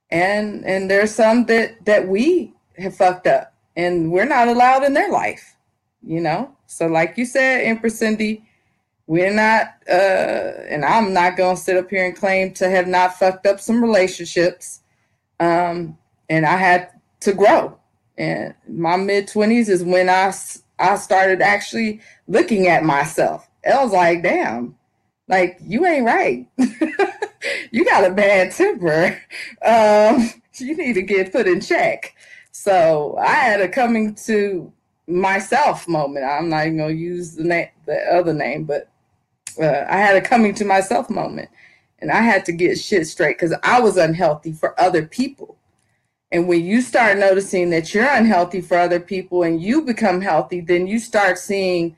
[0.09, 4.93] And and there's some that that we have fucked up and we're not allowed in
[4.93, 5.55] their life,
[6.01, 6.55] you know?
[6.65, 8.43] So, like you said, Empress Cindy,
[9.05, 12.87] we're not, uh, and I'm not going to sit up here and claim to have
[12.87, 14.81] not fucked up some relationships.
[15.39, 15.97] Um,
[16.29, 16.89] and I had
[17.21, 17.77] to grow.
[18.17, 20.33] And my mid 20s is when I,
[20.79, 23.49] I started actually looking at myself.
[23.65, 24.75] I was like, damn,
[25.27, 26.47] like you ain't right.
[27.71, 29.21] you got a bad temper.
[29.65, 32.15] Um, you need to get put in check.
[32.51, 34.71] So I had a coming to
[35.07, 36.25] myself moment.
[36.25, 38.89] I'm not even gonna use the name, the other name, but
[39.61, 41.49] uh, I had a coming to myself moment,
[41.99, 45.56] and I had to get shit straight because I was unhealthy for other people.
[46.31, 50.59] And when you start noticing that you're unhealthy for other people and you become healthy,
[50.59, 51.95] then you start seeing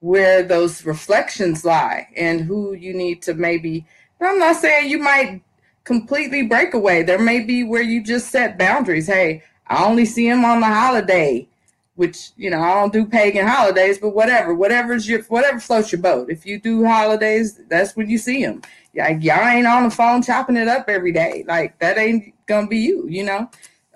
[0.00, 3.86] where those reflections lie and who you need to maybe.
[4.20, 5.42] I'm not saying you might
[5.84, 7.02] completely break away.
[7.02, 9.06] There may be where you just set boundaries.
[9.06, 11.48] Hey, I only see him on the holiday,
[11.94, 16.02] which you know I don't do pagan holidays, but whatever, whatever's your whatever floats your
[16.02, 16.30] boat.
[16.30, 18.62] If you do holidays, that's when you see him.
[18.94, 21.44] Like y'all ain't on the phone chopping it up every day.
[21.46, 23.50] Like that ain't gonna be you, you know.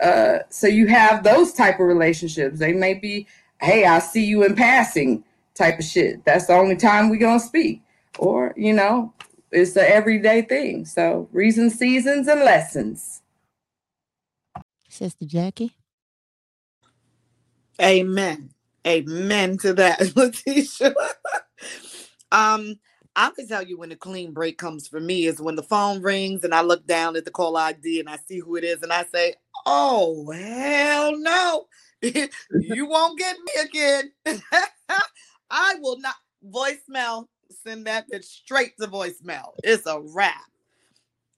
[0.05, 2.59] Uh, so you have those type of relationships.
[2.59, 3.27] They may be,
[3.63, 5.25] hey, I see you in passing
[5.55, 6.23] type of shit.
[6.27, 7.81] That's the only time we gonna speak.
[8.19, 9.15] Or, you know,
[9.51, 10.85] it's the everyday thing.
[10.85, 13.23] So reasons, seasons, and lessons.
[14.91, 15.73] Sister Jackie.
[17.81, 18.51] Amen.
[18.87, 20.95] Amen to that, Letitia.
[22.33, 22.79] um,
[23.17, 26.03] I can tell you when the clean break comes for me is when the phone
[26.03, 28.83] rings and I look down at the call ID and I see who it is
[28.83, 29.35] and I say,
[29.67, 31.67] Oh, hell no.
[32.03, 34.13] you won't get me again.
[35.51, 36.17] I will not
[36.51, 37.29] voicemail,
[37.65, 39.53] send that bitch straight to voicemail.
[39.63, 40.43] It's a wrap.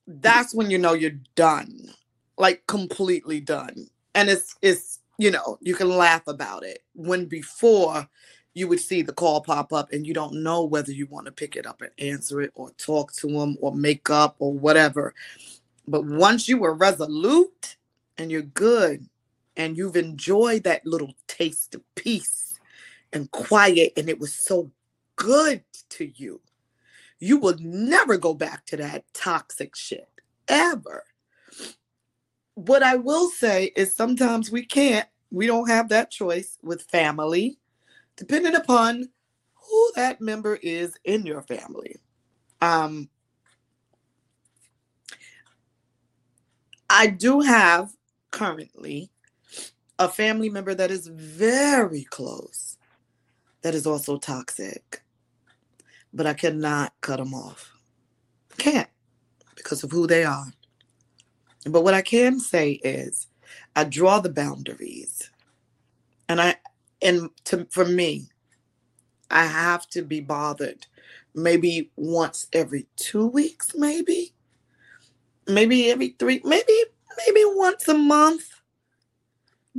[0.07, 1.93] That's when you know you're done.
[2.37, 3.87] Like completely done.
[4.15, 6.83] And it's it's you know, you can laugh about it.
[6.93, 8.07] When before
[8.57, 11.31] you would see the call pop up and you don't know whether you want to
[11.31, 15.13] pick it up and answer it or talk to them or make up or whatever.
[15.87, 17.77] But once you were resolute
[18.17, 19.07] and you're good
[19.55, 22.59] and you've enjoyed that little taste of peace
[23.13, 24.71] and quiet and it was so
[25.17, 26.41] good to you,
[27.19, 30.09] you will never go back to that toxic shit
[30.47, 31.03] ever.
[32.55, 37.59] What I will say is sometimes we can't, we don't have that choice with family,
[38.17, 39.09] depending upon
[39.53, 41.95] who that member is in your family.
[42.61, 43.09] Um,
[46.89, 47.91] I do have
[48.31, 49.09] currently
[49.99, 52.77] a family member that is very close
[53.61, 55.01] that is also toxic,
[56.13, 57.73] but I cannot cut them off.
[58.57, 58.89] Can't
[59.55, 60.45] because of who they are.
[61.65, 63.27] But what I can say is
[63.75, 65.29] I draw the boundaries.
[66.29, 66.55] And I
[67.01, 68.29] and to for me,
[69.29, 70.85] I have to be bothered
[71.35, 74.33] maybe once every two weeks, maybe.
[75.47, 76.73] Maybe every three, maybe,
[77.25, 78.49] maybe once a month.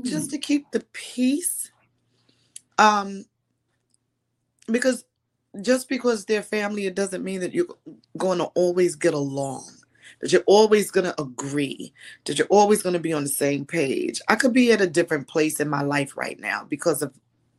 [0.02, 1.70] Just to keep the peace.
[2.78, 3.24] Um
[4.70, 5.04] because
[5.62, 7.66] just because they're family, it doesn't mean that you're
[8.16, 9.64] going to always get along
[10.20, 11.92] that you're always going to agree,
[12.24, 14.20] that you're always going to be on the same page.
[14.28, 17.12] I could be at a different place in my life right now because of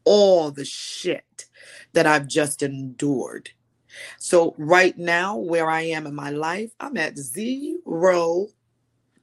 [0.03, 1.45] all the shit
[1.93, 3.51] that I've just endured.
[4.17, 8.47] So, right now, where I am in my life, I'm at zero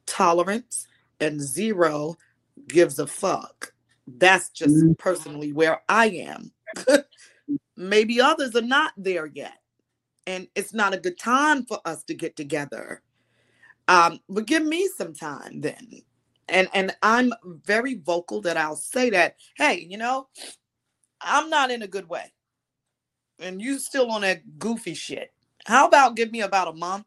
[0.06, 0.86] tolerance
[1.20, 2.16] and zero
[2.68, 3.72] gives a fuck.
[4.06, 4.92] That's just mm-hmm.
[4.94, 6.52] personally where I am.
[7.76, 9.58] Maybe others are not there yet.
[10.26, 13.02] And it's not a good time for us to get together.
[13.88, 16.02] Um, but give me some time then.
[16.48, 17.32] And and I'm
[17.64, 20.28] very vocal that I'll say that, hey, you know,
[21.20, 22.32] I'm not in a good way.
[23.40, 25.32] And you still on that goofy shit.
[25.66, 27.06] How about give me about a month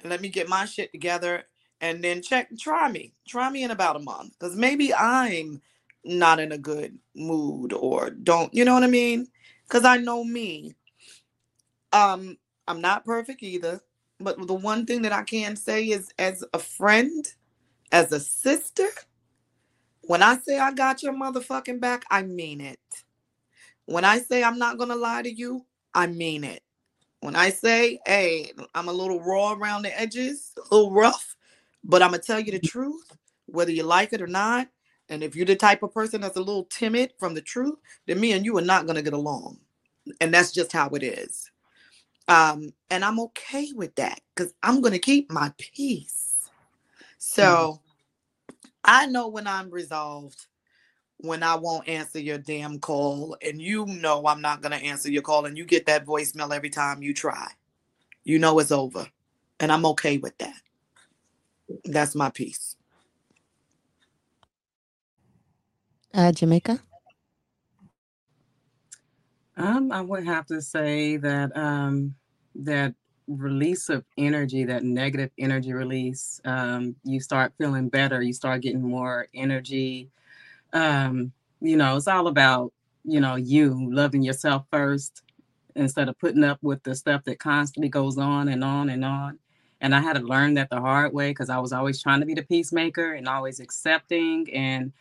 [0.00, 1.44] and let me get my shit together
[1.80, 3.14] and then check try me.
[3.28, 4.34] Try me in about a month.
[4.38, 5.60] Because maybe I'm
[6.04, 9.26] not in a good mood or don't, you know what I mean?
[9.68, 10.74] Because I know me.
[11.92, 12.38] Um,
[12.68, 13.80] I'm not perfect either.
[14.18, 17.26] But the one thing that I can say is as a friend,
[17.92, 18.88] as a sister,
[20.02, 22.78] when I say I got your motherfucking back, I mean it.
[23.86, 25.64] When I say I'm not going to lie to you,
[25.94, 26.62] I mean it.
[27.20, 31.36] When I say, hey, I'm a little raw around the edges, a little rough,
[31.84, 32.66] but I'm going to tell you the mm-hmm.
[32.66, 34.68] truth, whether you like it or not.
[35.08, 38.20] And if you're the type of person that's a little timid from the truth, then
[38.20, 39.58] me and you are not going to get along.
[40.20, 41.50] And that's just how it is.
[42.28, 46.48] Um, and I'm okay with that because I'm going to keep my peace.
[47.18, 47.80] So mm.
[48.84, 50.46] I know when I'm resolved,
[51.18, 55.10] when I won't answer your damn call, and you know I'm not going to answer
[55.10, 57.48] your call, and you get that voicemail every time you try.
[58.24, 59.06] You know it's over.
[59.60, 60.60] And I'm okay with that.
[61.84, 62.76] That's my peace.
[66.12, 66.80] Uh, Jamaica?
[69.56, 72.14] Um, I would have to say that um,
[72.54, 72.94] that
[73.26, 76.40] release of energy, that negative energy release.
[76.44, 78.22] Um, you start feeling better.
[78.22, 80.10] You start getting more energy.
[80.72, 82.72] Um, you know, it's all about
[83.04, 85.22] you know you loving yourself first
[85.74, 89.38] instead of putting up with the stuff that constantly goes on and on and on.
[89.80, 92.26] And I had to learn that the hard way because I was always trying to
[92.26, 94.92] be the peacemaker and always accepting and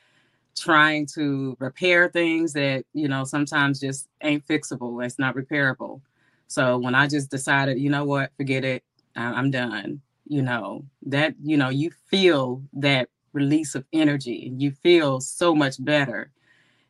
[0.57, 5.03] trying to repair things that, you know, sometimes just ain't fixable.
[5.05, 6.01] It's not repairable.
[6.47, 8.83] So when I just decided, you know what, forget it,
[9.15, 14.71] I'm done, you know, that, you know, you feel that release of energy and you
[14.71, 16.31] feel so much better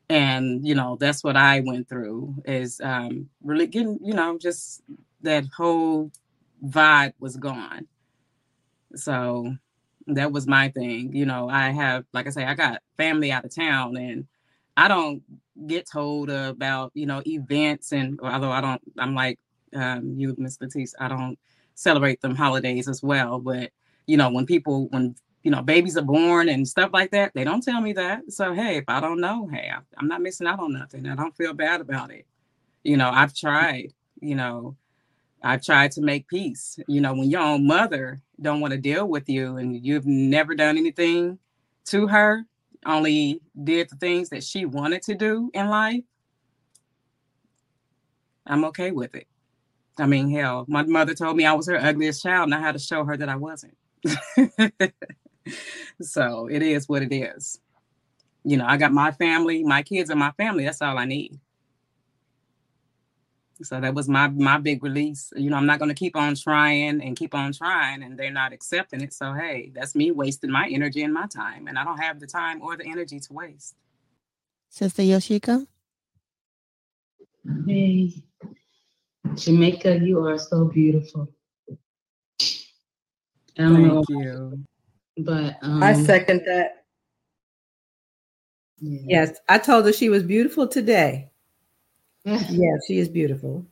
[0.08, 4.82] and you know that's what i went through is um really getting you know just
[5.22, 6.10] that whole
[6.64, 7.86] vibe was gone
[8.94, 9.54] so
[10.06, 13.44] that was my thing you know i have like i say i got family out
[13.44, 14.26] of town and
[14.76, 15.22] i don't
[15.66, 19.38] get told about you know events and although i don't i'm like
[19.74, 21.38] um you miss Latisse, i don't
[21.74, 23.70] celebrate them holidays as well but
[24.06, 25.14] you know when people when
[25.46, 27.30] you know, babies are born and stuff like that.
[27.32, 28.32] They don't tell me that.
[28.32, 31.06] So, hey, if I don't know, hey, I, I'm not missing out on nothing.
[31.06, 32.26] I don't feel bad about it.
[32.82, 34.76] You know, I've tried, you know,
[35.46, 36.76] I've tried to make peace.
[36.88, 40.56] You know, when your own mother don't want to deal with you and you've never
[40.56, 41.38] done anything
[41.86, 42.44] to her,
[42.84, 46.02] only did the things that she wanted to do in life,
[48.44, 49.28] I'm okay with it.
[49.98, 52.72] I mean, hell, my mother told me I was her ugliest child and I had
[52.72, 53.76] to show her that I wasn't.
[56.02, 57.60] so it is what it is.
[58.42, 60.64] You know, I got my family, my kids and my family.
[60.64, 61.38] That's all I need.
[63.62, 65.32] So that was my my big release.
[65.34, 68.30] You know, I'm not going to keep on trying and keep on trying, and they're
[68.30, 69.14] not accepting it.
[69.14, 72.26] So hey, that's me wasting my energy and my time, and I don't have the
[72.26, 73.74] time or the energy to waste.
[74.68, 75.66] Sister Yoshika.
[77.66, 78.12] Hey,
[79.34, 81.28] Jamaica, you are so beautiful.
[82.40, 84.04] I don't Thank know.
[84.08, 84.64] you.
[85.18, 86.84] But um, I second that.
[88.80, 91.30] Yes, I told her she was beautiful today.
[92.50, 93.64] yeah, she is beautiful.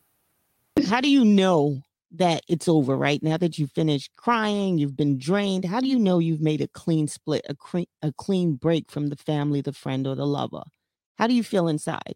[0.87, 1.83] How do you know
[2.13, 5.65] that it's over right now that you've finished crying, you've been drained?
[5.65, 9.09] How do you know you've made a clean split, a, cre- a clean break from
[9.09, 10.63] the family, the friend, or the lover?
[11.19, 12.15] How do you feel inside?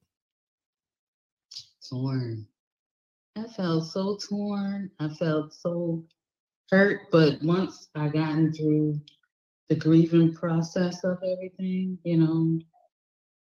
[1.88, 2.46] torn.
[3.36, 4.90] I felt so torn.
[4.98, 6.04] I felt so
[6.70, 7.02] hurt.
[7.10, 9.00] But once I gotten through
[9.68, 12.58] the grieving process of everything, you know,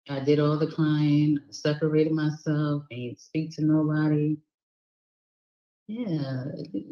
[0.07, 4.37] I did all the crying, separated myself, ain't speak to nobody.
[5.87, 6.45] Yeah,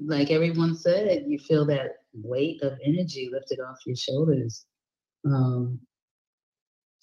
[0.05, 4.65] like everyone said, you feel that weight of energy lifted off your shoulders.
[5.25, 5.79] Um,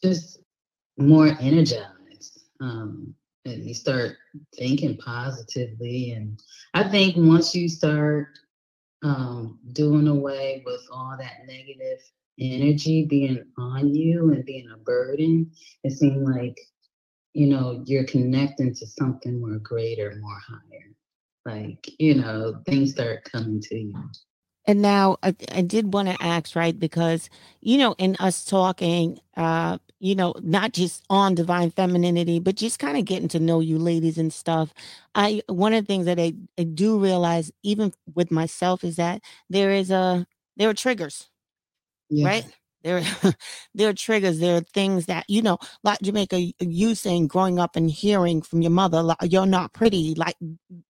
[0.03, 0.41] just
[0.99, 2.49] more energized.
[2.61, 4.17] Um, and you start
[4.57, 6.13] thinking positively.
[6.13, 6.41] And
[6.73, 8.29] I think once you start
[9.03, 12.01] um, doing away with all that negative
[12.39, 15.51] energy being on you and being a burden,
[15.83, 16.59] it seemed like,
[17.33, 20.93] you know, you're connecting to something more greater, more higher.
[21.47, 24.11] Like, you know, things start coming to you.
[24.67, 26.79] And now I, I did want to ask, right?
[26.79, 27.29] Because,
[27.61, 32.79] you know, in us talking, uh, you know, not just on divine femininity, but just
[32.79, 34.73] kind of getting to know you ladies and stuff.
[35.15, 39.23] I one of the things that I, I do realize, even with myself, is that
[39.51, 40.27] there is a
[40.57, 41.29] there are triggers,
[42.11, 42.27] Yeah.
[42.27, 42.47] right?
[42.83, 43.03] There,
[43.75, 44.39] there are triggers.
[44.41, 48.61] There are things that you know, like Jamaica, you saying growing up and hearing from
[48.63, 50.15] your mother, like you're not pretty.
[50.15, 50.37] Like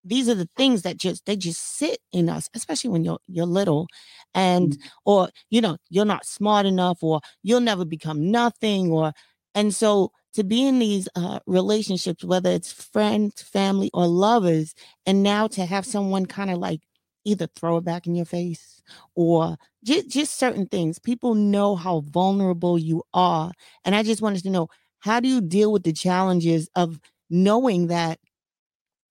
[0.04, 3.46] these are the things that just they just sit in us, especially when you're you're
[3.46, 3.86] little,
[4.34, 9.12] and or you know you're not smart enough, or you'll never become nothing, or
[9.54, 14.74] and so to be in these uh, relationships, whether it's friends, family, or lovers,
[15.06, 16.80] and now to have someone kind of like
[17.24, 18.82] either throw it back in your face
[19.14, 20.98] or just, just certain things.
[20.98, 23.52] People know how vulnerable you are.
[23.84, 24.68] And I just wanted to know
[25.00, 27.00] how do you deal with the challenges of
[27.30, 28.18] knowing that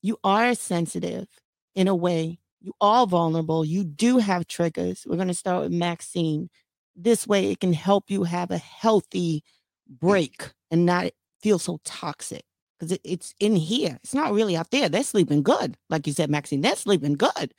[0.01, 1.27] you are sensitive
[1.75, 5.05] in a way, you are vulnerable, you do have triggers.
[5.07, 6.49] We're going to start with Maxine.
[6.95, 9.43] This way, it can help you have a healthy
[9.87, 11.11] break and not
[11.41, 12.43] feel so toxic
[12.79, 13.97] because it, it's in here.
[14.03, 14.89] It's not really out there.
[14.89, 16.61] They're sleeping good, like you said, Maxine.
[16.61, 17.53] They're sleeping good.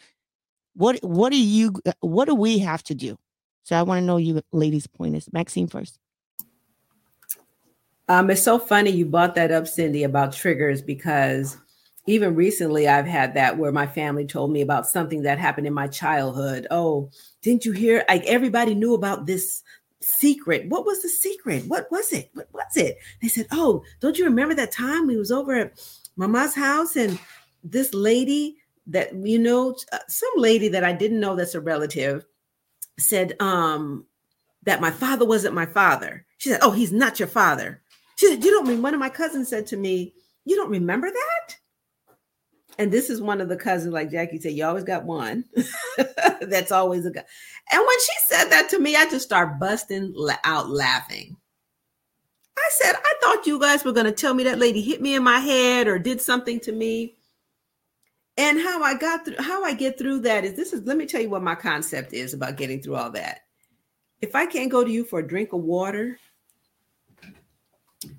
[0.75, 3.17] What what do you what do we have to do?
[3.63, 5.99] So I want to know you ladies' point is Maxine first.
[8.09, 11.57] Um, it's so funny you brought that up, Cindy, about triggers because
[12.07, 15.73] even recently I've had that where my family told me about something that happened in
[15.73, 16.67] my childhood.
[16.71, 17.11] Oh,
[17.41, 18.05] didn't you hear?
[18.09, 19.63] Like everybody knew about this
[20.01, 20.69] secret.
[20.69, 21.65] What was the secret?
[21.67, 22.31] What was it?
[22.35, 22.99] What was it?
[23.23, 25.81] They said, Oh, don't you remember that time we was over at
[26.17, 27.19] Mama's house and
[27.63, 32.27] this lady that you know uh, some lady that I didn't know that's a relative
[32.99, 34.07] said um
[34.65, 36.27] that my father wasn't my father.
[36.39, 37.83] She said, "Oh, he's not your father."
[38.17, 40.15] She said, "You don't mean." One of my cousins said to me,
[40.45, 41.57] "You don't remember that?"
[42.79, 45.45] And this is one of the cousins, like Jackie said, you always got one.
[46.41, 47.25] That's always a guy.
[47.71, 50.15] And when she said that to me, I just start busting
[50.45, 51.37] out laughing.
[52.57, 55.15] I said, I thought you guys were going to tell me that lady hit me
[55.15, 57.17] in my head or did something to me.
[58.37, 61.07] And how I got through, how I get through that is this is, let me
[61.07, 63.41] tell you what my concept is about getting through all that.
[64.21, 66.19] If I can't go to you for a drink of water,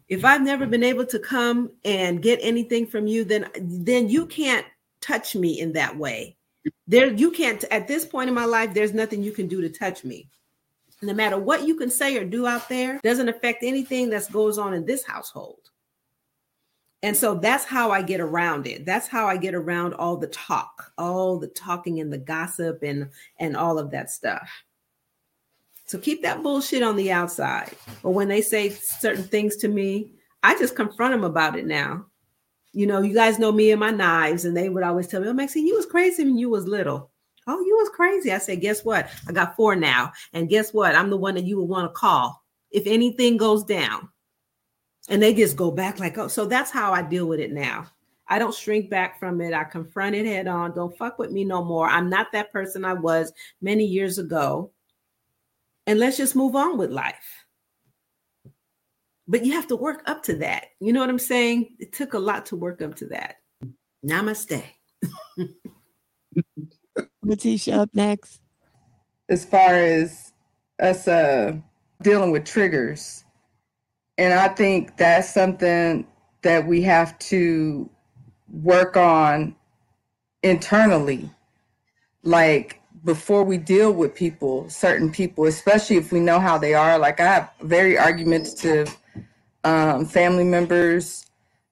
[0.07, 4.25] if I've never been able to come and get anything from you, then then you
[4.25, 4.65] can't
[5.01, 6.37] touch me in that way.
[6.87, 9.69] There, you can't at this point in my life, there's nothing you can do to
[9.69, 10.29] touch me.
[11.01, 14.57] No matter what you can say or do out there, doesn't affect anything that goes
[14.57, 15.69] on in this household.
[17.05, 18.83] And so that's how I get around it.
[18.83, 23.11] That's how I get around all the talk, all the talking and the gossip and
[23.37, 24.49] and all of that stuff.
[25.85, 27.75] So keep that bullshit on the outside.
[28.01, 32.07] But when they say certain things to me, I just confront them about it now.
[32.73, 35.27] You know, you guys know me and my knives, and they would always tell me,
[35.27, 37.11] Oh, Maxine, you was crazy when you was little.
[37.45, 38.31] Oh, you was crazy.
[38.31, 39.11] I said, guess what?
[39.27, 40.11] I got four now.
[40.33, 40.95] And guess what?
[40.95, 44.09] I'm the one that you would want to call if anything goes down.
[45.09, 47.87] And they just go back like, oh, so that's how I deal with it now.
[48.27, 49.53] I don't shrink back from it.
[49.53, 50.73] I confront it head on.
[50.73, 51.87] Don't fuck with me no more.
[51.87, 53.31] I'm not that person I was
[53.61, 54.71] many years ago.
[55.85, 57.45] And let's just move on with life.
[59.27, 60.65] But you have to work up to that.
[60.79, 61.75] You know what I'm saying?
[61.79, 63.35] It took a lot to work up to that.
[64.03, 64.63] Namaste.
[67.23, 68.41] Letitia up next.
[69.29, 70.33] As far as
[70.79, 71.53] us uh,
[72.01, 73.24] dealing with triggers,
[74.17, 76.07] and I think that's something
[76.41, 77.89] that we have to
[78.51, 79.55] work on
[80.43, 81.29] internally.
[82.23, 86.97] Like before we deal with people, certain people, especially if we know how they are.
[86.97, 88.97] Like I have very argumentative
[89.63, 91.25] um, family members,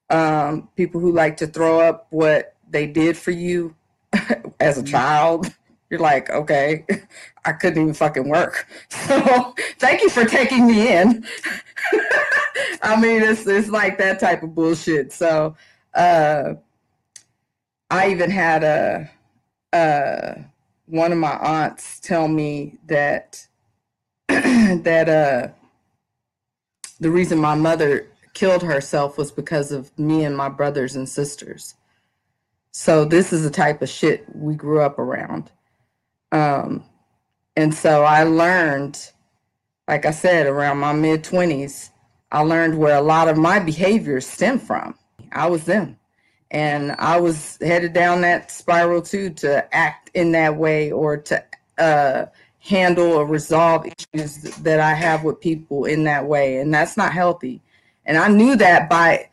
[0.10, 3.76] um, people who like to throw up what they did for you
[4.60, 5.54] as a child.
[5.94, 6.88] You're like, okay,
[7.46, 8.68] I couldn't even fucking work.
[8.90, 11.24] So thank you for taking me in.
[12.82, 15.14] I mean, it's it's like that type of bullshit.
[15.14, 15.56] So
[15.94, 16.56] uh,
[17.92, 19.12] I even had a,
[19.74, 20.44] a
[20.88, 23.48] one of my aunts tell me that
[24.30, 25.54] that uh
[27.00, 31.76] the reason my mother killed herself was because of me and my brothers and sisters.
[32.72, 35.52] So this is the type of shit we grew up around.
[36.34, 36.84] Um
[37.56, 39.12] and so I learned
[39.88, 41.92] like I said around my mid 20s
[42.32, 44.96] I learned where a lot of my behaviors stem from.
[45.32, 45.98] I was them
[46.54, 51.44] and I was headed down that spiral too to act in that way or to
[51.80, 52.28] uh,
[52.60, 57.12] handle or resolve issues that I have with people in that way, and that's not
[57.12, 57.62] healthy.
[58.06, 59.30] And I knew that by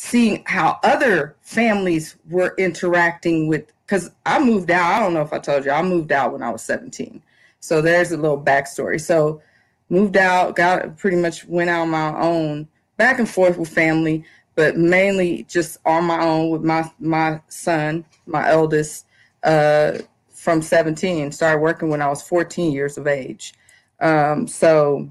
[0.00, 3.72] seeing how other families were interacting with.
[3.86, 4.92] Because I moved out.
[4.92, 5.70] I don't know if I told you.
[5.70, 7.22] I moved out when I was 17.
[7.60, 9.00] So there's a little backstory.
[9.00, 9.40] So
[9.88, 12.68] moved out, got pretty much went out on my own,
[12.98, 14.24] back and forth with family
[14.58, 19.06] but mainly just on my own with my my son, my eldest,
[19.44, 19.98] uh,
[20.30, 21.30] from 17.
[21.30, 23.54] Started working when I was 14 years of age.
[24.00, 25.08] Um, so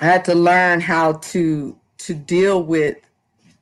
[0.00, 2.96] I had to learn how to to deal with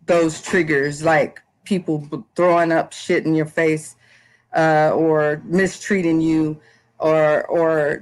[0.06, 3.96] those triggers, like people throwing up shit in your face,
[4.56, 6.58] uh, or mistreating you,
[6.98, 8.00] or or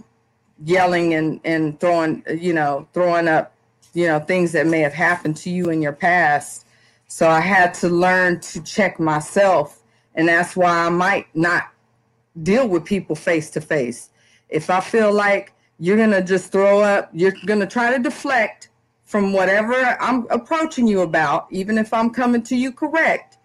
[0.65, 3.53] yelling and and throwing you know throwing up
[3.93, 6.65] you know things that may have happened to you in your past
[7.15, 9.81] so I had to learn to check myself.
[10.17, 11.71] And that's why I might not
[12.43, 14.11] deal with people face to face.
[14.49, 18.69] If I feel like you're to just throw up, you're to try to deflect
[19.15, 23.39] from whatever I'm approaching you about, even if I'm coming to you correct.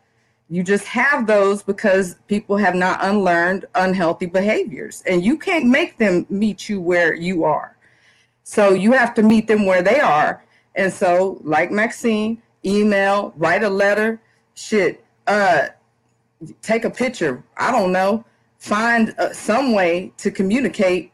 [0.49, 5.97] You just have those because people have not unlearned unhealthy behaviors, and you can't make
[5.97, 7.77] them meet you where you are.
[8.41, 10.43] So you have to meet them where they are.
[10.73, 14.19] And so, like Maxine, email, write a letter,
[14.55, 15.67] shit, uh,
[16.63, 17.43] take a picture.
[17.57, 18.25] I don't know.
[18.57, 21.11] Find uh, some way to communicate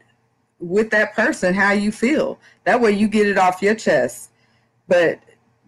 [0.60, 2.38] with that person how you feel.
[2.64, 4.30] That way you get it off your chest.
[4.88, 5.20] But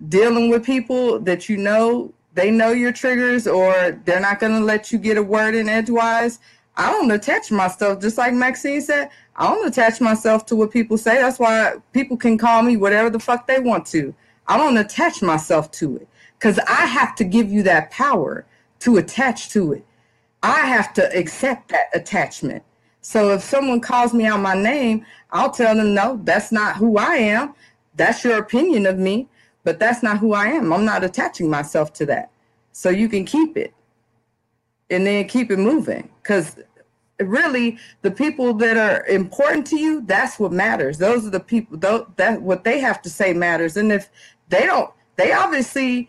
[0.09, 4.65] dealing with people that you know they know your triggers or they're not going to
[4.65, 6.39] let you get a word in edgewise.
[6.77, 10.97] I don't attach myself, just like Maxine said, I don't attach myself to what people
[10.97, 11.17] say.
[11.17, 14.15] That's why people can call me whatever the fuck they want to.
[14.47, 16.09] I don't attach myself to it
[16.39, 18.47] because I have to give you that power
[18.81, 19.85] to attach to it.
[20.43, 22.63] I have to accept that attachment.
[23.01, 26.99] So if someone calls me out my name, I'll tell them, no, that's not who
[26.99, 27.55] I am.
[27.99, 29.29] That's your opinion of me,
[29.65, 30.73] but that's not who I am.
[30.73, 32.31] I'm not attaching myself to that.
[32.73, 33.75] So you can keep it
[34.89, 36.09] and then keep it moving.
[36.23, 36.57] Because
[37.21, 40.99] really, the people that are important to you, that's what matters.
[40.99, 43.77] Those are the people, that what they have to say matters.
[43.77, 44.09] And if
[44.49, 46.09] they don't, they obviously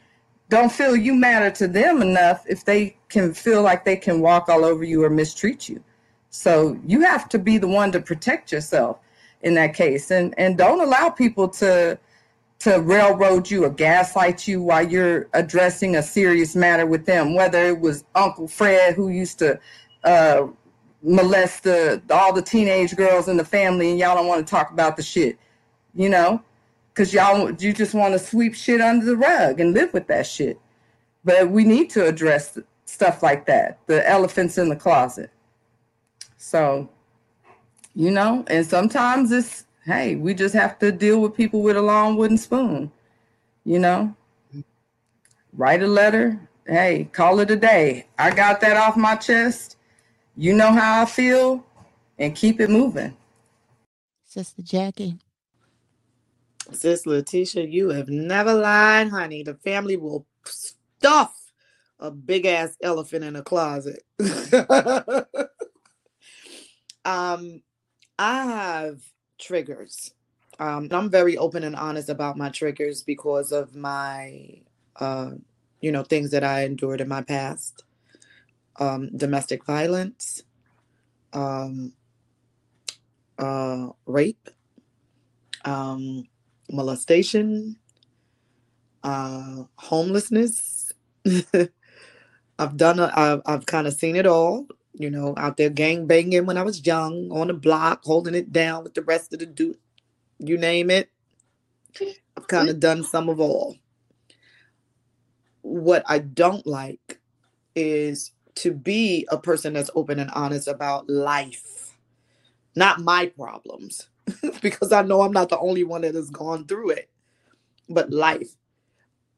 [0.50, 4.48] don't feel you matter to them enough if they can feel like they can walk
[4.48, 5.84] all over you or mistreat you.
[6.30, 9.00] So you have to be the one to protect yourself
[9.42, 11.98] in that case, and and don't allow people to
[12.60, 17.34] to railroad you or gaslight you while you're addressing a serious matter with them.
[17.34, 19.60] Whether it was Uncle Fred who used to
[20.04, 20.48] uh,
[21.02, 24.72] molest the all the teenage girls in the family, and y'all don't want to talk
[24.72, 25.38] about the shit,
[25.94, 26.42] you know,
[26.94, 30.28] because y'all you just want to sweep shit under the rug and live with that
[30.28, 30.60] shit.
[31.24, 35.30] But we need to address stuff like that, the elephants in the closet.
[36.38, 36.90] So,
[38.00, 41.82] you know, and sometimes it's, hey, we just have to deal with people with a
[41.82, 42.90] long wooden spoon,
[43.66, 44.16] you know?
[45.52, 46.40] Write a letter.
[46.66, 48.08] Hey, call it a day.
[48.18, 49.76] I got that off my chest.
[50.38, 51.66] You know how I feel,
[52.18, 53.18] and keep it moving.
[54.24, 55.18] Sister Jackie.
[56.72, 59.44] Sis Letitia, you have never lied, honey.
[59.44, 61.52] The family will stuff
[62.00, 64.04] a big ass elephant in a closet.
[67.06, 67.62] Um,
[68.20, 69.02] I have
[69.40, 70.14] triggers.
[70.60, 74.62] Um, I'm very open and honest about my triggers because of my,
[74.98, 75.32] uh,
[75.82, 77.86] you know, things that I endured in my past.
[78.80, 80.44] Um, domestic violence,
[81.34, 81.94] um,
[83.38, 84.50] uh, rape,
[85.66, 86.28] um,
[86.72, 87.78] molestation,
[89.04, 90.94] uh, homelessness.
[92.60, 96.08] I've done, a, I've, I've kind of seen it all you know, out there gang
[96.08, 99.40] banging when I was young, on the block, holding it down with the rest of
[99.40, 99.78] the dude.
[100.40, 101.10] You name it.
[102.00, 102.44] I've mm-hmm.
[102.46, 103.76] kind of done some of all.
[105.62, 107.20] What I don't like
[107.76, 111.96] is to be a person that's open and honest about life,
[112.76, 114.10] not my problems,
[114.62, 117.10] because I know I'm not the only one that has gone through it,
[117.88, 118.56] but life.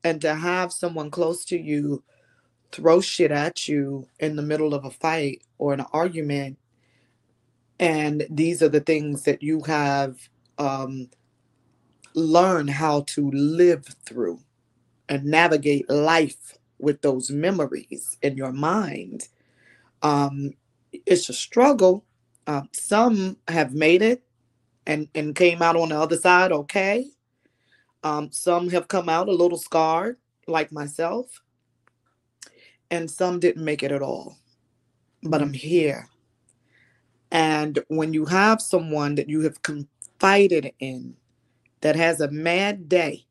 [0.03, 2.03] And to have someone close to you
[2.71, 6.57] throw shit at you in the middle of a fight or an argument
[7.79, 10.29] and these are the things that you have
[10.59, 11.09] um,
[12.13, 14.39] learned how to live through
[15.09, 19.27] and navigate life with those memories in your mind
[20.01, 20.51] um,
[21.05, 22.05] it's a struggle.
[22.47, 24.23] Uh, some have made it
[24.87, 27.05] and and came out on the other side okay.
[28.03, 30.17] Um, some have come out a little scarred
[30.47, 31.41] like myself
[32.91, 34.37] and some didn't make it at all.
[35.23, 36.09] But I'm here.
[37.31, 41.15] And when you have someone that you have confided in
[41.79, 43.25] that has a mad day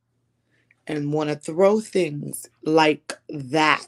[0.86, 3.86] and want to throw things like that,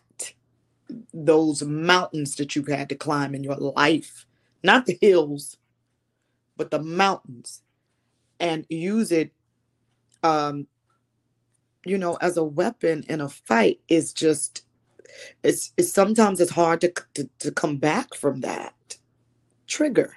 [1.15, 4.27] those mountains that you've had to climb in your life,
[4.63, 5.57] not the hills,
[6.59, 7.63] but the mountains,
[8.39, 9.33] and use it,
[10.23, 10.67] um,
[11.87, 14.65] you know, as a weapon in a fight is just
[15.43, 18.97] it's, it's sometimes it's hard to, to, to come back from that
[19.67, 20.17] trigger.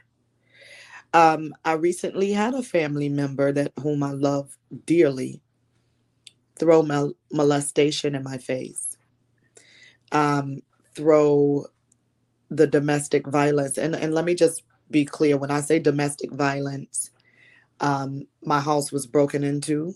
[1.13, 5.41] Um, I recently had a family member that whom I love dearly
[6.59, 8.97] throw mol- molestation in my face,
[10.11, 10.61] um,
[10.95, 11.65] throw
[12.49, 13.77] the domestic violence.
[13.77, 17.11] And, and let me just be clear when I say domestic violence,
[17.79, 19.95] um, my house was broken into.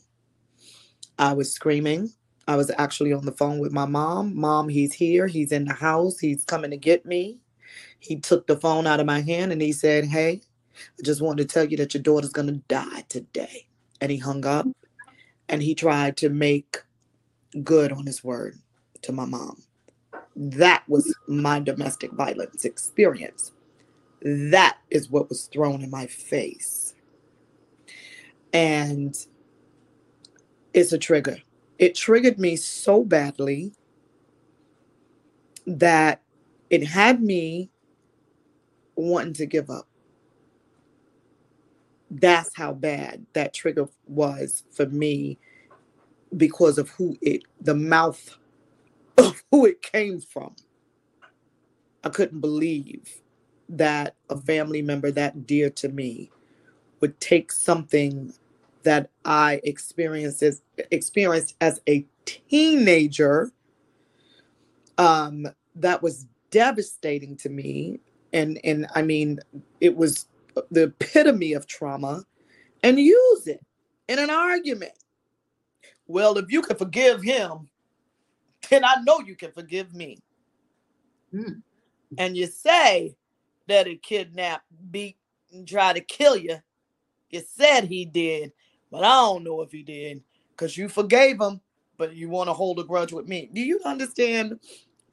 [1.17, 2.11] I was screaming.
[2.49, 4.35] I was actually on the phone with my mom.
[4.35, 5.27] Mom, he's here.
[5.27, 6.17] He's in the house.
[6.17, 7.37] He's coming to get me.
[7.99, 10.41] He took the phone out of my hand and he said, Hey,
[10.75, 13.67] I just wanted to tell you that your daughter's going to die today.
[14.01, 14.65] And he hung up
[15.47, 16.77] and he tried to make
[17.63, 18.57] good on his word
[19.03, 19.61] to my mom.
[20.35, 23.51] That was my domestic violence experience.
[24.23, 26.95] That is what was thrown in my face.
[28.53, 29.15] And
[30.73, 31.37] it's a trigger
[31.79, 33.73] it triggered me so badly
[35.67, 36.21] that
[36.69, 37.71] it had me
[38.95, 39.87] wanting to give up.
[42.11, 45.39] That's how bad that trigger was for me
[46.37, 48.37] because of who it, the mouth
[49.17, 50.55] of who it came from.
[52.03, 53.21] I couldn't believe
[53.69, 56.31] that a family member that dear to me
[57.01, 58.33] would take something
[58.83, 60.61] that I experienced as,
[60.91, 63.51] experienced as a teenager
[64.97, 67.99] um, that was devastating to me.
[68.31, 69.39] And and I mean,
[69.81, 70.27] it was
[70.69, 72.25] the epitome of trauma,
[72.83, 73.65] and use it
[74.07, 74.93] in an argument.
[76.07, 77.69] Well, if you can forgive him,
[78.69, 80.19] then I know you can forgive me.
[81.31, 81.59] Hmm.
[82.17, 83.15] And you say
[83.67, 85.17] that he kidnapped, beat,
[85.51, 86.57] and tried to kill you.
[87.29, 88.51] You said he did,
[88.91, 91.61] but I don't know if he did because you forgave him,
[91.97, 93.49] but you want to hold a grudge with me.
[93.53, 94.59] Do you understand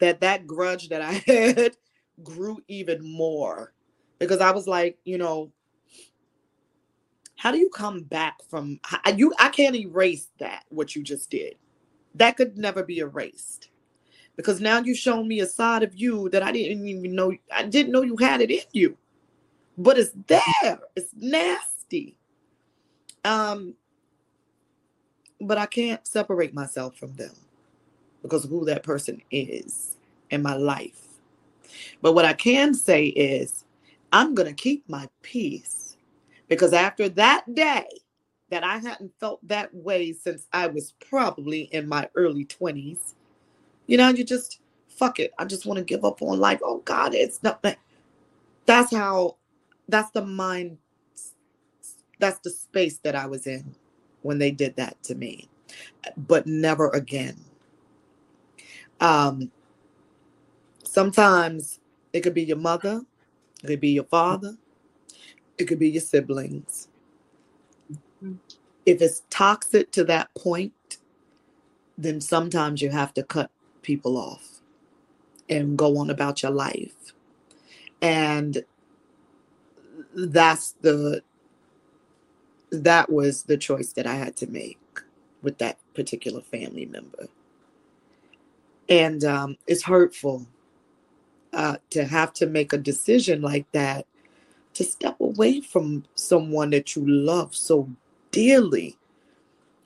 [0.01, 1.77] that that grudge that I had
[2.23, 3.73] grew even more?
[4.19, 5.53] Because I was like, you know,
[7.37, 9.35] how do you come back from h- you?
[9.39, 11.57] I can't erase that what you just did.
[12.15, 13.71] That could never be erased
[14.37, 17.33] because now you've shown me a side of you that I didn't even know.
[17.53, 18.97] I didn't know you had it in you,
[19.79, 20.81] but it's there.
[20.97, 22.19] It's nasty.
[23.27, 23.75] Um,
[25.41, 27.35] but I can't separate myself from them
[28.23, 29.97] because of who that person is
[30.31, 31.03] in my life.
[32.01, 33.65] But what I can say is,
[34.13, 35.97] I'm going to keep my peace
[36.49, 37.87] because after that day
[38.51, 43.15] that I hadn't felt that way since I was probably in my early 20s,
[43.87, 45.33] you know, you just fuck it.
[45.39, 46.61] I just want to give up on life.
[46.63, 47.79] Oh God, it's not that.
[48.67, 49.37] That's how,
[49.89, 50.79] that's the mind,
[52.19, 53.75] that's the space that I was in
[54.23, 55.49] when they did that to me,
[56.17, 57.37] but never again.
[59.01, 59.51] Um,
[60.85, 61.81] sometimes
[62.13, 63.03] it could be your mother,
[63.63, 64.57] it could be your father,
[65.59, 66.89] it could be your siblings.
[68.87, 70.99] If it's toxic to that point,
[71.99, 73.51] then sometimes you have to cut
[73.83, 74.61] people off
[75.49, 77.15] and go on about your life.
[78.03, 78.65] And
[80.15, 81.23] that's the
[82.71, 84.79] that was the choice that I had to make
[85.43, 87.29] with that particular family member.
[88.89, 90.47] And um, it's hurtful
[91.53, 94.07] uh, to have to make a decision like that
[94.75, 97.89] to step away from someone that you love so
[98.31, 98.97] dearly,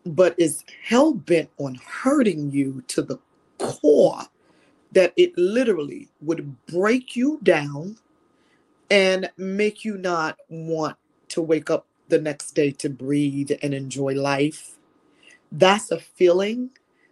[0.05, 3.19] but is hell bent on hurting you to the
[3.59, 4.23] core
[4.93, 7.97] that it literally would break you down
[8.91, 10.97] and make you not want
[11.29, 14.77] to wake up the next day to breathe and enjoy life.
[15.53, 16.71] That's a feeling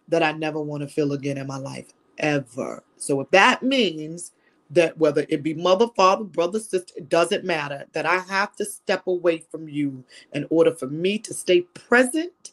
[0.08, 2.82] that I never want to feel again in my life, ever.
[2.96, 4.32] So if that means
[4.70, 8.64] that whether it be mother, father, brother, sister, it doesn't matter, that I have to
[8.64, 12.52] step away from you in order for me to stay present,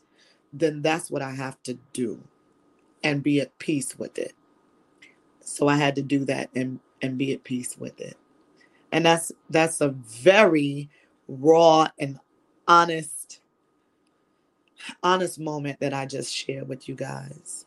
[0.53, 2.21] then that's what I have to do
[3.03, 4.33] and be at peace with it.
[5.41, 8.17] So I had to do that and and be at peace with it.
[8.91, 10.89] And that's that's a very
[11.27, 12.19] raw and
[12.67, 13.39] honest
[15.01, 17.65] honest moment that I just shared with you guys.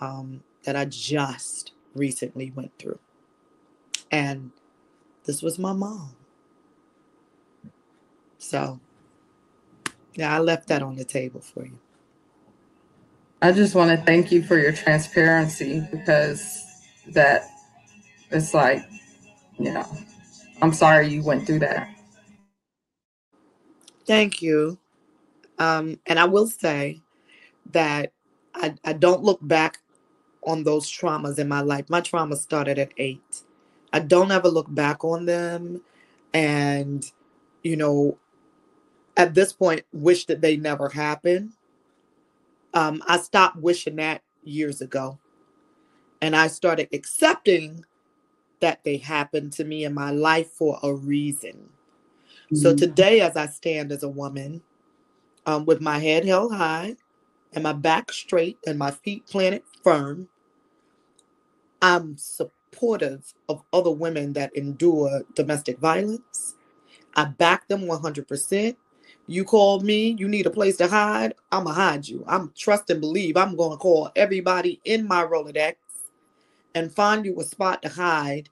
[0.00, 2.98] Um that I just recently went through.
[4.10, 4.50] And
[5.24, 6.14] this was my mom.
[8.38, 8.80] So
[10.14, 11.78] yeah, I left that on the table for you.
[13.42, 16.64] I just want to thank you for your transparency because
[17.08, 17.42] that
[18.30, 18.82] it's like,
[19.58, 19.86] you know,
[20.62, 21.95] I'm sorry you went through that.
[24.06, 24.78] Thank you.
[25.58, 27.02] Um, and I will say
[27.72, 28.12] that
[28.54, 29.78] I, I don't look back
[30.46, 31.88] on those traumas in my life.
[31.88, 33.42] My trauma started at eight.
[33.92, 35.80] I don't ever look back on them
[36.32, 37.04] and,
[37.62, 38.18] you know,
[39.16, 41.52] at this point, wish that they never happened.
[42.74, 45.18] Um, I stopped wishing that years ago.
[46.20, 47.84] And I started accepting
[48.60, 51.70] that they happened to me in my life for a reason.
[52.54, 52.78] So Mhm.
[52.78, 54.62] today, as I stand as a woman,
[55.46, 56.96] um, with my head held high
[57.52, 60.28] and my back straight and my feet planted firm,
[61.82, 66.56] I'm supportive of other women that endure domestic violence.
[67.16, 68.78] I back them 100%.
[69.28, 72.24] You call me, you need a place to hide, I'm going to hide you.
[72.28, 75.76] I'm trust and believe I'm going to call everybody in my Rolodex
[76.76, 78.50] and find you a spot to hide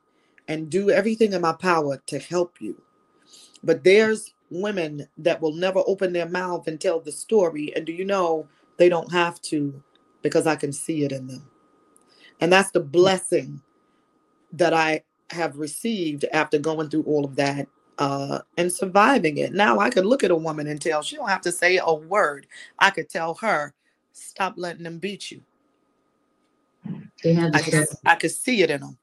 [0.48, 2.82] and do everything in my power to help you.
[3.64, 7.74] But there's women that will never open their mouth and tell the story.
[7.74, 8.46] And do you know
[8.76, 9.82] they don't have to
[10.22, 11.48] because I can see it in them.
[12.40, 13.60] And that's the blessing
[14.52, 17.68] that I have received after going through all of that
[17.98, 19.52] uh, and surviving it.
[19.52, 21.94] Now I could look at a woman and tell she don't have to say a
[21.94, 22.46] word.
[22.78, 23.74] I could tell her,
[24.12, 25.42] stop letting them beat you.
[27.22, 27.86] They have I could.
[28.04, 28.98] I could see it in them.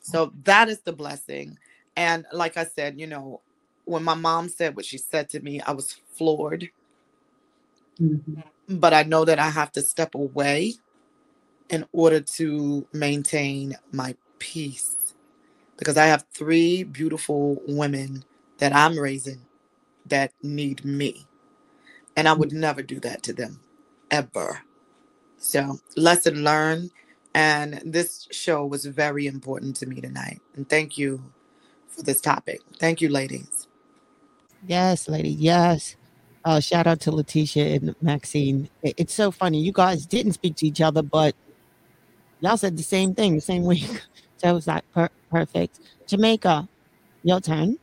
[0.00, 1.58] So that is the blessing.
[1.98, 3.42] And like I said, you know,
[3.86, 6.70] when my mom said what she said to me, I was floored.
[8.00, 8.44] Mhm.
[8.68, 10.74] But I know that I have to step away
[11.70, 14.96] in order to maintain my peace
[15.78, 18.24] because I have three beautiful women
[18.58, 19.42] that I'm raising
[20.06, 21.26] that need me.
[22.16, 23.60] And I would never do that to them
[24.10, 24.62] ever.
[25.38, 26.90] So, lesson learned.
[27.34, 30.40] And this show was very important to me tonight.
[30.56, 31.22] And thank you
[31.98, 32.60] for this topic.
[32.78, 33.66] Thank you, ladies.
[34.66, 35.30] Yes, lady.
[35.30, 35.96] Yes.
[36.44, 38.70] Uh, shout out to Letitia and Maxine.
[38.82, 39.60] It- It's so funny.
[39.60, 41.34] You guys didn't speak to each other, but
[42.40, 44.02] y'all said the same thing the same week.
[44.40, 45.80] So it was like per- perfect.
[46.06, 46.68] Jamaica,
[47.24, 47.76] your turn.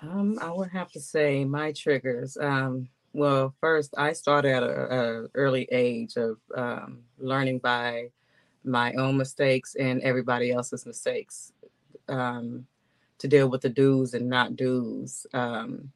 [0.00, 2.36] Um, I would have to say my triggers.
[2.36, 4.66] Um, well, first, I started at a,
[5.22, 8.10] a early age of um, learning by
[8.64, 11.52] my own mistakes and everybody else's mistakes
[12.08, 12.66] um,
[13.22, 15.26] to deal with the do's and not do's.
[15.32, 15.92] Um,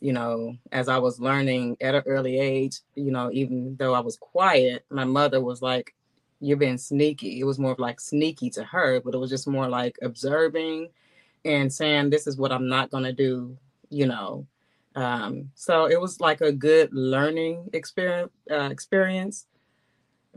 [0.00, 4.00] you know, as I was learning at an early age, you know, even though I
[4.00, 5.94] was quiet, my mother was like,
[6.40, 7.40] You're being sneaky.
[7.40, 10.90] It was more of like sneaky to her, but it was just more like observing
[11.44, 13.58] and saying, This is what I'm not going to do,
[13.90, 14.46] you know.
[14.94, 19.46] Um, so it was like a good learning experience, uh, experience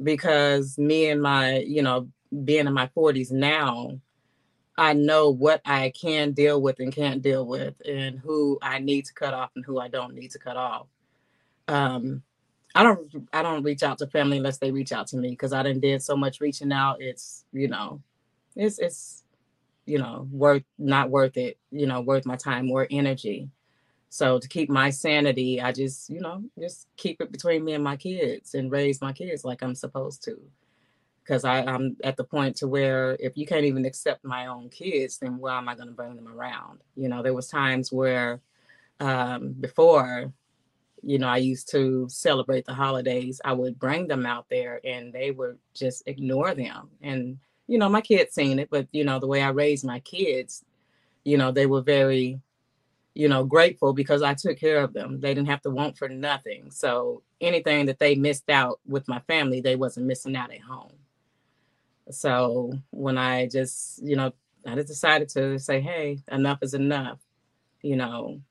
[0.02, 2.10] because me and my, you know,
[2.46, 4.00] being in my 40s now,
[4.80, 9.06] I know what I can deal with and can't deal with, and who I need
[9.06, 10.88] to cut off and who I don't need to cut off.
[11.68, 12.24] Um,
[12.74, 15.52] I don't I don't reach out to family unless they reach out to me because
[15.52, 17.02] I didn't did so much reaching out.
[17.02, 18.02] It's you know,
[18.56, 19.26] it's it's
[19.86, 21.58] you know worth not worth it.
[21.72, 23.50] You know, worth my time or energy.
[24.10, 27.84] So to keep my sanity, I just you know just keep it between me and
[27.84, 30.40] my kids and raise my kids like I'm supposed to
[31.30, 35.20] because I'm at the point to where if you can't even accept my own kids,
[35.20, 36.80] then why am I going to bring them around?
[36.96, 38.42] You know, there was times where
[39.00, 40.34] um, before,
[41.04, 43.42] you know, I used to celebrate the holidays.
[43.46, 46.90] I would bring them out there, and they would just ignore them.
[47.04, 47.38] And
[47.68, 50.66] you know, my kids seen it, but you know, the way I raised my kids,
[51.26, 52.42] you know, they were very,
[53.14, 55.20] you know, grateful because I took care of them.
[55.20, 56.72] They didn't have to want for nothing.
[56.72, 60.94] So anything that they missed out with my family, they wasn't missing out at home.
[62.12, 64.34] So when I just, you know,
[64.66, 67.20] I just decided to say, hey, enough is enough,
[67.82, 68.42] you know.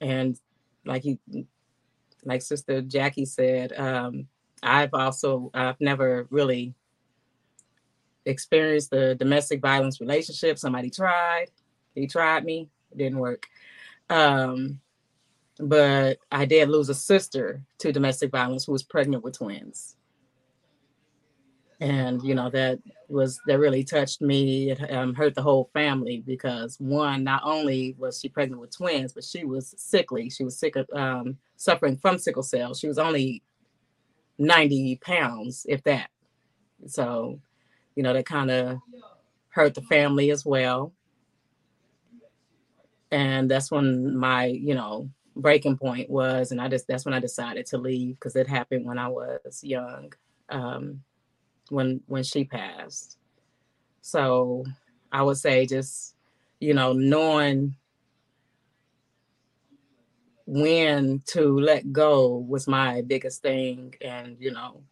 [0.00, 0.38] And
[0.84, 1.18] like he
[2.24, 4.28] like Sister Jackie said, um,
[4.62, 6.74] I've also I've never really
[8.24, 10.58] experienced the domestic violence relationship.
[10.58, 11.46] Somebody tried,
[11.94, 13.46] he tried me, it didn't work.
[14.10, 14.80] Um,
[15.58, 19.95] but I did lose a sister to domestic violence who was pregnant with twins
[21.80, 22.78] and you know that
[23.08, 24.70] was that really touched me.
[24.70, 29.12] It um, hurt the whole family because one not only was she pregnant with twins
[29.12, 30.30] but she was sickly.
[30.30, 32.74] She was sick of um, suffering from sickle cell.
[32.74, 33.42] She was only
[34.38, 36.10] 90 pounds if that.
[36.86, 37.40] So
[37.94, 38.78] you know that kind of
[39.50, 40.92] hurt the family as well.
[43.10, 47.20] And that's when my you know breaking point was and i just that's when i
[47.20, 50.10] decided to leave because it happened when i was young.
[50.48, 51.02] Um,
[51.70, 53.18] when when she passed.
[54.00, 54.64] So
[55.12, 56.14] I would say just
[56.60, 57.76] you know knowing
[60.46, 64.82] when to let go was my biggest thing, and you know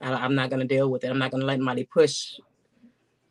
[0.00, 1.10] I, I'm not gonna deal with it.
[1.10, 2.38] I'm not gonna let anybody push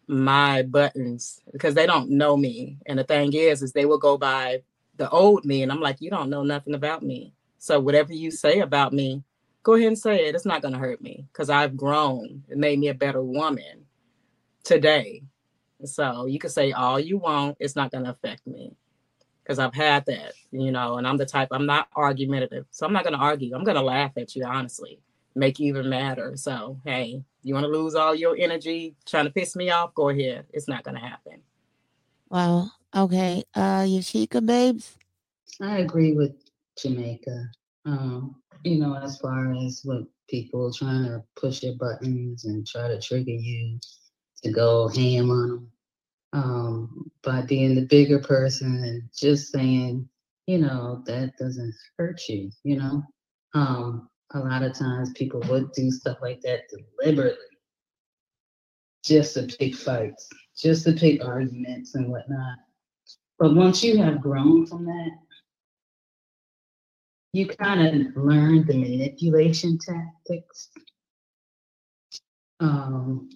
[0.07, 2.77] my buttons because they don't know me.
[2.85, 4.64] And the thing is, is they will go by
[4.98, 7.34] the old me, and I'm like, you don't know nothing about me.
[7.57, 9.23] So whatever you say about me,
[9.64, 10.36] go ahead and say it.
[10.36, 12.44] It's not going to hurt me because I've grown.
[12.50, 13.86] It made me a better woman
[14.64, 15.24] today.
[15.86, 17.58] So you can say all you want.
[17.60, 18.76] It's not going to affect me
[19.44, 22.66] because I've had that, you know, and I'm the type, I'm not argumentative.
[22.72, 23.56] So I'm not going to argue.
[23.56, 25.00] I'm going to laugh at you, honestly,
[25.36, 26.34] make you even madder.
[26.36, 29.96] So, hey, you want to lose all your energy trying to piss me off?
[29.96, 30.46] Go ahead.
[30.54, 31.42] It's not going to happen.
[32.30, 33.44] Well, okay.
[33.56, 34.96] Uh, Yashika, babes.
[35.60, 36.34] I agree with
[36.78, 37.50] Jamaica.
[37.86, 42.88] Um, you know, as far as what people trying to push your buttons and try
[42.88, 43.80] to trigger you
[44.44, 45.72] to go ham on them
[46.34, 50.08] um, by being the bigger person and just saying,
[50.48, 53.04] you know, that doesn't hurt you, you know.
[53.54, 57.38] Um, a lot of times people would do stuff like that deliberately
[59.04, 62.58] just to pick fights, just to pick arguments and whatnot.
[63.40, 65.10] But once you have grown from that,
[67.34, 70.70] you kind of learn the manipulation tactics.
[72.60, 73.30] Um,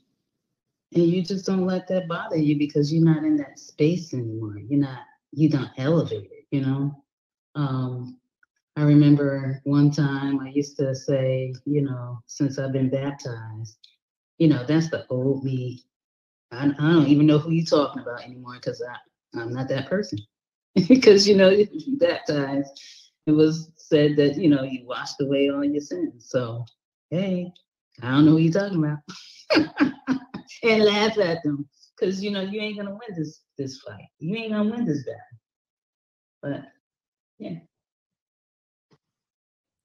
[0.93, 4.57] and you just don't let that bother you because you're not in that space anymore.
[4.57, 4.99] You're not,
[5.31, 7.03] you don't elevated, you know?
[7.55, 8.17] Um,
[8.75, 13.77] I remember one time I used to say, you know, since I've been baptized,
[14.37, 15.83] you know, that's the old me.
[16.51, 18.83] I, I don't even know who you're talking about anymore because
[19.33, 20.19] I'm not that person.
[20.89, 21.49] Because, you know,
[22.27, 22.65] time
[23.25, 26.27] it was said that, you know, you washed away all your sins.
[26.29, 26.65] So,
[27.09, 27.51] hey,
[28.01, 28.99] I don't know what you're talking about.
[30.63, 31.67] and laugh at them
[31.97, 34.05] because, you know, you ain't to win this, this fight.
[34.19, 35.21] You ain't to win this battle.
[36.41, 36.63] But,
[37.39, 37.59] yeah.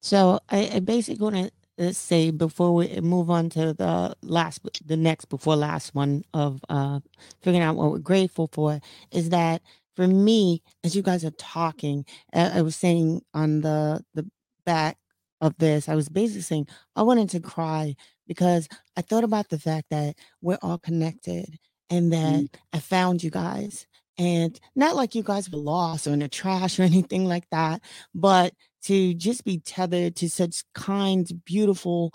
[0.01, 4.97] So I, I basically want to say before we move on to the last, the
[4.97, 6.99] next before last one of uh,
[7.41, 8.79] figuring out what we're grateful for
[9.11, 9.61] is that
[10.01, 14.27] for me, as you guys are talking, I was saying on the the
[14.65, 14.97] back
[15.41, 17.95] of this, I was basically saying I wanted to cry
[18.27, 18.67] because
[18.97, 21.59] I thought about the fact that we're all connected
[21.91, 22.49] and that Mm.
[22.73, 23.85] I found you guys.
[24.17, 27.81] And not like you guys were lost or in the trash or anything like that,
[28.15, 28.55] but
[28.85, 32.11] to just be tethered to such kind, beautiful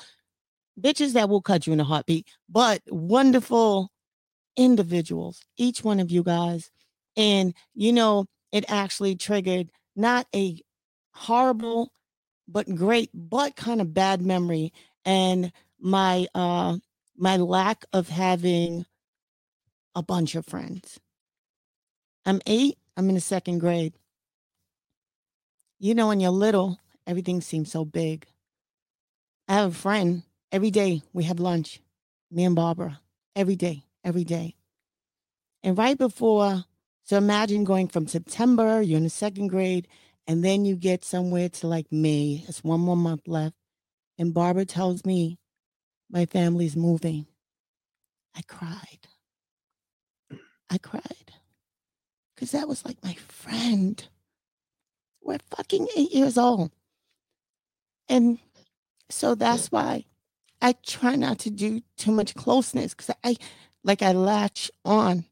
[0.80, 3.92] bitches that will cut you in a heartbeat, but wonderful
[4.56, 6.72] individuals, each one of you guys.
[7.16, 10.60] And, you know, it actually triggered not a
[11.12, 11.92] horrible,
[12.48, 14.72] but great, but kind of bad memory.
[15.04, 16.76] And my, uh,
[17.16, 18.84] my lack of having
[19.94, 21.00] a bunch of friends.
[22.26, 23.94] I'm eight, I'm in the second grade.
[25.78, 28.26] You know, when you're little, everything seems so big.
[29.48, 31.80] I have a friend every day we have lunch,
[32.30, 33.00] me and Barbara,
[33.34, 34.56] every day, every day.
[35.62, 36.64] And right before,
[37.06, 39.86] so imagine going from September, you're in the second grade,
[40.26, 43.54] and then you get somewhere to like May, it's one more month left.
[44.18, 45.38] And Barbara tells me
[46.10, 47.26] my family's moving.
[48.34, 49.06] I cried.
[50.68, 51.32] I cried.
[52.34, 54.04] Because that was like my friend.
[55.22, 56.72] We're fucking eight years old.
[58.08, 58.40] And
[59.10, 60.06] so that's why
[60.60, 63.36] I try not to do too much closeness because I
[63.84, 65.24] like I latch on.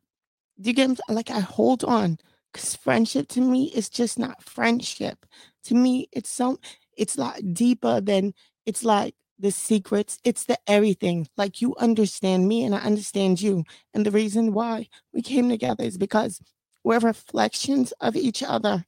[0.60, 2.18] Do you get like I hold on
[2.52, 5.26] because friendship to me is just not friendship.
[5.64, 6.59] To me, it's some
[6.97, 8.35] it's like deeper than
[8.66, 11.26] it's like the secrets, it's the everything.
[11.36, 13.64] Like you understand me and I understand you.
[13.93, 16.40] And the reason why we came together is because
[16.85, 18.85] we're reflections of each other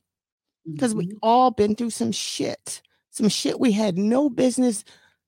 [0.70, 1.18] because we mm-hmm.
[1.22, 4.84] all been through some shit, some shit we had no business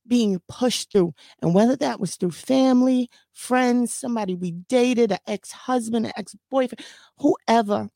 [0.09, 1.15] being pushed through.
[1.41, 6.35] And whether that was through family, friends, somebody we dated, an ex husband, an ex
[6.51, 6.85] boyfriend,
[7.19, 7.89] whoever.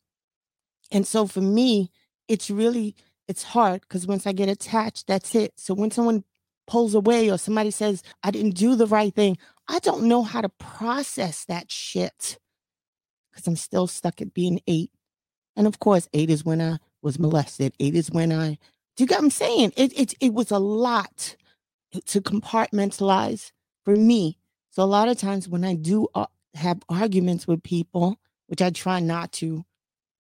[0.90, 1.90] And so for me,
[2.28, 2.94] it's really
[3.28, 5.52] it's hard because once I get attached, that's it.
[5.56, 6.24] So when someone
[6.66, 10.40] pulls away or somebody says I didn't do the right thing, I don't know how
[10.40, 12.38] to process that shit
[13.30, 14.90] because I'm still stuck at being eight.
[15.56, 17.74] And of course, eight is when I was molested.
[17.80, 18.58] Eight is when I
[18.96, 19.72] do you get what I'm saying?
[19.76, 21.36] It it it was a lot
[22.06, 23.52] to compartmentalize
[23.84, 24.38] for me.
[24.70, 28.70] So a lot of times when I do uh, have arguments with people, which I
[28.70, 29.64] try not to,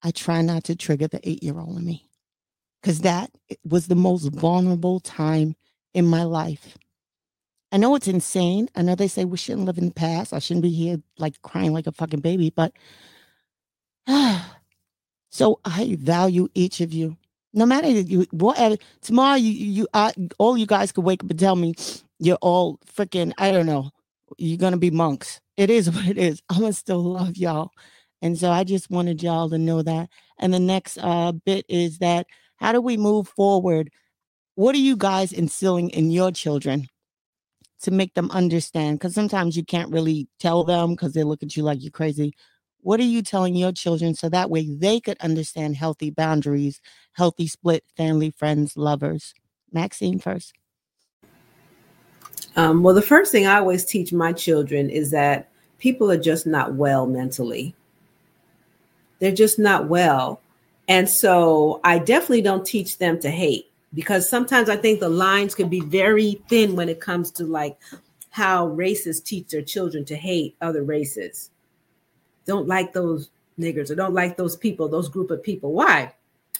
[0.02, 2.08] I try not to trigger the eight year old in me
[2.80, 3.30] because that
[3.64, 5.54] was the most vulnerable time
[5.94, 6.76] in my life.
[7.70, 8.68] I know it's insane.
[8.74, 10.34] I know they say we shouldn't live in the past.
[10.34, 12.72] I shouldn't be here like crying like a fucking baby, but
[15.30, 17.16] so I value each of you.
[17.54, 18.76] No matter you, whatever.
[19.02, 19.88] Tomorrow, you, you,
[20.38, 21.74] all you guys could wake up and tell me
[22.18, 23.32] you're all freaking.
[23.38, 23.90] I don't know.
[24.38, 25.40] You're gonna be monks.
[25.56, 26.42] It is what it is.
[26.48, 27.70] I'm gonna still love y'all,
[28.22, 30.08] and so I just wanted y'all to know that.
[30.38, 32.26] And the next uh bit is that
[32.56, 33.90] how do we move forward?
[34.54, 36.88] What are you guys instilling in your children
[37.82, 38.98] to make them understand?
[38.98, 42.34] Because sometimes you can't really tell them because they look at you like you're crazy.
[42.82, 46.80] What are you telling your children so that way they could understand healthy boundaries,
[47.12, 49.34] healthy split, family, friends, lovers?
[49.72, 50.52] Maxine first.
[52.56, 55.48] Um, well, the first thing I always teach my children is that
[55.78, 57.74] people are just not well mentally.
[59.20, 60.40] They're just not well.
[60.88, 65.54] And so I definitely don't teach them to hate because sometimes I think the lines
[65.54, 67.78] can be very thin when it comes to like
[68.30, 71.50] how races teach their children to hate other races.
[72.46, 75.72] Don't like those niggers or don't like those people, those group of people.
[75.72, 76.14] Why?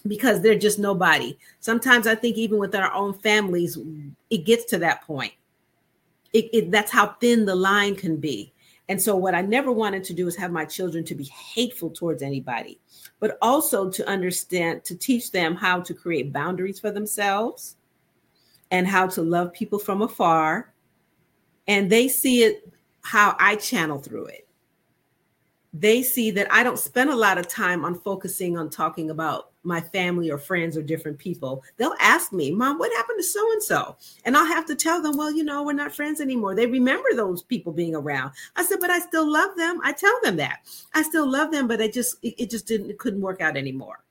[0.07, 1.37] Because they're just nobody.
[1.61, 3.79] Sometimes I think even with our own families,
[4.31, 5.33] it gets to that point.
[6.33, 8.53] It, it, that's how thin the line can be.
[8.89, 11.91] And so, what I never wanted to do is have my children to be hateful
[11.91, 12.81] towards anybody,
[13.21, 17.77] but also to understand, to teach them how to create boundaries for themselves
[18.71, 20.75] and how to love people from afar.
[21.69, 22.73] And they see it
[23.03, 24.49] how I channel through it.
[25.73, 29.53] They see that I don't spend a lot of time on focusing on talking about
[29.62, 31.62] my family or friends or different people.
[31.77, 33.97] They'll ask me, Mom, what happened to so and so?
[34.24, 36.55] And I'll have to tell them, Well, you know, we're not friends anymore.
[36.55, 38.32] They remember those people being around.
[38.57, 39.81] I said, But I still love them.
[39.82, 40.61] I tell them that.
[40.94, 43.57] I still love them, but it just, it, it just didn't, it couldn't work out
[43.57, 44.05] anymore.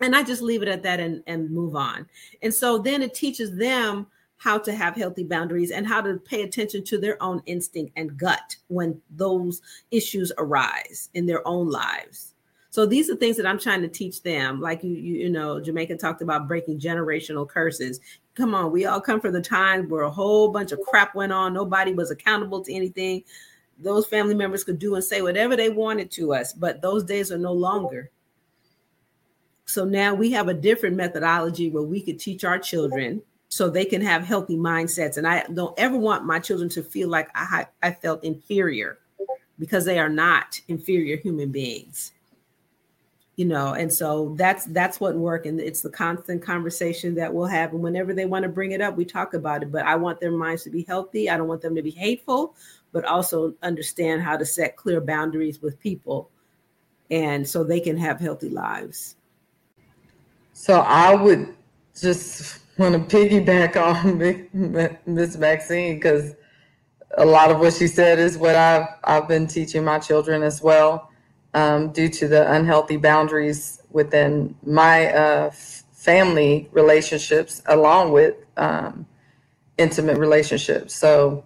[0.00, 2.06] And I just leave it at that and, and move on.
[2.42, 4.08] And so then it teaches them
[4.42, 8.16] how to have healthy boundaries and how to pay attention to their own instinct and
[8.16, 9.62] gut when those
[9.92, 12.34] issues arise in their own lives.
[12.70, 14.60] So these are things that I'm trying to teach them.
[14.60, 18.00] Like you, you, you know, Jamaica talked about breaking generational curses.
[18.34, 21.32] Come on, we all come from the time where a whole bunch of crap went
[21.32, 21.54] on.
[21.54, 23.22] Nobody was accountable to anything.
[23.78, 27.30] Those family members could do and say whatever they wanted to us, but those days
[27.30, 28.10] are no longer.
[29.66, 33.22] So now we have a different methodology where we could teach our children
[33.52, 35.18] so they can have healthy mindsets.
[35.18, 38.98] And I don't ever want my children to feel like I, I felt inferior
[39.58, 42.12] because they are not inferior human beings.
[43.36, 47.44] You know, and so that's that's what work, and it's the constant conversation that we'll
[47.44, 47.72] have.
[47.74, 49.70] And whenever they want to bring it up, we talk about it.
[49.70, 51.28] But I want their minds to be healthy.
[51.28, 52.54] I don't want them to be hateful,
[52.90, 56.30] but also understand how to set clear boundaries with people,
[57.10, 59.16] and so they can have healthy lives.
[60.54, 61.54] So I would
[61.94, 63.76] just want to piggyback
[64.54, 66.34] on Miss Maxine because
[67.18, 70.62] a lot of what she said is what I've I've been teaching my children as
[70.62, 71.10] well,
[71.54, 75.50] um, due to the unhealthy boundaries within my uh,
[75.92, 79.06] family relationships, along with um,
[79.76, 80.94] intimate relationships.
[80.94, 81.44] So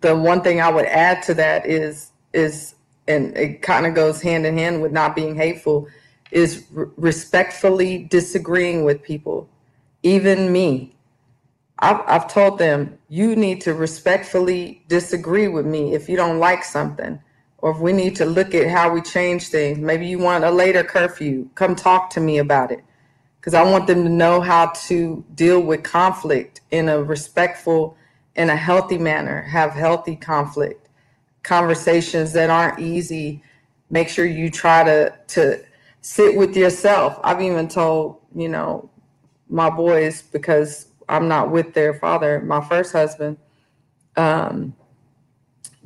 [0.00, 2.74] the one thing I would add to that is is
[3.08, 5.88] and it kind of goes hand in hand with not being hateful
[6.32, 9.48] is respectfully disagreeing with people
[10.06, 10.94] even me.
[11.80, 16.62] I've, I've told them, you need to respectfully disagree with me if you don't like
[16.62, 17.20] something,
[17.58, 19.78] or if we need to look at how we change things.
[19.78, 21.50] Maybe you want a later curfew.
[21.56, 22.84] Come talk to me about it.
[23.40, 27.96] Because I want them to know how to deal with conflict in a respectful,
[28.36, 30.88] in a healthy manner, have healthy conflict,
[31.42, 33.42] conversations that aren't easy.
[33.90, 35.64] Make sure you try to, to
[36.00, 37.18] sit with yourself.
[37.24, 38.88] I've even told, you know,
[39.48, 43.36] my boys because I'm not with their father, my first husband,
[44.16, 44.74] um,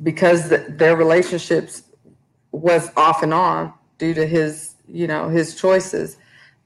[0.01, 1.83] because the, their relationships
[2.51, 6.17] was off and on due to his, you know, his choices.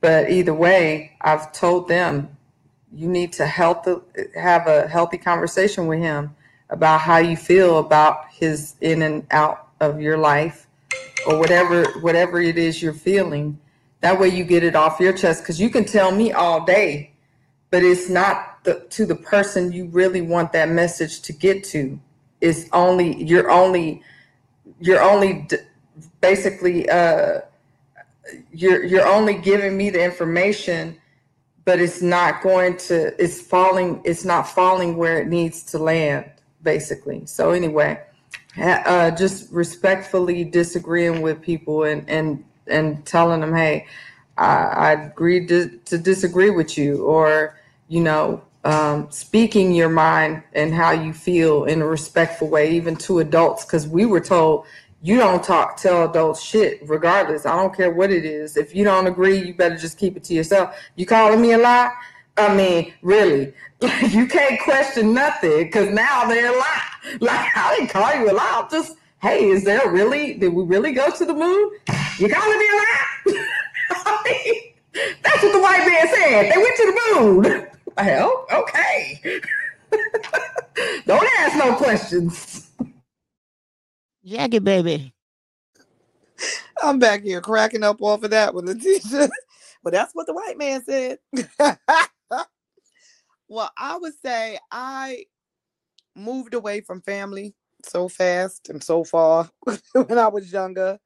[0.01, 2.35] But either way, I've told them
[2.93, 3.85] you need to help
[4.35, 6.35] have a healthy conversation with him
[6.69, 10.67] about how you feel about his in and out of your life
[11.27, 13.59] or whatever whatever it is you're feeling
[14.06, 17.11] that way you get it off your chest because you can tell me all day,
[17.72, 21.99] but it's not the, to the person you really want that message to get to.
[22.40, 24.03] It's only you're only
[24.80, 25.48] you're only
[26.22, 27.41] basically uh,
[28.52, 30.99] you're you're only giving me the information,
[31.64, 36.30] but it's not going to it's falling it's not falling where it needs to land
[36.61, 37.26] basically.
[37.26, 37.99] So anyway,
[38.61, 43.87] uh, just respectfully disagreeing with people and and and telling them, hey,
[44.37, 50.41] I, I agreed to, to disagree with you, or, you know, um, speaking your mind
[50.53, 54.65] and how you feel in a respectful way, even to adults, because we were told
[55.05, 57.45] you don't talk tell adults shit regardless.
[57.45, 58.57] I don't care what it is.
[58.57, 60.75] If you don't agree, you better just keep it to yourself.
[60.95, 61.93] You calling me a lie?
[62.37, 63.53] I mean, really,
[64.09, 66.81] you can't question nothing because now they're a lie.
[67.19, 68.61] Like I didn't call you a lie.
[68.63, 71.72] I'm just hey, is there really, did we really go to the moon?
[72.19, 73.15] You calling me a lie?
[75.23, 76.52] That's what the white man said.
[76.52, 77.68] They went to the moon.
[77.97, 79.22] Well, okay.
[81.07, 82.69] Don't ask no questions.
[84.26, 85.14] Jackie, baby.
[86.84, 89.30] I'm back here cracking up off of that one, Letitia.
[89.81, 91.19] but that's what the white man said.
[93.47, 95.23] well, I would say I
[96.18, 97.56] moved away from family
[97.86, 99.49] so fast and so far
[99.94, 100.99] when I was younger.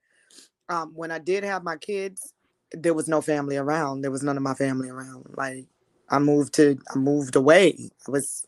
[0.67, 2.33] Um, when I did have my kids,
[2.71, 4.01] there was no family around.
[4.01, 5.25] There was none of my family around.
[5.35, 5.65] Like
[6.09, 7.89] I moved to, I moved away.
[8.07, 8.47] I was,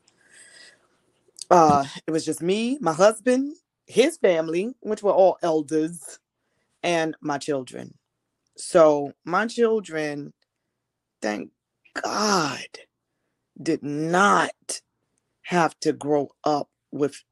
[1.49, 3.55] uh, it was just me, my husband,
[3.87, 6.19] his family, which were all elders,
[6.83, 7.95] and my children.
[8.57, 10.33] So my children,
[11.21, 11.51] thank
[12.01, 12.67] God,
[13.61, 14.81] did not
[15.43, 17.23] have to grow up with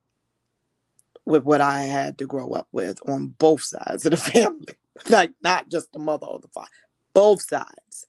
[1.30, 4.73] with what I had to grow up with on both sides of the family,
[5.10, 6.68] like not just the mother or the father,
[7.14, 8.07] both sides.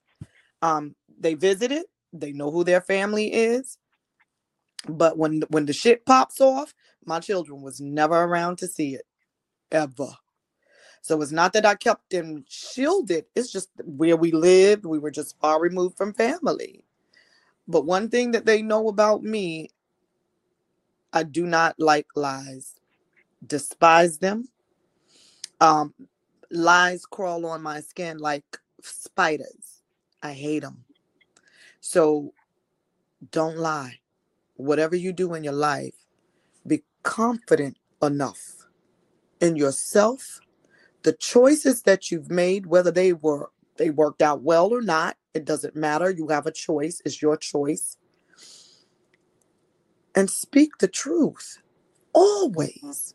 [0.63, 3.79] Um, they visited, they know who their family is,
[4.89, 6.75] but when when the shit pops off,
[7.05, 9.07] my children was never around to see it,
[9.71, 10.17] ever.
[11.03, 15.11] So it's not that I kept them shielded, it's just where we lived, we were
[15.11, 16.85] just far removed from family.
[17.69, 19.71] But one thing that they know about me,
[21.13, 22.80] I do not like lies,
[23.47, 24.49] despise them.
[25.61, 25.95] Um,
[26.51, 28.45] lies crawl on my skin like
[28.83, 29.83] spiders.
[30.23, 30.85] I hate them.
[31.81, 32.33] So
[33.31, 34.01] don't lie.
[34.57, 35.95] Whatever you do in your life,
[36.67, 38.67] be confident enough
[39.41, 40.41] in yourself,
[41.03, 45.47] the choices that you've made, whether they were they worked out well or not, it
[45.47, 46.11] doesn't matter.
[46.11, 47.97] You have a choice, it's your choice.
[50.15, 51.63] And speak the truth
[52.13, 53.15] always.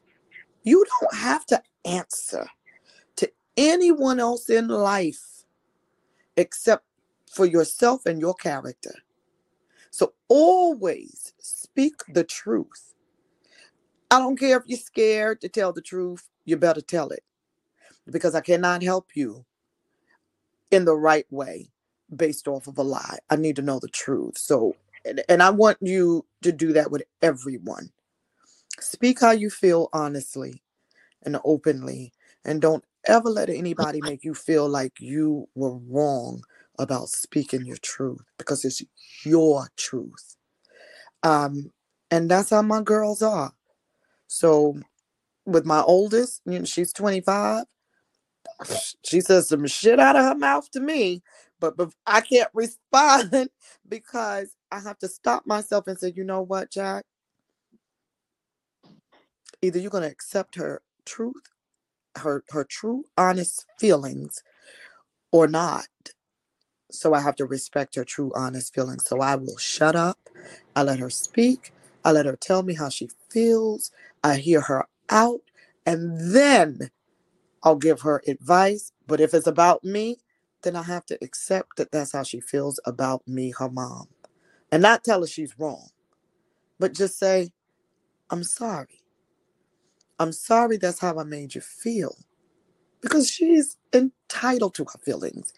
[0.65, 2.47] You don't have to answer
[3.17, 5.45] to anyone else in life
[6.37, 6.85] except
[7.31, 8.95] for yourself and your character.
[9.91, 12.93] So always speak the truth.
[14.11, 17.23] I don't care if you're scared to tell the truth, you better tell it
[18.11, 19.45] because I cannot help you
[20.71, 21.69] in the right way
[22.15, 23.19] based off of a lie.
[23.29, 24.37] I need to know the truth.
[24.37, 24.75] So,
[25.05, 27.91] and, and I want you to do that with everyone.
[28.79, 30.61] Speak how you feel honestly
[31.23, 32.13] and openly,
[32.45, 36.43] and don't ever let anybody make you feel like you were wrong
[36.79, 38.83] about speaking your truth because it's
[39.25, 40.35] your truth.
[41.23, 41.71] Um,
[42.11, 43.53] and that's how my girls are.
[44.27, 44.77] So,
[45.45, 47.65] with my oldest, you know, she's 25.
[49.05, 51.21] She says some shit out of her mouth to me,
[51.59, 53.49] but, but I can't respond
[53.87, 57.05] because I have to stop myself and say, you know what, Jack?
[59.65, 61.43] Either you're going to accept her truth,
[62.17, 64.43] her her true, honest feelings,
[65.31, 65.87] or not.
[66.91, 69.05] So I have to respect her true, honest feelings.
[69.07, 70.19] So I will shut up.
[70.75, 71.73] I let her speak.
[72.05, 73.91] I let her tell me how she feels.
[74.23, 75.41] I hear her out,
[75.85, 76.91] and then
[77.63, 78.91] I'll give her advice.
[79.07, 80.17] But if it's about me,
[80.63, 84.09] then I have to accept that that's how she feels about me, her mom,
[84.71, 85.89] and not tell her she's wrong,
[86.79, 87.51] but just say,
[88.29, 89.04] I'm sorry.
[90.19, 92.15] I'm sorry that's how I made you feel.
[93.01, 95.53] Because she's entitled to her feelings.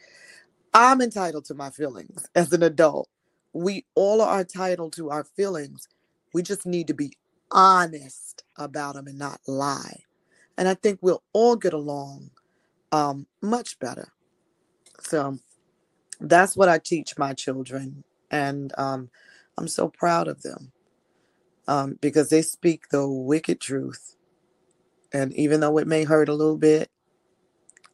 [0.73, 3.09] I'm entitled to my feelings as an adult.
[3.53, 5.87] We all are entitled to our feelings.
[6.33, 7.13] We just need to be
[7.51, 10.03] honest about them and not lie.
[10.57, 12.31] And I think we'll all get along
[12.91, 14.09] um, much better.
[15.01, 15.39] So
[16.19, 18.03] that's what I teach my children.
[18.31, 19.09] And um,
[19.57, 20.71] I'm so proud of them
[21.67, 24.16] um, because they speak the wicked truth.
[25.17, 26.91] And even though it may hurt a little bit,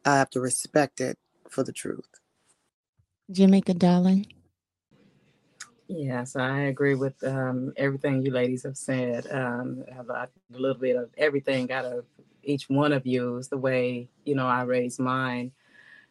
[0.03, 1.17] I have to respect it
[1.49, 2.09] for the truth.
[3.31, 4.27] Jamaica, darling.
[5.87, 9.25] Yes, I agree with um, everything you ladies have said.
[9.31, 12.03] Um, I a, a little bit of everything out of
[12.43, 15.53] each one of you is the way you know I raised mine.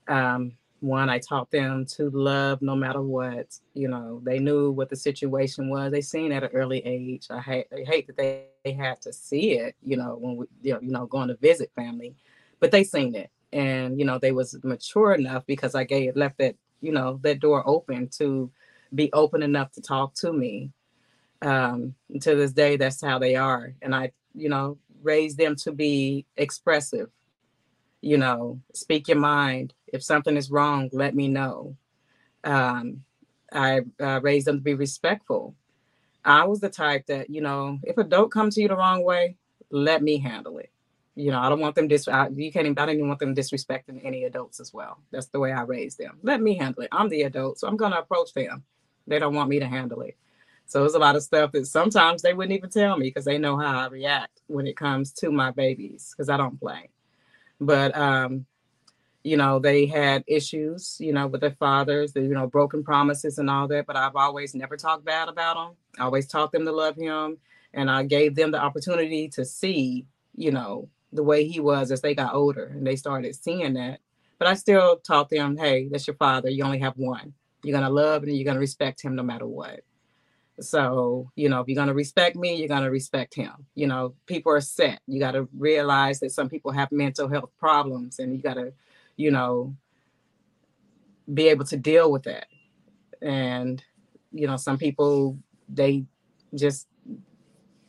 [0.08, 0.52] Um,
[0.82, 3.58] one, I taught them to love no matter what.
[3.74, 5.92] You know, they knew what the situation was.
[5.92, 7.26] They seen at an early age.
[7.30, 9.76] I hate, I hate that they, they had to see it.
[9.84, 12.14] You know, when we, you know, you know, going to visit family,
[12.58, 16.38] but they seen it, and you know, they was mature enough because I gave left
[16.38, 18.50] that you know that door open to
[18.94, 20.70] be open enough to talk to me.
[21.42, 25.72] Um, to this day, that's how they are, and I, you know, raised them to
[25.72, 27.08] be expressive.
[28.00, 29.74] You know, speak your mind.
[29.92, 31.76] If something is wrong, let me know.
[32.44, 33.04] Um,
[33.52, 35.54] I uh, raised them to be respectful.
[36.24, 39.04] I was the type that, you know, if a dope comes to you the wrong
[39.04, 39.36] way,
[39.70, 40.70] let me handle it.
[41.14, 42.08] You know, I don't want them dis.
[42.08, 42.66] I, you can't.
[42.66, 44.98] Even, I don't even want them disrespecting any adults as well.
[45.10, 46.18] That's the way I raised them.
[46.22, 46.88] Let me handle it.
[46.90, 48.64] I'm the adult, so I'm gonna approach them.
[49.06, 50.16] They don't want me to handle it.
[50.64, 53.36] So there's a lot of stuff that sometimes they wouldn't even tell me because they
[53.36, 56.88] know how I react when it comes to my babies because I don't play.
[57.60, 58.46] But um,
[59.24, 63.38] you know, they had issues, you know, with their fathers, the, you know, broken promises
[63.38, 63.86] and all that.
[63.86, 65.76] But I've always never talked bad about them.
[65.98, 67.38] I always taught them to love him,
[67.72, 72.00] and I gave them the opportunity to see, you know, the way he was as
[72.00, 74.00] they got older and they started seeing that.
[74.38, 76.48] But I still taught them, hey, that's your father.
[76.48, 77.34] You only have one.
[77.62, 79.80] You're gonna love and you're gonna respect him no matter what.
[80.60, 83.52] So, you know, if you're going to respect me, you're going to respect him.
[83.74, 85.00] You know, people are set.
[85.06, 88.72] You got to realize that some people have mental health problems and you got to,
[89.16, 89.74] you know,
[91.32, 92.46] be able to deal with that.
[93.20, 93.82] And,
[94.32, 96.04] you know, some people, they
[96.54, 96.88] just,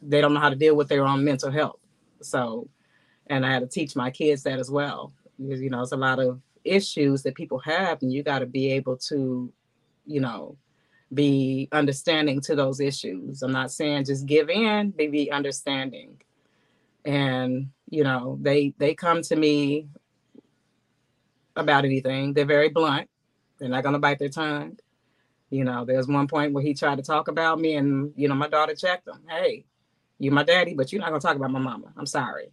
[0.01, 1.79] they don't know how to deal with their own mental health.
[2.21, 2.69] So,
[3.27, 5.13] and I had to teach my kids that as well.
[5.37, 8.71] You know, it's a lot of issues that people have and you got to be
[8.71, 9.51] able to,
[10.05, 10.57] you know,
[11.13, 13.41] be understanding to those issues.
[13.41, 16.21] I'm not saying just give in, be understanding.
[17.05, 19.87] And you know, they they come to me
[21.55, 22.33] about anything.
[22.33, 23.09] They're very blunt.
[23.59, 24.77] They're not gonna bite their tongue.
[25.49, 28.35] You know, there's one point where he tried to talk about me, and you know,
[28.35, 29.21] my daughter checked him.
[29.29, 29.65] Hey,
[30.19, 31.93] you're my daddy, but you're not gonna talk about my mama.
[31.97, 32.51] I'm sorry.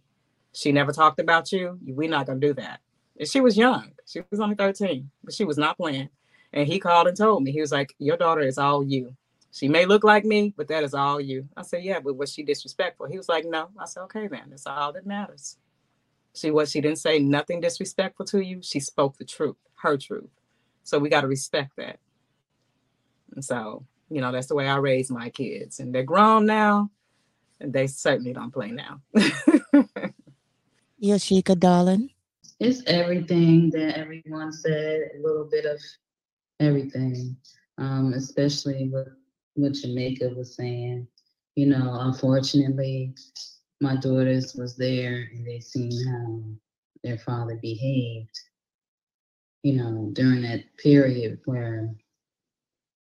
[0.53, 1.79] She never talked about you.
[1.85, 2.81] We're not gonna do that.
[3.17, 3.91] And she was young.
[4.05, 6.09] She was only 13, but she was not playing.
[6.53, 9.15] And he called and told me, he was like, Your daughter is all you.
[9.51, 11.47] She may look like me, but that is all you.
[11.55, 13.07] I said, Yeah, but was she disrespectful?
[13.07, 13.69] He was like, No.
[13.77, 14.49] I said, Okay, then.
[14.49, 15.57] That's all that matters.
[16.33, 18.61] She was, she didn't say nothing disrespectful to you.
[18.61, 20.29] She spoke the truth, her truth.
[20.83, 21.99] So we got to respect that.
[23.33, 25.79] And so, you know, that's the way I raise my kids.
[25.79, 26.89] And they're grown now,
[27.59, 29.01] and they certainly don't play now.
[31.01, 32.09] Yoshika, darling.
[32.59, 35.79] It's everything that everyone said, a little bit of
[36.59, 37.35] everything,
[37.77, 39.07] um, especially what,
[39.55, 41.07] what Jamaica was saying.
[41.55, 43.13] You know, unfortunately,
[43.81, 46.41] my daughters was there and they seen how
[47.03, 48.39] their father behaved,
[49.63, 51.89] you know, during that period where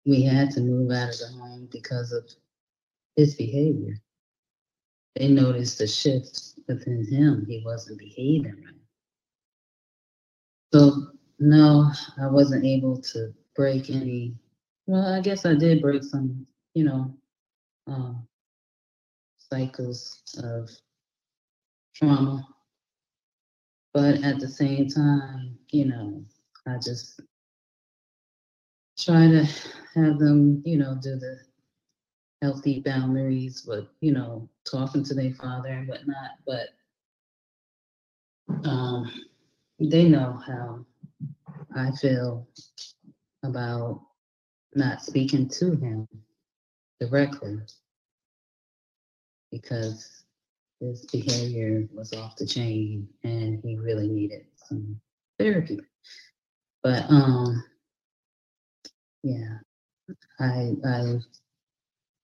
[0.05, 2.29] we had to move out of the home because of
[3.15, 3.95] his behavior.
[5.15, 7.45] They noticed the shift within him.
[7.47, 8.75] He wasn't behaving right.
[10.73, 11.07] So
[11.39, 11.89] no,
[12.21, 14.35] I wasn't able to break any.
[14.87, 17.13] Well, I guess I did break some, you know,
[17.87, 18.27] um,
[19.49, 20.69] cycles of
[21.95, 22.47] trauma.
[23.93, 26.23] But at the same time, you know,
[26.67, 27.21] I just
[28.99, 29.43] try to
[29.95, 31.39] have them, you know, do the
[32.41, 36.31] healthy boundaries with, you know, talking to their father and whatnot.
[36.45, 36.69] But
[38.67, 39.11] um,
[39.79, 40.85] they know how
[41.75, 42.47] I feel
[43.43, 44.01] about
[44.75, 46.07] not speaking to him
[46.99, 47.59] directly
[49.55, 50.23] because
[50.81, 54.99] his behavior was off the chain and he really needed some
[55.39, 55.79] therapy.
[56.83, 57.63] But um
[59.23, 59.59] yeah,
[60.39, 61.19] I I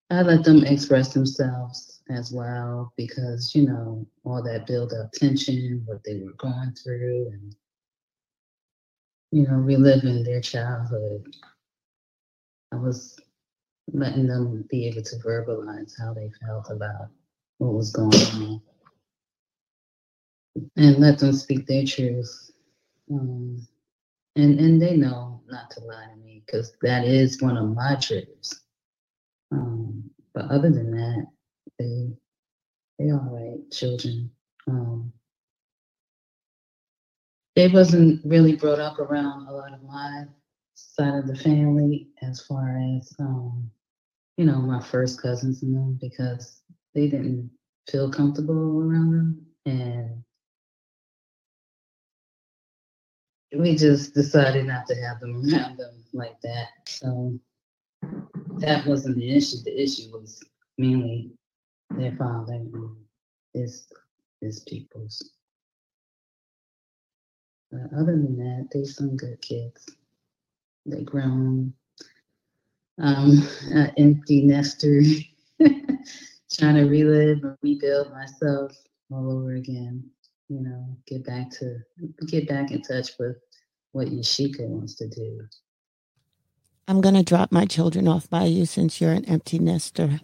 [0.09, 5.83] I let them express themselves as well because you know all that build up tension,
[5.85, 7.55] what they were going through, and
[9.31, 11.25] you know reliving their childhood.
[12.73, 13.17] I was
[13.93, 17.09] letting them be able to verbalize how they felt about
[17.61, 18.61] what was going on
[20.75, 22.51] and let them speak their truth.
[23.11, 23.67] Um,
[24.35, 27.95] and and they know not to lie to me because that is one of my
[28.01, 28.61] triggers.
[29.51, 31.27] Um, but other than that,
[31.77, 32.09] they
[32.97, 34.31] they all right children.
[34.67, 35.13] Um,
[37.55, 40.23] they wasn't really brought up around a lot of my
[40.73, 43.69] side of the family as far as um,
[44.37, 46.60] you know my first cousins and them because
[46.93, 47.49] they didn't
[47.89, 50.23] feel comfortable around them and
[53.53, 56.67] we just decided not to have them around them like that.
[56.87, 57.37] So
[58.59, 59.57] that wasn't the issue.
[59.63, 60.41] The issue was
[60.77, 61.31] mainly
[61.89, 62.95] their father and
[63.53, 63.87] his
[64.39, 65.31] his peoples.
[67.71, 69.87] But other than that, they some good kids.
[70.85, 71.73] They grown.
[72.97, 75.01] Um, an empty nester,
[76.57, 78.71] trying to relive and rebuild myself
[79.11, 80.09] all over again
[80.51, 81.77] you know, get back to
[82.27, 83.37] get back in touch with
[83.93, 85.47] what Yashika wants to do.
[86.89, 90.19] I'm gonna drop my children off by you since you're an empty nester,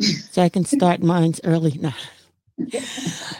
[0.00, 1.78] so I can start mines early.
[1.80, 1.92] No,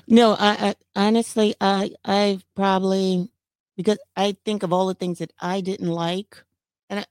[0.06, 0.36] no.
[0.38, 3.28] I, I honestly, I I probably
[3.76, 6.44] because I think of all the things that I didn't like,
[6.88, 7.04] and I,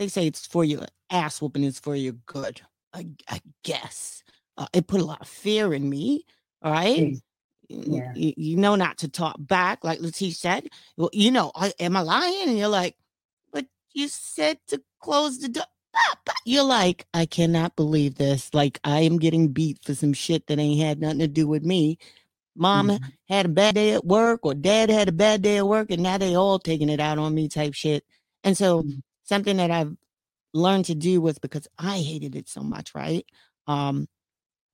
[0.00, 0.82] they say it's for you.
[1.08, 2.62] Ass whooping is for your good.
[2.92, 4.24] I, I guess
[4.56, 6.24] uh, it put a lot of fear in me.
[6.62, 6.96] All right.
[7.68, 8.12] Yeah.
[8.14, 10.68] You, you know not to talk back, like Latish said.
[10.96, 12.48] Well, you know, I, am I lying?
[12.48, 12.96] And you're like,
[13.52, 15.64] but you said to close the door.
[16.44, 18.52] You're like, I cannot believe this.
[18.54, 21.64] Like, I am getting beat for some shit that ain't had nothing to do with
[21.64, 21.98] me.
[22.56, 23.12] Mama Mhm.
[23.28, 26.02] had a bad day at work, or dad had a bad day at work, and
[26.02, 28.04] now they all taking it out on me type shit.
[28.44, 28.84] And so,
[29.24, 29.96] something that I've
[30.54, 33.26] learned to do was because I hated it so much, right?
[33.66, 34.08] Um,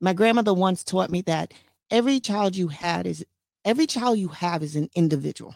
[0.02, 1.54] my grandmother once taught me that
[1.90, 3.24] every child you had is
[3.64, 5.54] every child you have is an individual.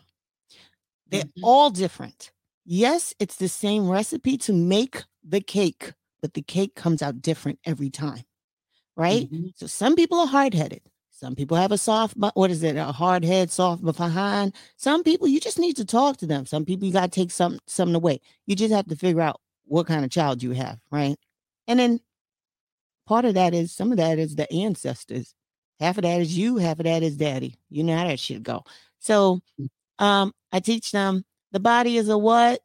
[1.08, 1.44] They're mm-hmm.
[1.44, 2.30] all different.
[2.64, 5.92] Yes, it's the same recipe to make the cake,
[6.22, 8.22] but the cake comes out different every time.
[8.96, 9.30] Right?
[9.30, 9.48] Mm-hmm.
[9.56, 10.80] So some people are hard-headed.
[11.10, 12.76] Some people have a soft, what is it?
[12.76, 14.54] A hard head, soft behind.
[14.76, 16.44] Some people you just need to talk to them.
[16.44, 18.20] Some people you got to take some something away.
[18.46, 21.16] You just have to figure out what kind of child you have, right?
[21.66, 22.00] And then
[23.06, 25.34] part of that is some of that is the ancestors.
[25.80, 27.56] Half of that is you, half of that is daddy.
[27.70, 28.64] You know how that should go.
[28.98, 29.40] So
[29.98, 32.60] um I teach them The body is a what?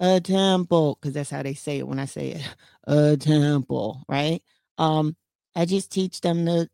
[0.00, 2.42] A temple, because that's how they say it when I say it.
[2.84, 4.42] A temple, right?
[4.78, 5.16] Um,
[5.56, 6.68] I just teach them to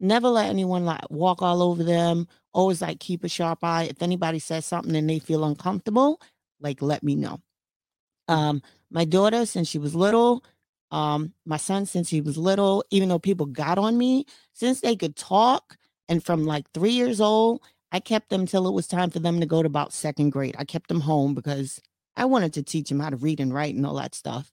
[0.00, 2.28] never let anyone like walk all over them.
[2.52, 3.84] Always like keep a sharp eye.
[3.84, 6.20] If anybody says something and they feel uncomfortable,
[6.60, 7.40] like let me know.
[8.28, 10.44] Um, my daughter, since she was little,
[10.90, 14.96] um, my son, since he was little, even though people got on me, since they
[14.96, 15.76] could talk,
[16.08, 19.40] and from like three years old, I kept them till it was time for them
[19.40, 20.56] to go to about second grade.
[20.58, 21.80] I kept them home because
[22.16, 24.50] I wanted to teach them how to read and write and all that stuff.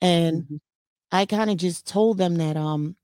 [0.00, 0.56] And mm-hmm.
[1.12, 2.96] I kind of just told them that um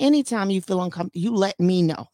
[0.00, 2.08] anytime you feel uncomfortable, you let me know.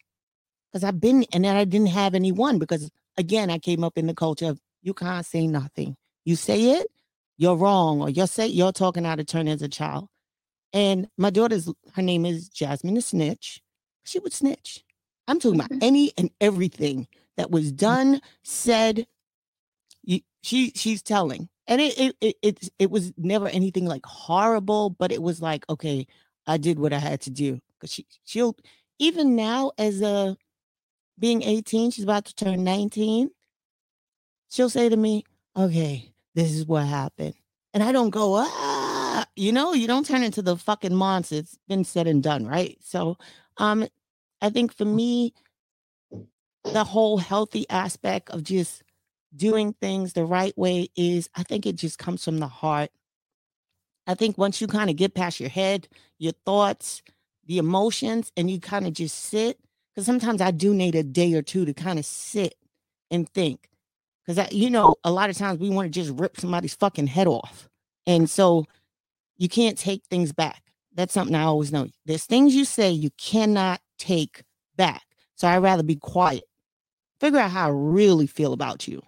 [0.72, 4.06] Because I've been and then I didn't have anyone because again, I came up in
[4.06, 5.96] the culture of you can't say nothing.
[6.24, 6.88] You say it,
[7.38, 10.08] you're wrong, or you're say you're talking out of turn as a child.
[10.72, 13.62] And my daughter's her name is Jasmine the Snitch.
[14.04, 14.84] She would snitch.
[15.26, 17.06] I'm talking about any and everything
[17.36, 17.76] that was mm.
[17.76, 19.06] done, said.
[20.02, 24.90] You, she she's telling, and it it it it, it was never anything like horrible,
[24.90, 26.06] but it was like okay,
[26.46, 28.56] I did what I had to do because she she'll
[28.98, 30.36] even now as a
[31.18, 33.30] being 18, she's about to turn 19.
[34.50, 35.24] She'll say to me,
[35.56, 37.34] "Okay, this is what happened,"
[37.74, 41.36] and I don't go ah, you know, you don't turn into the fucking monster.
[41.36, 42.76] It's been said and done, right?
[42.82, 43.16] So,
[43.58, 43.86] um,
[44.40, 45.34] I think for me,
[46.64, 48.82] the whole healthy aspect of just
[49.36, 52.90] doing things the right way is, I think it just comes from the heart.
[54.06, 55.88] I think once you kind of get past your head,
[56.18, 57.02] your thoughts,
[57.46, 59.58] the emotions, and you kind of just sit,
[59.94, 62.54] because sometimes I do need a day or two to kind of sit
[63.10, 63.68] and think.
[64.28, 64.96] Because, you know, oh.
[65.04, 67.68] a lot of times we want to just rip somebody's fucking head off.
[68.06, 68.66] And so
[69.38, 70.62] you can't take things back.
[70.94, 71.88] That's something I always know.
[72.04, 74.42] There's things you say you cannot take
[74.76, 75.02] back.
[75.34, 76.44] So I'd rather be quiet.
[77.20, 79.00] Figure out how I really feel about you.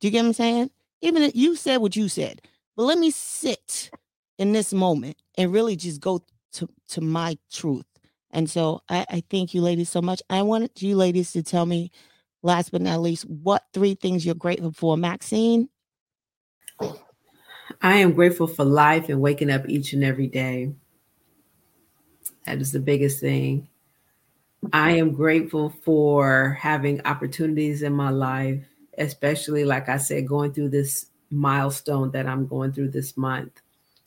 [0.00, 0.70] Do you get what I'm saying?
[1.02, 2.40] Even if you said what you said,
[2.76, 3.90] but let me sit
[4.38, 6.20] in this moment and really just go
[6.54, 7.86] to, to my truth.
[8.30, 10.20] And so I, I thank you ladies so much.
[10.30, 11.92] I wanted you ladies to tell me,
[12.44, 14.96] last but not least, what three things you're grateful for.
[14.96, 15.68] Maxine?
[17.80, 20.72] I am grateful for life and waking up each and every day.
[22.46, 23.68] That is the biggest thing.
[24.72, 28.64] I am grateful for having opportunities in my life,
[28.98, 33.60] especially, like I said, going through this milestone that I'm going through this month.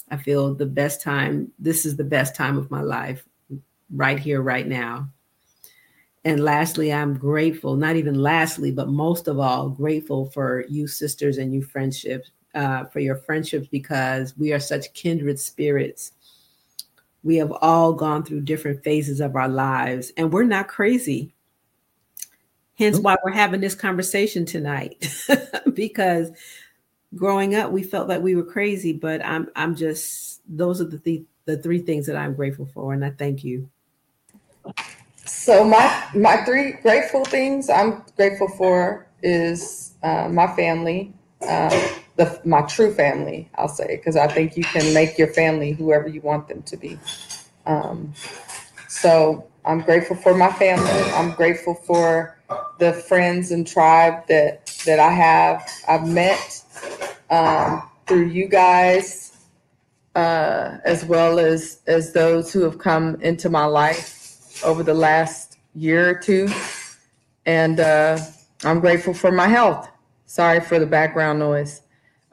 [0.10, 3.28] I feel the best time, this is the best time of my life,
[3.92, 5.10] right here, right now.
[6.28, 11.38] And lastly, I'm grateful, not even lastly, but most of all, grateful for you sisters
[11.38, 16.12] and you friendships, uh, for your friendships because we are such kindred spirits
[17.28, 21.34] we have all gone through different phases of our lives and we're not crazy.
[22.78, 25.06] Hence why we're having this conversation tonight
[25.74, 26.30] because
[27.16, 31.00] growing up we felt that we were crazy, but I'm I'm just those are the
[31.00, 33.70] th- the three things that I'm grateful for and I thank you.
[35.28, 41.70] So my my three grateful things I'm grateful for is uh, my family, uh,
[42.18, 46.08] the my true family, I'll say, because I think you can make your family whoever
[46.08, 47.00] you want them to be.
[47.66, 48.14] Um,
[48.88, 50.90] so I'm grateful for my family.
[51.14, 52.38] I'm grateful for
[52.80, 55.70] the friends and tribe that that I have.
[55.88, 56.64] I've met
[57.30, 59.38] um, through you guys,
[60.16, 64.17] uh, as well as as those who have come into my life
[64.64, 66.50] over the last year or two,
[67.46, 68.18] and uh,
[68.64, 69.90] I'm grateful for my health.
[70.26, 71.82] Sorry for the background noise.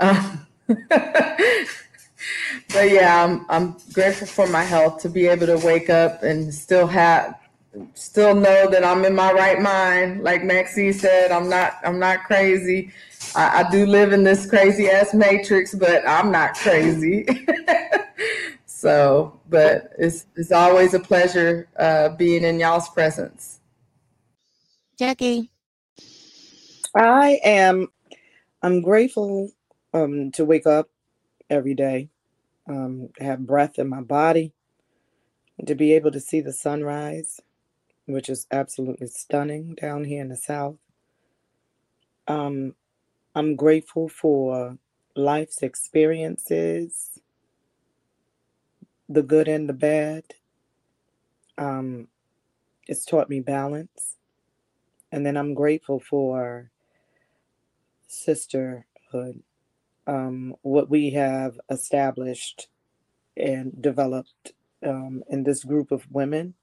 [0.01, 0.79] Um, but
[2.91, 6.87] yeah, I'm I'm grateful for my health to be able to wake up and still
[6.87, 7.39] have
[7.95, 10.23] still know that I'm in my right mind.
[10.23, 12.93] Like Maxie said, I'm not I'm not crazy.
[13.35, 17.27] I, I do live in this crazy ass matrix, but I'm not crazy.
[18.85, 23.61] so, but it's it's always a pleasure uh, being in y'all's presence.
[24.99, 25.51] Jackie,
[26.97, 27.89] I am.
[28.63, 29.53] I'm grateful
[29.95, 30.89] um, to wake up
[31.51, 32.11] every day,
[32.69, 34.53] um, have breath in my body,
[35.67, 37.41] to be able to see the sunrise,
[38.07, 40.77] which is absolutely stunning down here in the South.
[42.29, 42.75] Um,
[43.35, 44.79] I'm grateful for
[45.17, 47.14] life's experiences,
[49.09, 50.25] the good and the bad.
[51.59, 52.09] Um,
[52.87, 54.17] it's taught me balance.
[55.13, 56.71] And then I'm grateful for
[58.09, 59.43] sisterhood
[60.07, 62.69] um, what we have established
[63.37, 64.53] and developed
[64.87, 66.55] um, in this group of women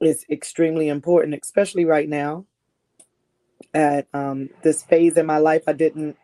[0.00, 2.46] is extremely important, especially right now.
[3.74, 6.16] At um, this phase in my life, I didn't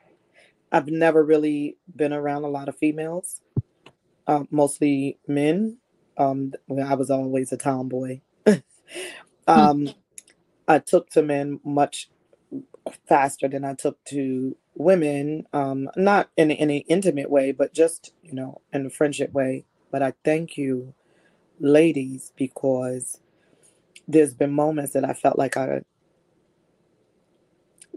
[0.72, 3.40] I've never really been around a lot of females,
[4.26, 5.78] uh, mostly men.
[6.18, 6.52] Um,
[6.84, 8.20] I was always a tomboy.
[9.48, 9.94] um,
[10.68, 12.10] I took to men much
[13.08, 18.34] faster than I took to women, um, not in any intimate way, but just, you
[18.34, 19.66] know, in a friendship way.
[19.90, 20.94] But I thank you,
[21.60, 23.20] ladies, because
[24.08, 25.82] there's been moments that I felt like I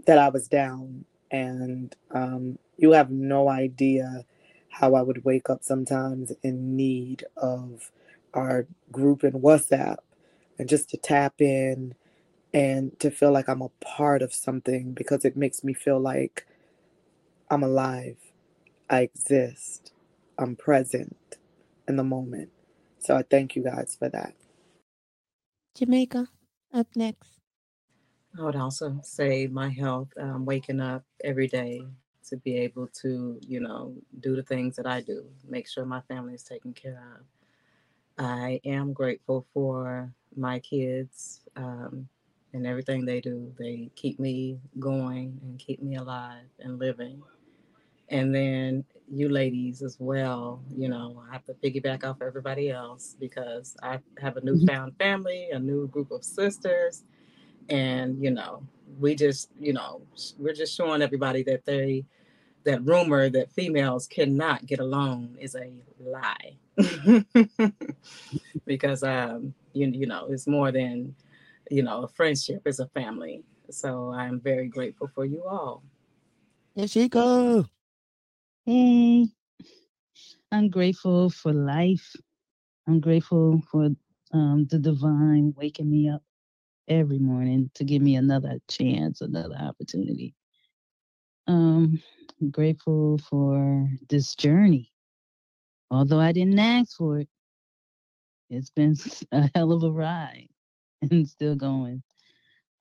[0.07, 4.25] that I was down and um, you have no idea
[4.69, 7.91] how I would wake up sometimes in need of
[8.33, 9.97] our group in WhatsApp
[10.59, 11.95] and just to tap in
[12.53, 16.47] and to feel like I'm a part of something because it makes me feel like
[17.49, 18.17] I'm alive.
[18.89, 19.93] I exist.
[20.37, 21.17] I'm present
[21.87, 22.49] in the moment.
[22.99, 24.33] So I thank you guys for that.
[25.75, 26.27] Jamaica,
[26.73, 27.39] up next.
[28.39, 31.81] I would also say my health, um, waking up every day
[32.29, 36.01] to be able to, you know, do the things that I do, make sure my
[36.01, 37.25] family is taken care of.
[38.17, 42.07] I am grateful for my kids um,
[42.53, 43.53] and everything they do.
[43.57, 47.21] They keep me going and keep me alive and living.
[48.09, 53.15] And then you ladies as well, you know, I have to piggyback off everybody else
[53.19, 57.03] because I have a newfound family, a new group of sisters,
[57.69, 58.63] and you know,
[58.99, 60.01] we just, you know,
[60.37, 62.05] we're just showing everybody that they
[62.69, 66.55] that rumor that females cannot get along is a lie.
[68.65, 71.15] because um you you know, it's more than
[71.71, 73.43] you know, a friendship is a family.
[73.71, 75.83] So I'm very grateful for you all.
[76.75, 77.65] There she go.
[78.65, 79.27] Hey,
[80.51, 82.15] I'm grateful for life.
[82.87, 83.89] I'm grateful for
[84.31, 86.21] um, the divine waking me up
[86.87, 90.35] every morning to give me another chance, another opportunity.
[91.47, 92.01] Um,
[92.47, 94.91] Grateful for this journey.
[95.91, 97.27] Although I didn't ask for it,
[98.49, 98.95] it's been
[99.31, 100.47] a hell of a ride
[101.01, 102.01] and still going.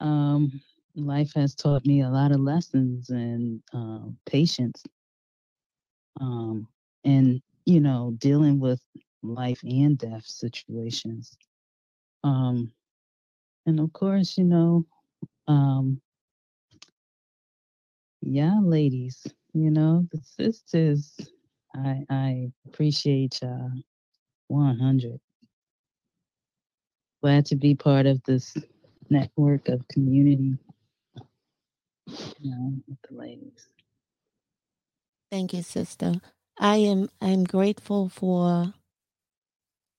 [0.01, 0.61] Um,
[0.95, 4.85] life has taught me a lot of lessons and uh, patience.
[6.21, 6.69] Um,
[7.05, 8.81] and you know, dealing with
[9.23, 11.37] life and death situations.
[12.25, 12.73] Um,
[13.67, 14.87] and of course, you know,
[15.47, 16.01] um,
[18.23, 19.27] yeah, ladies,
[19.59, 21.19] you know, the sisters,
[21.75, 23.73] I I appreciate y'all
[24.49, 25.21] 100.
[27.23, 28.57] Glad to be part of this
[29.11, 30.57] network of community,
[32.41, 33.69] you know, with the ladies.
[35.31, 36.15] Thank you, sister.
[36.61, 38.75] I am I'm grateful for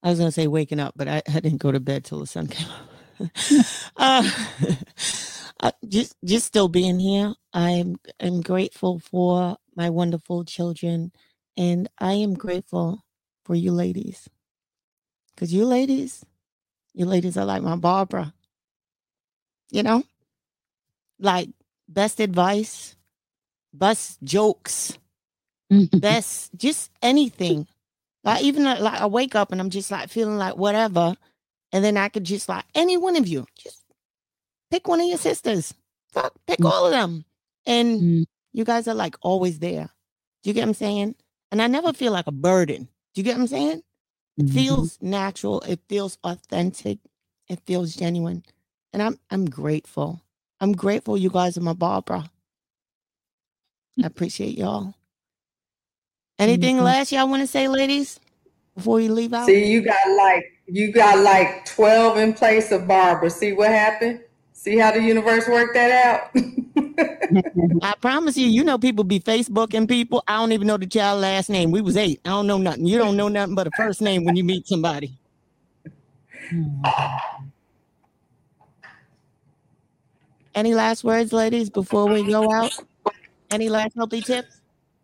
[0.03, 2.27] I was gonna say waking up, but I, I didn't go to bed till the
[2.27, 2.89] sun came up.
[3.97, 4.31] uh,
[5.59, 7.33] uh, just just still being here.
[7.53, 11.11] I'm I'm grateful for my wonderful children,
[11.57, 13.03] and I am grateful
[13.45, 14.29] for you ladies.
[15.37, 16.25] Cause you ladies,
[16.93, 18.33] you ladies are like my Barbara.
[19.71, 20.03] You know,
[21.19, 21.49] like
[21.87, 22.95] best advice,
[23.73, 24.97] best jokes,
[25.93, 27.67] best just anything.
[28.23, 31.15] Like even like I wake up and I'm just like feeling like whatever,
[31.71, 33.78] and then I could just like any one of you, just
[34.71, 35.73] pick one of your sisters,
[36.11, 37.25] fuck, pick all of them,
[37.65, 39.89] and you guys are like always there.
[40.43, 41.15] Do you get what I'm saying?
[41.51, 42.87] And I never feel like a burden.
[43.13, 43.83] Do you get what I'm saying?
[44.37, 45.61] It feels natural.
[45.61, 46.99] It feels authentic.
[47.49, 48.43] It feels genuine,
[48.93, 50.21] and I'm I'm grateful.
[50.61, 52.29] I'm grateful you guys are my Barbara.
[54.01, 54.93] I appreciate y'all.
[56.37, 56.83] Anything Mhm.
[56.83, 58.19] last y'all want to say, ladies,
[58.75, 59.45] before you leave out?
[59.47, 63.29] See, you got like you got like 12 in place of Barbara.
[63.29, 64.21] See what happened?
[64.61, 66.31] See how the universe worked that out?
[67.81, 70.21] I promise you, you know people be Facebooking people.
[70.27, 71.71] I don't even know the child last name.
[71.71, 72.19] We was eight.
[72.25, 72.85] I don't know nothing.
[72.85, 75.17] You don't know nothing but a first name when you meet somebody.
[76.49, 76.81] Hmm.
[80.53, 82.77] Any last words, ladies, before we go out?
[83.51, 84.59] Any last healthy tips?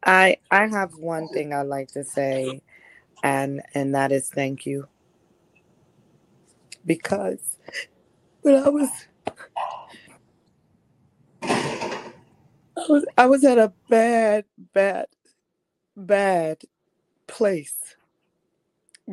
[0.05, 2.61] I I have one thing I'd like to say,
[3.23, 4.89] and and that is thank you.
[6.85, 7.39] Because
[8.41, 8.89] when I was
[12.77, 15.07] I was I was at a bad, bad,
[15.95, 16.61] bad
[17.27, 17.95] place,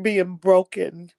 [0.00, 1.10] being broken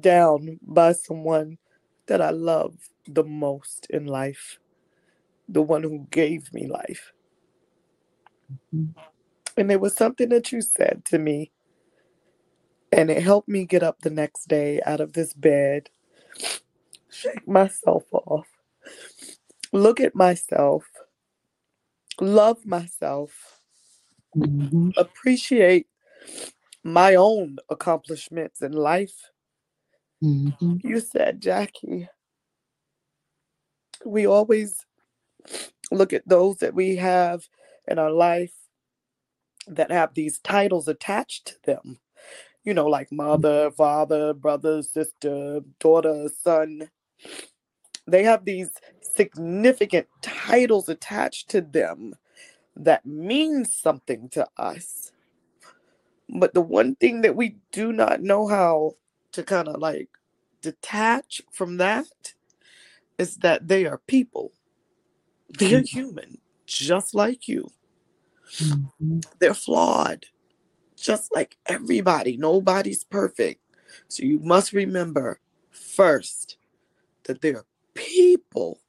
[0.00, 1.58] down by someone
[2.06, 2.74] that I love
[3.06, 4.58] the most in life,
[5.48, 7.12] the one who gave me life.
[8.74, 8.98] Mm-hmm.
[9.56, 11.50] And there was something that you said to me,
[12.92, 15.90] and it helped me get up the next day out of this bed,
[17.16, 18.46] shake myself off,
[19.72, 20.84] look at myself,
[22.20, 23.32] love myself,
[24.36, 24.90] Mm-hmm.
[24.98, 25.86] appreciate
[26.84, 29.30] my own accomplishments in life.
[30.22, 30.76] Mm-hmm.
[30.82, 32.08] You said, Jackie,
[34.04, 34.84] we always
[35.90, 37.44] look at those that we have
[37.88, 38.52] in our life
[39.68, 41.98] that have these titles attached to them.
[42.64, 46.90] You know, like mother, father, brother, sister, daughter, son.
[48.06, 48.70] They have these
[49.00, 52.14] significant titles attached to them
[52.76, 55.12] that mean something to us.
[56.28, 58.96] But the one thing that we do not know how
[59.32, 60.08] to kind of like
[60.60, 62.34] detach from that
[63.18, 64.52] is that they are people.
[65.58, 67.70] They're human, just like you.
[68.58, 69.20] Mm-hmm.
[69.38, 70.26] They're flawed,
[70.96, 72.36] just like everybody.
[72.36, 73.60] Nobody's perfect.
[74.08, 75.40] So you must remember
[75.70, 76.58] first
[77.26, 78.80] that they're people.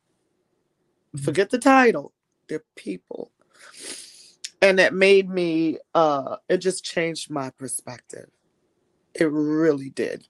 [1.24, 2.14] Forget the title,
[2.48, 3.32] they're people.
[4.62, 8.30] And that made me, uh, it just changed my perspective.
[9.14, 10.28] It really did.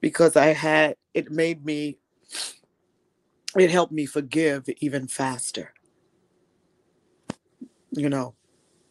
[0.00, 1.98] Because I had, it made me,
[3.56, 5.72] it helped me forgive even faster.
[7.92, 8.34] You know,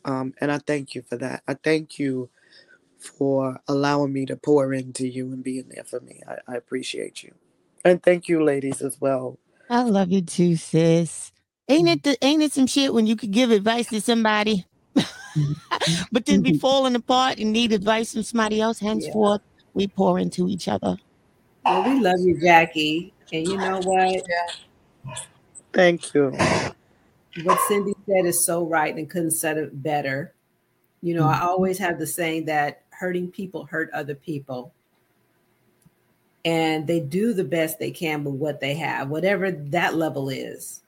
[0.05, 1.43] um, and I thank you for that.
[1.47, 2.29] I thank you
[2.99, 6.21] for allowing me to pour into you and being there for me.
[6.27, 7.33] I, I appreciate you.
[7.85, 9.37] And thank you, ladies, as well.
[9.69, 11.31] I love you too, sis.
[11.67, 12.11] Ain't it mm-hmm.
[12.11, 14.65] the, ain't it some shit when you could give advice to somebody,
[16.11, 16.57] but then be mm-hmm.
[16.57, 18.79] falling apart and need advice from somebody else?
[18.79, 19.41] Henceforth,
[19.73, 20.97] we pour into each other.
[21.63, 23.13] Well, we love you, Jackie.
[23.31, 24.23] And you know what?
[25.71, 26.35] Thank you.
[27.43, 30.33] What Cindy said is so right and couldn't said it better.
[31.01, 31.47] You know, I mm-hmm.
[31.47, 34.73] always have the saying that hurting people hurt other people.
[36.45, 40.81] And they do the best they can with what they have, whatever that level is.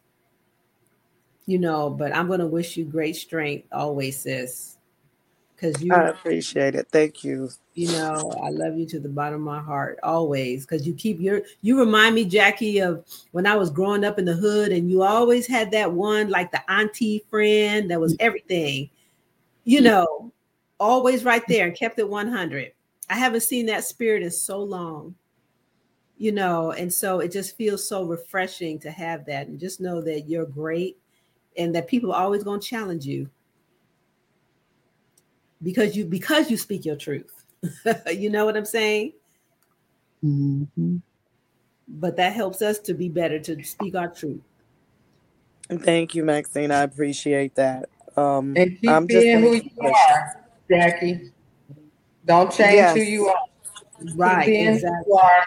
[1.45, 4.77] You know, but I'm going to wish you great strength always, sis.
[5.55, 6.87] Because you I appreciate it.
[6.91, 7.49] Thank you.
[7.73, 11.21] you know i love you to the bottom of my heart always because you keep
[11.21, 14.89] your you remind me jackie of when i was growing up in the hood and
[14.89, 18.89] you always had that one like the auntie friend that was everything
[19.63, 19.83] you mm.
[19.83, 20.31] know
[20.79, 22.73] always right there and kept it 100
[23.09, 25.15] i haven't seen that spirit in so long
[26.21, 29.99] you know and so it just feels so refreshing to have that and just know
[29.99, 30.95] that you're great
[31.57, 33.27] and that people are always going to challenge you
[35.63, 37.43] because you because you speak your truth
[38.13, 39.11] you know what i'm saying
[40.23, 40.97] Mm-hmm.
[41.87, 44.41] but that helps us to be better to speak our truth
[45.69, 46.69] Thank you, Maxine.
[46.69, 47.89] I appreciate that.
[48.17, 49.95] Um, And keep I'm being gonna who you pushing.
[49.95, 51.31] are, Jackie.
[52.25, 53.39] Don't change who you are.
[54.15, 55.03] Right, Keep being who exactly.
[55.07, 55.45] you are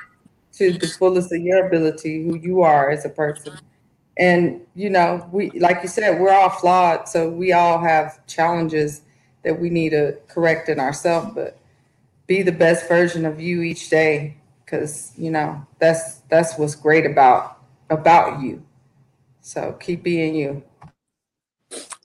[0.58, 3.58] to the fullest of your ability, who you are as a person.
[4.18, 9.02] And you know, we like you said, we're all flawed, so we all have challenges
[9.44, 11.32] that we need to correct in ourselves.
[11.34, 11.58] But
[12.26, 17.06] be the best version of you each day, because you know that's that's what's great
[17.06, 17.58] about
[17.90, 18.64] about you.
[19.40, 20.62] So keep being you.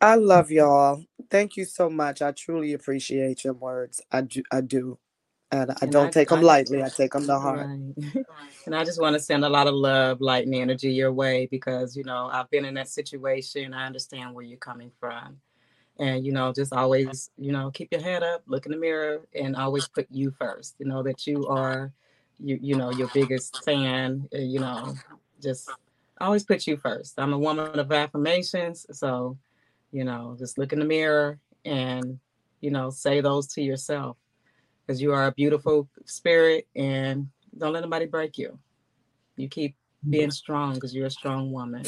[0.02, 1.04] I love y'all.
[1.32, 2.22] Thank you so much.
[2.22, 4.02] I truly appreciate your words.
[4.12, 4.44] I do.
[4.52, 5.00] I do.
[5.52, 6.84] And I And don't I- take them I- lightly.
[6.84, 7.68] I take them to heart.
[7.68, 8.26] Right.
[8.66, 11.48] and I just want to send a lot of love, light, and energy your way
[11.48, 13.74] because, you know, I've been in that situation.
[13.74, 15.38] I understand where you're coming from.
[15.98, 19.22] And, you know, just always, you know, keep your head up, look in the mirror,
[19.36, 20.76] and always put you first.
[20.80, 21.92] You know, that you are,
[22.40, 24.94] you, you know, your biggest fan, uh, you know,
[25.42, 25.70] just
[26.22, 27.16] always put you first.
[27.20, 28.86] I'm a woman of affirmations.
[28.92, 29.38] So,
[29.92, 32.20] you know, just look in the mirror and,
[32.62, 34.16] you know, say those to yourself
[34.90, 38.58] because you are a beautiful spirit and don't let anybody break you.
[39.36, 40.10] You keep mm-hmm.
[40.10, 41.84] being strong because you're a strong woman.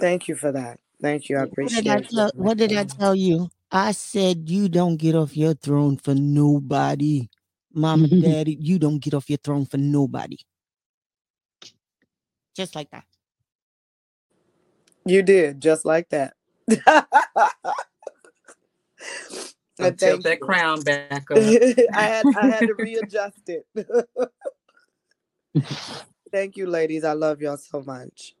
[0.00, 0.80] Thank you for that.
[1.00, 1.36] Thank you.
[1.36, 2.26] I What did I appreciate tell?
[2.26, 2.34] it.
[2.34, 2.98] What did I mm-hmm.
[2.98, 3.50] tell you?
[3.70, 7.28] I said you don't get off your throne for nobody,
[7.72, 8.58] mama, daddy.
[8.60, 10.38] You don't get off your throne for nobody.
[12.56, 13.04] Just like that.
[15.04, 16.34] You did just like that.
[19.80, 20.46] So tilt that you.
[20.46, 21.38] crown back up.
[21.94, 23.66] I had I had to readjust it.
[26.32, 27.04] Thank you, ladies.
[27.04, 28.34] I love y'all so much.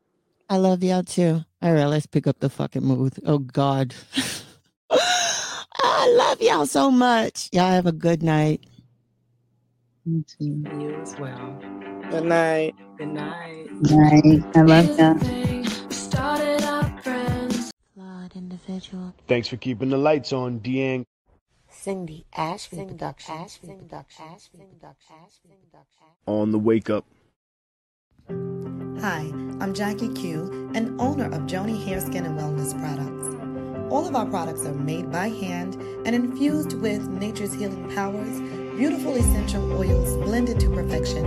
[0.48, 1.44] I love y'all too.
[1.62, 3.14] All right, let's pick up the fucking mood.
[3.24, 3.94] Oh God.
[4.90, 7.48] I love y'all so much.
[7.52, 8.64] Y'all have a good night.
[10.04, 10.64] You too.
[10.78, 11.60] You as well.
[12.10, 12.74] Good night.
[12.98, 13.68] Good night.
[13.82, 14.44] Night.
[14.56, 15.18] I love y'all.
[17.94, 19.14] Flawed individual.
[19.28, 21.04] Thanks for keeping the lights on, Deang.
[21.82, 23.58] Cindy Ashby Productions.
[26.26, 27.06] On the wake up.
[28.28, 33.90] Hi, I'm Jackie Q, and owner of Joni Hair, Skin, and Wellness Products.
[33.90, 38.40] All of our products are made by hand and infused with nature's healing powers,
[38.76, 41.24] beautiful essential oils blended to perfection,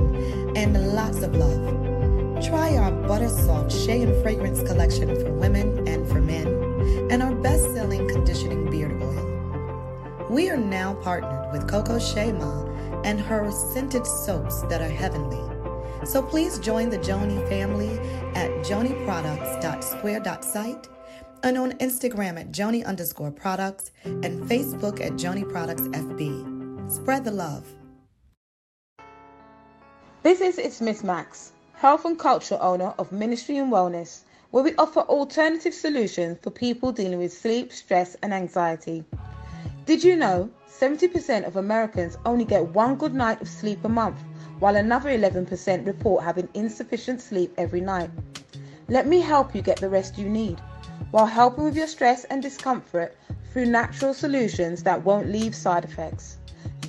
[0.56, 2.44] and lots of love.
[2.44, 6.48] Try our Butter Soft Shea and Fragrance collection for women and for men,
[7.10, 7.53] and our best
[10.34, 12.66] We are now partnered with Coco Shema
[13.04, 15.44] and her scented soaps that are heavenly.
[16.08, 18.00] So please join the Joni family
[18.34, 20.88] at joniproducts.square.site
[21.44, 26.92] and on Instagram at Joni underscore products and Facebook at Joni Products FB.
[26.92, 27.72] Spread the love.
[30.24, 34.74] This is It's Miss Max, health and culture owner of Ministry and Wellness, where we
[34.78, 39.06] offer alternative solutions for people dealing with sleep, stress, and anxiety.
[39.86, 44.18] Did you know 70% of Americans only get one good night of sleep a month,
[44.60, 48.10] while another 11% report having insufficient sleep every night?
[48.88, 50.62] Let me help you get the rest you need
[51.12, 53.18] while helping with your stress and discomfort
[53.52, 56.38] through natural solutions that won't leave side effects.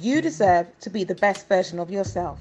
[0.01, 2.39] You deserve to be the best version of yourself.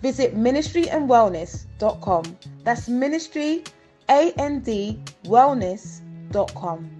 [0.00, 2.38] Visit ministryandwellness.com.
[2.64, 3.64] That's ministry,
[4.08, 6.99] A-N-D, wellness.com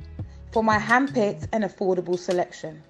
[0.52, 2.82] for my handpicked and affordable selection.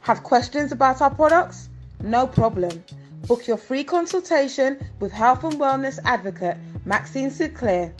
[0.00, 1.68] Have questions about our products?
[2.00, 2.84] No problem.
[3.26, 7.92] Book your free consultation with health and wellness advocate Maxine Sinclair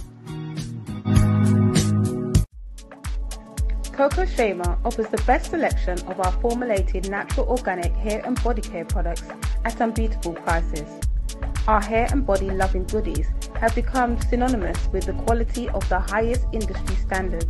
[3.92, 8.84] Coco Shema offers the best selection of our formulated natural organic hair and body care
[8.84, 9.24] products
[9.64, 11.00] at unbeatable prices.
[11.68, 16.46] Our hair and body loving goodies have become synonymous with the quality of the highest
[16.52, 17.48] industry standards.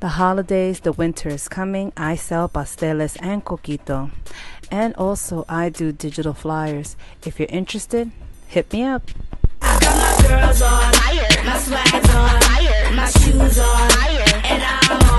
[0.00, 1.92] The holidays, the winter is coming.
[1.96, 4.10] I sell pasteles and coquito.
[4.70, 6.96] And also, I do digital flyers.
[7.24, 8.10] If you're interested,
[8.46, 9.02] hit me up.
[9.60, 15.15] girls on fire, my swag's on fire, my shoes on fire, and I'm on